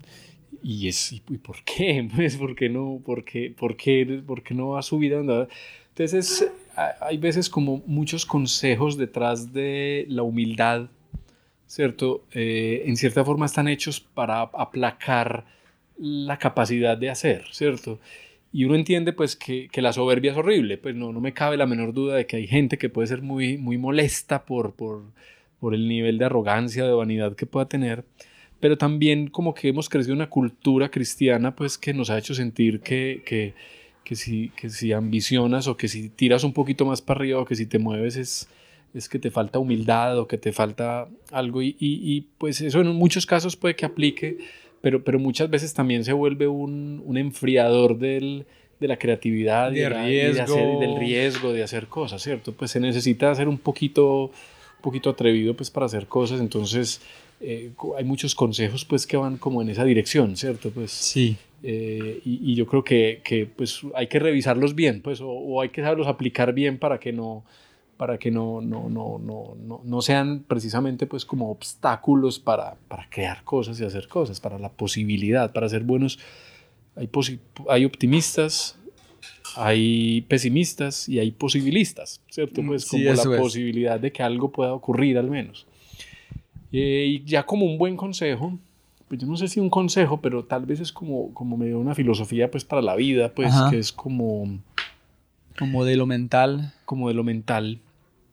[0.63, 2.07] Y es, ¿y por qué?
[2.15, 3.01] Pues, ¿por qué no?
[3.03, 5.47] ¿Por qué, por qué, por qué no va a subir donde?
[5.89, 6.47] Entonces,
[7.01, 10.89] hay veces como muchos consejos detrás de la humildad,
[11.73, 12.23] ¿cierto?
[12.33, 15.43] Eh, en cierta forma están hechos para aplacar
[15.97, 17.99] la capacidad de hacer, ¿cierto?
[18.51, 21.57] Y uno entiende pues que, que la soberbia es horrible, pues no, no me cabe
[21.57, 25.01] la menor duda de que hay gente que puede ser muy, muy molesta por, por,
[25.59, 28.05] por el nivel de arrogancia, de vanidad que pueda tener,
[28.59, 32.81] pero también como que hemos crecido una cultura cristiana pues que nos ha hecho sentir
[32.81, 33.55] que, que,
[34.03, 37.45] que, si, que si ambicionas o que si tiras un poquito más para arriba o
[37.45, 38.47] que si te mueves es,
[38.93, 42.81] es que te falta humildad o que te falta algo y, y, y, pues eso
[42.81, 44.37] en muchos casos puede que aplique,
[44.81, 48.45] pero, pero muchas veces también se vuelve un, un enfriador del,
[48.79, 50.43] de la creatividad y De de la- y de riesgo.
[50.55, 52.51] hacer- del riesgo de hacer cosas, ¿cierto?
[52.53, 57.01] Pues se necesita ser un poquito, un poquito atrevido pues para hacer cosas, entonces
[57.41, 60.69] eh, hay muchos consejos pues que van como en esa dirección, ¿cierto?
[60.69, 61.35] Pues Sí.
[61.63, 65.61] eh, y, y yo creo que, que, pues hay que revisarlos bien, pues, o, o
[65.61, 67.43] hay que saberlos aplicar bien para que no
[67.97, 73.07] para que no, no, no, no, no, no sean precisamente pues como obstáculos para, para
[73.09, 76.19] crear cosas y hacer cosas, para la posibilidad, para ser buenos.
[76.95, 77.09] Hay,
[77.69, 78.77] hay optimistas,
[79.55, 82.61] hay pesimistas y hay posibilistas, ¿cierto?
[82.61, 83.41] Mm, Pues sí, como eso la es.
[83.41, 85.65] posibilidad de que algo pueda ocurrir al menos.
[86.71, 88.57] Eh, y ya como un buen consejo,
[89.07, 91.93] pues yo no sé si un consejo, pero tal vez es como, como medio una
[91.93, 93.69] filosofía pues para la vida, pues Ajá.
[93.69, 94.59] que es como,
[95.57, 96.73] Como de lo mental.
[96.85, 97.79] como de lo mental,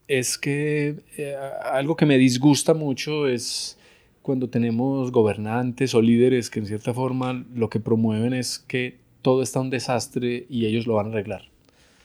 [0.08, 3.78] es que eh, algo que me disgusta mucho es
[4.22, 9.42] cuando tenemos gobernantes o líderes que en cierta forma lo que promueven es que todo
[9.42, 11.42] está un desastre y ellos lo van a arreglar,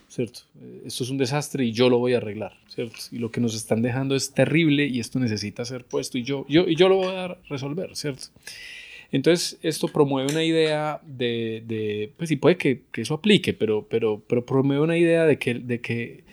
[0.07, 0.41] ¿cierto?
[0.61, 2.95] Eh, Esto es un desastre y yo lo voy a arreglar, ¿cierto?
[3.11, 6.45] Y lo que nos están dejando es terrible y esto necesita ser puesto y yo,
[6.47, 8.27] yo, y yo lo voy a resolver, ¿cierto?
[9.11, 13.85] Entonces, esto promueve una idea de, de pues sí puede que, que eso aplique, pero,
[13.89, 16.23] pero, pero promueve una idea de que, de, que,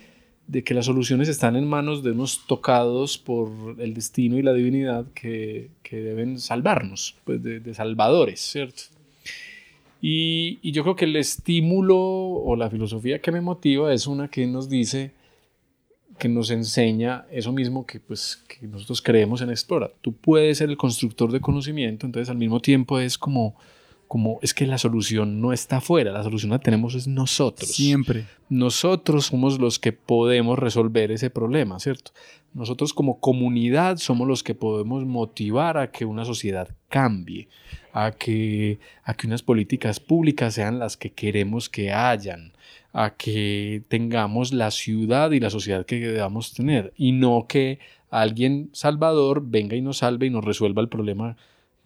[0.47, 4.53] de que las soluciones están en manos de unos tocados por el destino y la
[4.53, 8.83] divinidad que, que deben salvarnos, pues de, de salvadores, ¿cierto?
[10.01, 14.27] Y, y yo creo que el estímulo o la filosofía que me motiva es una
[14.27, 15.13] que nos dice,
[16.23, 19.91] que nos enseña eso mismo que, pues, que nosotros creemos en Explora.
[20.03, 23.57] Tú puedes ser el constructor de conocimiento, entonces al mismo tiempo es como,
[24.07, 27.71] como es que la solución no está afuera, la solución la tenemos es nosotros.
[27.71, 28.27] Siempre.
[28.49, 32.13] Nosotros somos los que podemos resolver ese problema, ¿cierto?
[32.55, 37.49] Nosotros como comunidad somos los que podemos motivar a que una sociedad cambie,
[37.93, 42.53] a que, a que unas políticas públicas sean las que queremos que hayan,
[42.93, 47.79] a que tengamos la ciudad y la sociedad que debamos tener, y no que
[48.11, 51.37] alguien salvador venga y nos salve y nos resuelva el problema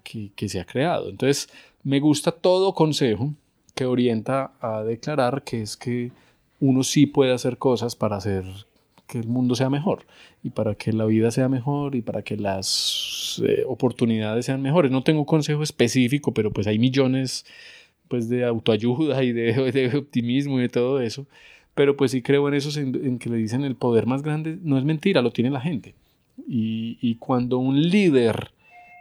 [0.02, 1.08] que, que se ha creado.
[1.08, 1.48] Entonces,
[1.84, 3.32] me gusta todo consejo
[3.74, 6.10] que orienta a declarar que es que
[6.60, 8.44] uno sí puede hacer cosas para hacer
[9.06, 10.04] que el mundo sea mejor
[10.42, 14.90] y para que la vida sea mejor y para que las eh, oportunidades sean mejores.
[14.90, 17.46] No tengo consejo específico, pero pues hay millones
[18.08, 21.26] pues de autoayuda y de, de optimismo y de todo eso.
[21.74, 24.58] Pero pues sí creo en eso, en, en, que le dicen el poder más grande,
[24.62, 25.94] no es mentira, lo tiene la gente.
[26.48, 28.50] Y, y cuando un líder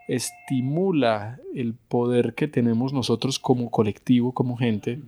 [0.08, 5.02] estimula el poder que tenemos nosotros como colectivo, como gente,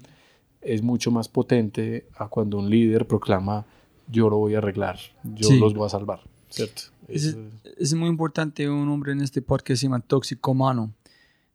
[0.61, 3.65] es mucho más potente a cuando un líder proclama
[4.09, 5.59] yo lo voy a arreglar, yo Sí.
[5.59, 6.83] los voy a salvar, ¿cierto?
[7.09, 7.37] Es,
[7.77, 10.93] es muy importante un hombre en este podcast que se llama Toxicomano.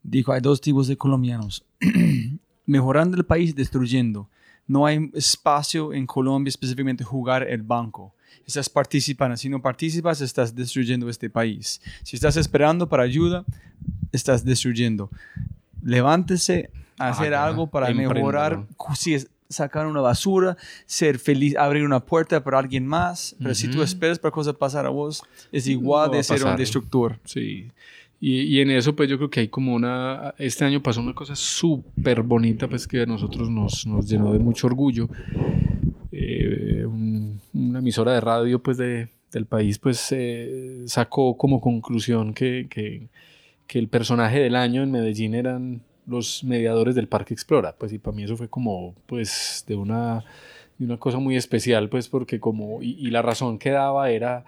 [0.03, 1.65] Dijo, hay dos tipos de colombianos.
[2.67, 4.29] Mejorando el país, destruyendo.
[4.67, 8.15] No hay espacio en Colombia específicamente jugar el banco.
[8.47, 9.37] Estás participando.
[9.37, 11.81] Si no participas, estás destruyendo este país.
[12.03, 13.45] Si estás esperando para ayuda,
[14.13, 15.11] estás destruyendo.
[15.83, 18.67] Levántese a hacer Haga, algo para mejorar.
[18.95, 20.57] Si es sacar una basura,
[20.87, 23.37] ser feliz, abrir una puerta para alguien más.
[23.39, 26.57] Pero si tú esperas para cosas pasar a vos, es igual No de ser un
[26.57, 27.19] destructor.
[27.25, 27.71] Sí.
[28.25, 30.33] Y, y en eso, pues yo creo que hay como una.
[30.39, 34.39] Este año pasó una cosa súper bonita, pues que a nosotros nos, nos llenó de
[34.39, 35.09] mucho orgullo.
[36.13, 42.33] Eh, un- una emisora de radio, pues de, del país, pues eh, sacó como conclusión
[42.33, 43.09] que, que,
[43.67, 47.75] que el personaje del año en Medellín eran los mediadores del Parque Explora.
[47.77, 50.25] Pues y para mí eso fue como, pues, de una,
[50.79, 52.83] de una cosa muy especial, pues porque como.
[52.83, 54.45] Y, y la razón que daba era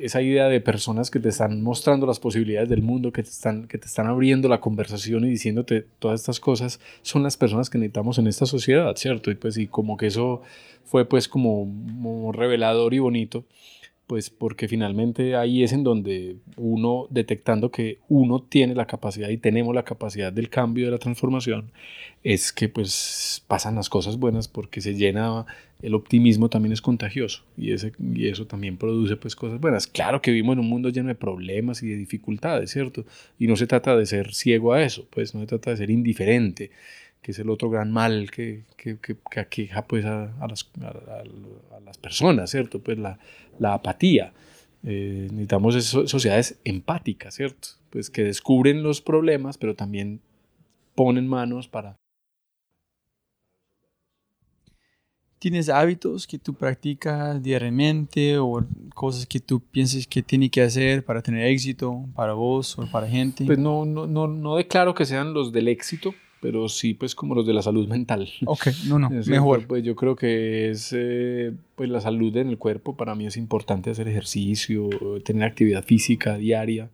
[0.00, 3.68] esa idea de personas que te están mostrando las posibilidades del mundo, que te, están,
[3.68, 7.78] que te están abriendo la conversación y diciéndote todas estas cosas, son las personas que
[7.78, 9.30] necesitamos en esta sociedad, ¿cierto?
[9.30, 10.42] Y pues y como que eso
[10.84, 11.66] fue pues como,
[12.02, 13.44] como revelador y bonito,
[14.10, 19.36] pues porque finalmente ahí es en donde uno, detectando que uno tiene la capacidad y
[19.36, 21.70] tenemos la capacidad del cambio, de la transformación,
[22.24, 25.46] es que pues pasan las cosas buenas porque se llena
[25.80, 29.86] el optimismo también es contagioso y, ese, y eso también produce pues cosas buenas.
[29.86, 33.04] Claro que vivimos en un mundo lleno de problemas y de dificultades, ¿cierto?
[33.38, 35.88] Y no se trata de ser ciego a eso, pues no se trata de ser
[35.88, 36.72] indiferente,
[37.22, 40.70] que es el otro gran mal que, que, que, que aqueja pues a, a, las,
[40.80, 42.80] a, a, las personas, ¿cierto?
[42.80, 43.18] Pues la,
[43.58, 44.32] la apatía.
[44.82, 47.68] Eh, necesitamos eso, sociedades empáticas, ¿cierto?
[47.90, 50.20] Pues que descubren los problemas, pero también
[50.94, 51.96] ponen manos para
[55.40, 58.62] ¿Tienes hábitos que tú practicas diariamente o
[58.94, 63.08] cosas que tú piensas que tiene que hacer para tener éxito para vos o para
[63.08, 63.46] gente?
[63.46, 67.34] Pues no, no, no, no declaro que sean los del éxito, pero sí pues como
[67.34, 68.28] los de la salud mental.
[68.46, 69.66] Ok, no, no, Es mejor.
[69.66, 73.36] Pues yo creo que es eh, pues la salud en el cuerpo, para mí es
[73.36, 74.88] importante hacer ejercicio,
[75.24, 76.90] tener actividad física diaria,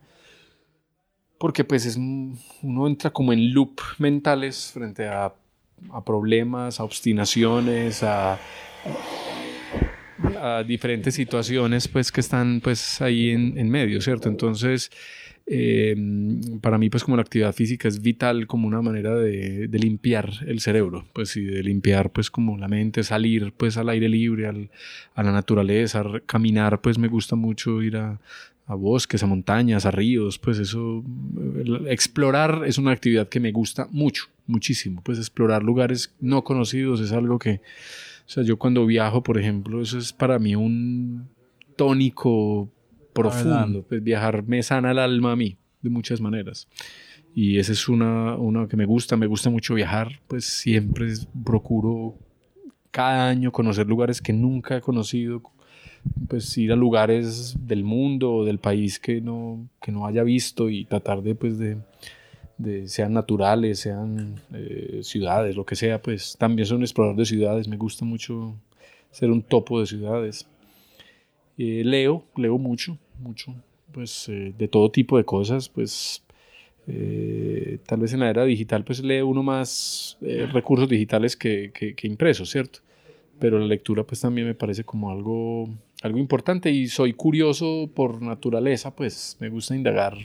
[1.39, 5.33] porque pues es, uno entra como en loop mentales frente a
[5.93, 8.39] a problemas, a obstinaciones, a,
[10.41, 14.29] a, diferentes situaciones pues que están pues ahí en, en medio, ¿cierto?
[14.29, 14.91] Entonces,
[15.49, 15.95] eh,
[16.61, 20.31] para mí pues como la actividad física es vital como una manera de, de, limpiar
[20.47, 24.49] el cerebro, pues y de limpiar pues como la mente, salir pues al aire libre,
[24.49, 24.71] al,
[25.15, 28.21] a la naturaleza, caminar, pues me gusta mucho ir a,
[28.67, 31.05] a bosques, a montañas, a ríos, pues eso,
[31.89, 37.13] explorar es una actividad que me gusta mucho, muchísimo, pues explorar lugares no conocidos es
[37.13, 37.61] algo que,
[38.27, 41.29] o sea, yo cuando viajo, por ejemplo, eso es para mí un
[41.77, 42.69] tónico
[43.17, 46.69] profundo, pues viajar me sana el alma a mí, de muchas maneras.
[47.35, 51.13] Y esa es una, una que me gusta, me gusta mucho viajar, pues siempre
[51.45, 52.15] procuro
[52.91, 55.43] cada año conocer lugares que nunca he conocido,
[56.29, 60.71] pues ir a lugares del mundo o del país que no, que no haya visto
[60.71, 61.77] y tratar de, pues de,
[62.59, 67.27] de sean naturales, sean eh, ciudades, lo que sea, pues también soy un explorador de
[67.27, 68.55] ciudades, me gusta mucho
[69.11, 70.47] ser un topo de ciudades.
[71.59, 73.55] Eh, leo, leo mucho, mucho,
[73.93, 76.23] pues eh, de todo tipo de cosas, pues
[76.87, 81.73] eh, tal vez en la era digital pues lee uno más eh, recursos digitales que,
[81.75, 82.81] que, que impresos, ¿cierto?
[83.39, 85.69] Pero la lectura pues también me parece como algo,
[86.03, 90.17] algo importante y soy curioso por naturaleza, pues me gusta indagar,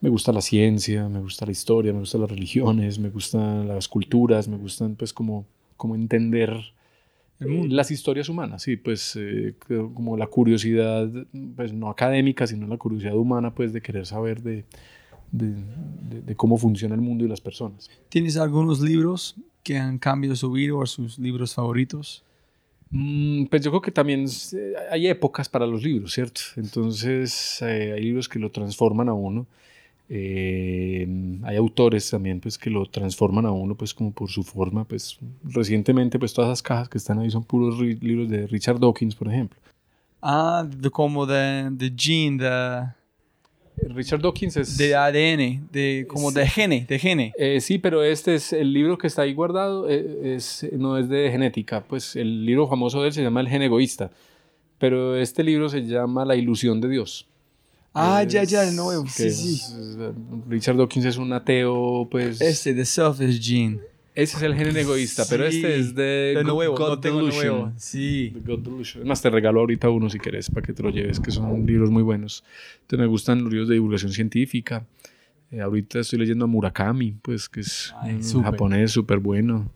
[0.00, 3.86] me gusta la ciencia, me gusta la historia, me gustan las religiones, me gustan las
[3.88, 5.46] culturas, me gustan pues como,
[5.76, 6.74] como entender
[7.48, 7.74] mundo.
[7.74, 9.54] las historias humanas, sí, pues eh,
[9.94, 11.08] como la curiosidad,
[11.56, 14.64] pues no académica, sino la curiosidad humana, pues de querer saber de,
[15.30, 15.46] de,
[16.10, 17.90] de- de cómo funciona el mundo y las personas.
[18.08, 22.22] ¿Tienes algunos libros que han cambiado su vida o sus libros favoritos?
[22.90, 26.40] Mm, pues yo creo que también eh, hay épocas para los libros, ¿cierto?
[26.56, 29.46] Entonces eh, hay libros que lo transforman a uno.
[30.14, 31.08] Eh,
[31.44, 35.18] hay autores también pues que lo transforman a uno pues como por su forma pues
[35.42, 39.28] recientemente pues todas esas cajas que están ahí son puros libros de Richard Dawkins por
[39.28, 39.58] ejemplo
[40.20, 42.86] Ah, de, como de, de gene, de,
[43.94, 46.36] Richard Dawkins es de ADN, de, como Sí.
[46.36, 47.32] de gene, de gene.
[47.36, 51.08] Eh, sí, pero este es el libro que está ahí guardado, eh, es, no es
[51.08, 54.10] de genética, pues el libro famoso de él se llama El gen egoísta,
[54.78, 57.26] pero este libro se llama La ilusión de Dios.
[57.94, 59.04] Ah, Es- ya, ya, de nuevo.
[59.04, 59.74] que Sí, es- sí.
[59.98, 60.12] eh,
[60.48, 62.40] Richard Dawkins es un ateo, pues...
[62.40, 63.80] Este, The Selfish Gene.
[64.14, 67.46] ese es el gen egoísta, pero este es de, De nuevo, God no Delusion.
[67.56, 67.72] nuevo.
[67.76, 68.32] Sí.
[68.34, 69.02] The God Delusion.
[69.02, 71.66] Es más, te regalo ahorita uno si quieres para que te lo lleves, que son
[71.66, 72.44] libros muy buenos.
[72.82, 74.86] Entonces me gustan los libros de divulgación científica.
[75.50, 78.50] Eh, ahorita estoy leyendo a Murakami, pues que es Ay, un súper.
[78.52, 79.70] japonés súper bueno.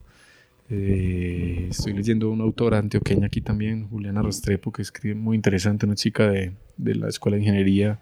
[0.69, 5.95] Eh, estoy leyendo una autora antioqueña aquí también, Juliana Restrepo, que escribe muy interesante, una
[5.95, 7.99] chica de, de la Escuela de Ingeniería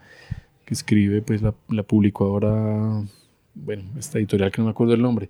[0.65, 3.03] que escribe, pues la, la publicó ahora,
[3.53, 5.29] bueno, esta editorial que no me acuerdo el nombre.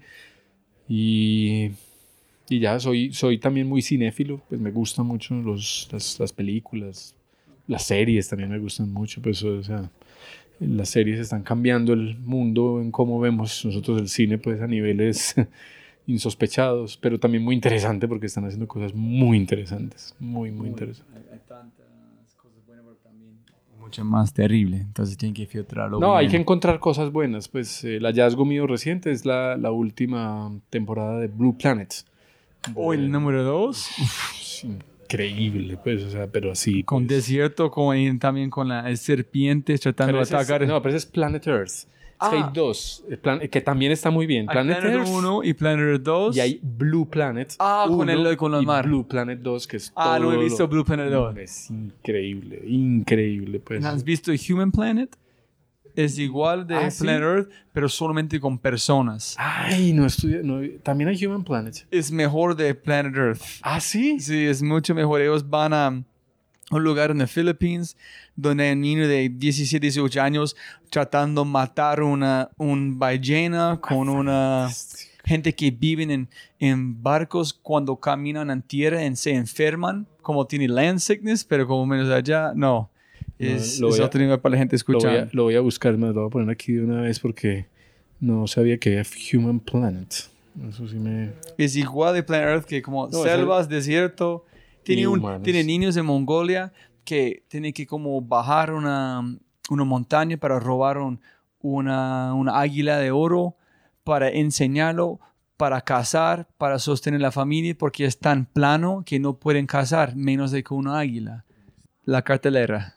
[0.87, 1.71] Y,
[2.49, 7.15] y ya soy, soy también muy cinéfilo, pues me gustan mucho los, las, las películas,
[7.67, 9.89] las series también me gustan mucho, pues o sea,
[10.59, 15.35] las series están cambiando el mundo en cómo vemos nosotros el cine, pues a niveles
[16.07, 21.15] insospechados, pero también muy interesante porque están haciendo cosas muy interesantes, muy, muy interesantes.
[21.32, 21.86] Hay tantas
[22.36, 23.34] cosas buenas, pero también
[23.80, 24.77] mucho más terrible.
[24.77, 25.99] Entonces tienen que filtrarlo.
[25.99, 26.41] No, hay que bien.
[26.41, 27.48] encontrar cosas buenas.
[27.48, 31.94] Pues eh, el hallazgo mío reciente es la, la última temporada de Blue Planet.
[32.73, 33.88] O el número dos,
[34.64, 36.84] increíble, pues, o sea, pero así.
[36.84, 37.18] con pues.
[37.18, 40.68] desierto, con, también con las serpientes tratando Pero de ese es- atacar.
[40.68, 41.72] no, pero ese es Planet Earth.
[42.21, 42.51] Es que hay Ah.
[42.53, 44.45] dos, el plan- que también está muy bien.
[44.45, 46.37] Planet, Planet Earth 1 y Planet 2.
[46.37, 47.53] y hay Blue Planet.
[47.59, 48.85] Ah, con el- 1 con el y mar.
[48.87, 51.35] Blue Planet 2, que es Ah, no he visto lo- Blue Planet 2.
[51.37, 53.83] Es increíble, increíble, pues.
[53.83, 55.15] ¿Has visto Human Planet?
[55.95, 57.03] Es igual de Ah, ¿sí?
[57.03, 59.35] Planet Earth, pero solamente con personas.
[59.37, 61.85] Ay, no estudié, no, también hay Human Planet.
[61.91, 63.41] Es mejor de Planet Earth.
[63.61, 64.19] Ah, sí.
[64.19, 65.21] Sí, es mucho mejor.
[65.21, 66.03] Ellos van a
[66.71, 67.95] un lugar en las Philippines
[68.35, 70.55] donde hay un niño de 17, 18 años
[70.89, 74.69] tratando de matar una un ballena con una
[75.23, 76.29] gente que viven en,
[76.59, 81.85] en barcos cuando caminan en tierra y se enferman, como tiene land sickness, pero como
[81.85, 82.89] menos allá, no.
[83.39, 85.17] Es, lo es a- otro nivel para la gente Lo voy, escuchar.
[85.17, 87.65] a, lo voy a buscar, me lo voy a poner aquí de una vez porque
[88.19, 90.13] no sabía que había Human Planet.
[90.69, 91.31] Eso sí me...
[91.57, 94.45] Es igual de Planet Earth que como No, selvas, desierto.
[94.85, 96.71] Tiene, un, tiene niños en Mongolia
[97.03, 99.21] que tienen que como bajar una,
[99.69, 101.19] una montaña para robar un-
[101.61, 103.55] una, una águila de oro
[104.03, 105.19] para enseñarlo,
[105.57, 110.51] para cazar, para sostener la familia, porque es tan plano que no pueden cazar menos
[110.51, 111.43] de con una águila.
[112.03, 112.93] La cartelera,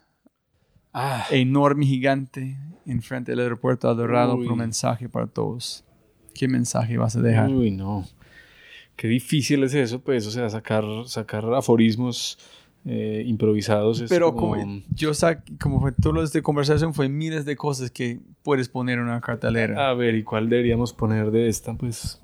[0.92, 2.56] Ah, enorme, gigante,
[2.86, 4.44] enfrente del aeropuerto adorado Uy.
[4.44, 5.84] por un mensaje para todos.
[6.34, 7.50] ¿Qué mensaje vas a dejar?
[7.50, 8.04] uy, no.
[8.98, 12.36] Qué difícil es eso, pues, o sea, sacar, sacar aforismos
[12.84, 14.00] eh, improvisados.
[14.00, 14.56] Es Pero como...
[14.56, 18.98] como yo sa como fue todo esta conversación fue miles de cosas que puedes poner
[18.98, 19.88] en una cartelera.
[19.88, 21.74] A ver, ¿y cuál deberíamos poner de esta?
[21.74, 22.20] Pues...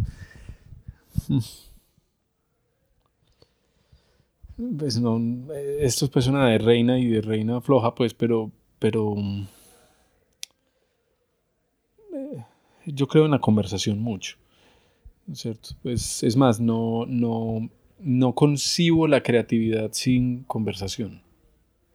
[4.76, 5.18] Pues no,
[5.54, 9.14] eh, esto es pues una de reina y de reina floja, pues, pero pero
[12.12, 12.44] eh,
[12.86, 14.38] yo creo en la conversación mucho.
[15.26, 15.70] ¿No es ¿Cierto?
[15.82, 17.68] Pues es más, no, no,
[17.98, 21.22] no concibo la creatividad sin conversación.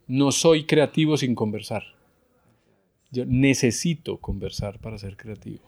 [0.08, 1.84] No soy creativo sin conversar.
[3.12, 5.62] Yo necesito conversar para ser creativo.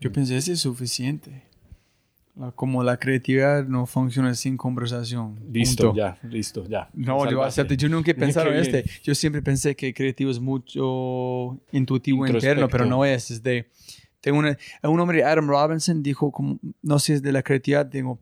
[0.00, 1.42] Yo pensé que es suficiente.
[2.34, 5.38] La- Como la creatividad no funciona sin conversación.
[5.52, 5.96] Listo, Punto.
[5.98, 6.88] ya, listo, ya.
[6.94, 7.46] No, yo.
[7.76, 8.84] Yo nunca he pensado en este.
[9.02, 13.30] Yo siempre pensé que creativo es mucho intuitivo interno, pero no es.
[13.30, 13.68] Es de.
[14.22, 18.18] Tengo una, un hombre, Adam Robinson, dijo, como, no sé, es de la creatividad, digo,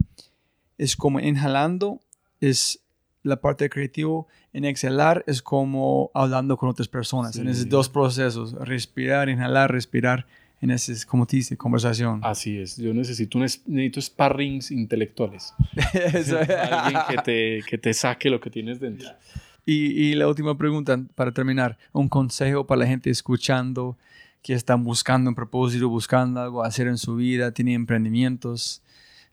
[0.79, 2.01] es como inhalando,
[2.41, 2.81] es
[3.23, 4.27] la parte de creativo.
[4.53, 7.37] En exhalar es como hablando con otras personas.
[7.37, 7.51] En Sí.
[7.53, 10.27] esos dos procesos, respirar, inhalar, respirar,
[10.63, 12.21] en ese, es como te dice, conversación.
[12.23, 12.77] Así es.
[12.77, 15.55] Yo necesito, un es- necesito sparrings intelectuales.
[16.71, 19.09] Alguien que te, que te saque lo que tienes dentro.
[19.67, 19.75] Y,
[20.11, 23.97] y la última pregunta para terminar, un consejo para la gente escuchando
[24.43, 28.83] que están buscando un propósito, buscando algo hacer en su vida, tienen emprendimientos,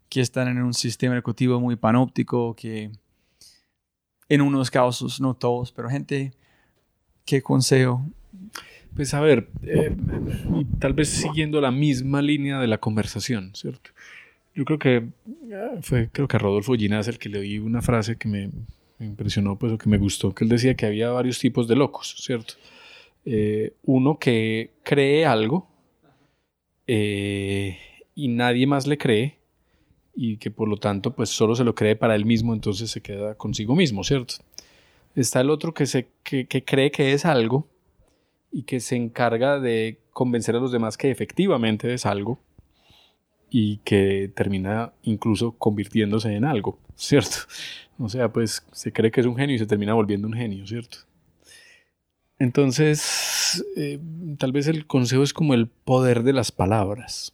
[0.09, 2.91] que están en un sistema educativo muy panóptico, que
[4.29, 6.33] en unos casos, no todos, pero gente,
[7.25, 8.05] ¿qué consejo?
[8.95, 9.95] Pues a ver, eh,
[10.79, 13.91] tal vez siguiendo la misma línea de la conversación, ¿cierto?
[14.55, 17.81] Yo creo que eh, fue, creo que a Rodolfo Ginás el que le oí una
[17.81, 18.49] frase que me,
[18.97, 21.75] me impresionó, pues, o que me gustó, que él decía que había varios tipos de
[21.75, 22.55] locos, ¿cierto?
[23.29, 25.67] Eh, uno que cree algo
[26.87, 27.77] eh,
[28.15, 29.37] y nadie más le cree
[30.15, 33.01] y que por lo tanto pues solo se lo cree para él mismo, entonces se
[33.01, 34.35] queda consigo mismo, ¿cierto?
[35.13, 37.67] Está el otro que, se, que, que cree que es algo
[38.49, 42.39] y que se encarga de convencer a los demás que efectivamente es algo
[43.49, 47.39] y que termina incluso convirtiéndose en algo, ¿cierto?
[47.99, 50.65] O sea, pues se cree que es un genio y se termina volviendo un genio,
[50.65, 51.06] ¿cierto?
[52.39, 53.99] Entonces, eh,
[54.37, 57.33] tal vez el consejo es como el poder de las palabras.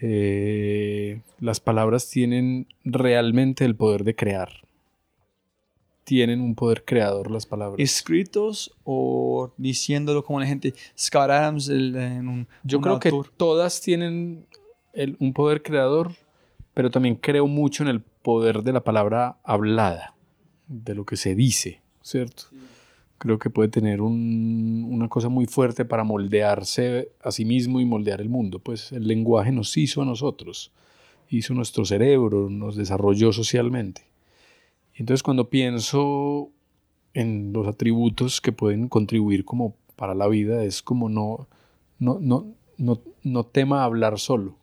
[0.00, 4.48] Eh, las palabras tienen realmente el poder de crear.
[6.04, 7.78] Tienen un poder creador las palabras.
[7.78, 10.74] ¿Escritos o diciéndolo como la gente?
[10.98, 12.48] Scott Adams el- en un...
[12.64, 14.46] Yo un creo que todas tienen
[14.94, 16.12] el- un poder creador,
[16.72, 20.14] pero también creo mucho en el poder de la palabra hablada,
[20.66, 22.44] de lo que se dice, ¿cierto?
[23.20, 27.84] Creo que puede tener un- una cosa muy fuerte para moldearse a sí mismo y
[27.84, 28.60] moldear el mundo.
[28.60, 30.72] Pues el lenguaje nos hizo a nosotros,
[31.28, 34.06] hizo nuestro cerebro, nos desarrolló socialmente.
[34.94, 36.48] Entonces cuando pienso
[37.12, 41.46] en los atributos que pueden contribuir como para la vida, es como no,
[41.98, 42.46] no, no,
[42.78, 44.56] no, no tema hablar solo,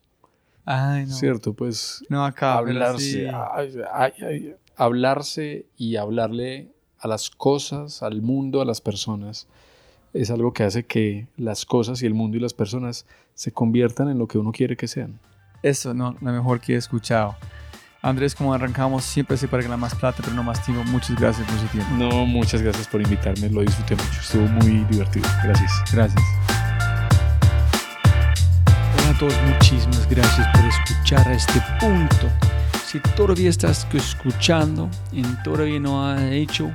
[0.65, 1.13] Ay, no.
[1.13, 1.53] ¿cierto?
[1.53, 3.25] Pues No acá, hablarse, sí.
[3.53, 9.47] ay, ay, ay, hablarse y hablarle a las cosas, al mundo, a las personas,
[10.13, 14.09] es algo que hace que las cosas y el mundo y las personas se conviertan
[14.09, 15.19] en lo que uno quiere que sean.
[15.63, 17.35] Eso, no, lo mejor que he escuchado.
[18.01, 20.83] Andrés, como arrancamos, siempre se para la más plata, pero no más tiempo.
[20.85, 21.91] Muchas gracias por su tiempo.
[21.95, 25.27] No, muchas gracias por invitarme, lo disfruté mucho, estuvo muy divertido.
[25.43, 25.71] Gracias.
[25.91, 26.23] Gracias.
[28.97, 32.56] Hola a todos, muchísimas gracias por escuchar a este punto.
[32.88, 36.72] Si todavía estás escuchando y todavía no has hecho,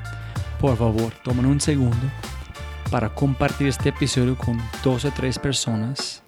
[0.60, 2.06] por favor, tomen un segundo
[2.90, 6.22] para compartir este episodio con dos o tres personas.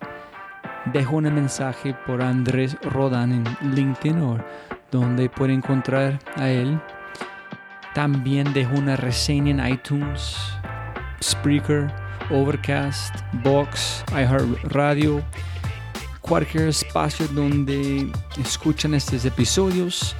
[0.86, 4.38] Dejo un mensaje por Andrés Rodan en LinkedIn o
[4.90, 6.80] donde puede encontrar a él.
[7.92, 10.34] También dejo una reseña en iTunes,
[11.22, 11.92] Spreaker,
[12.30, 15.22] Overcast, Box, iHeartRadio,
[16.26, 18.10] cualquier espacio donde
[18.42, 20.16] escuchan estos episodios.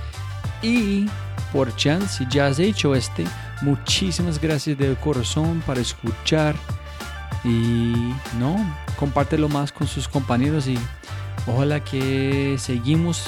[0.62, 1.06] Y
[1.52, 3.24] por chance, si ya has hecho este,
[3.62, 6.54] muchísimas gracias de corazón para escuchar.
[7.42, 8.56] Y no,
[8.98, 10.78] compártelo más con sus compañeros y
[11.46, 13.26] ojalá que seguimos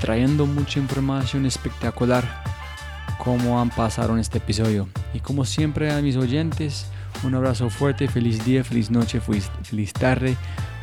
[0.00, 2.42] trayendo mucha información espectacular
[3.18, 4.88] como han pasado en este episodio.
[5.14, 6.86] Y como siempre a mis oyentes,
[7.24, 10.36] un abrazo fuerte, feliz día, feliz noche, feliz, feliz tarde.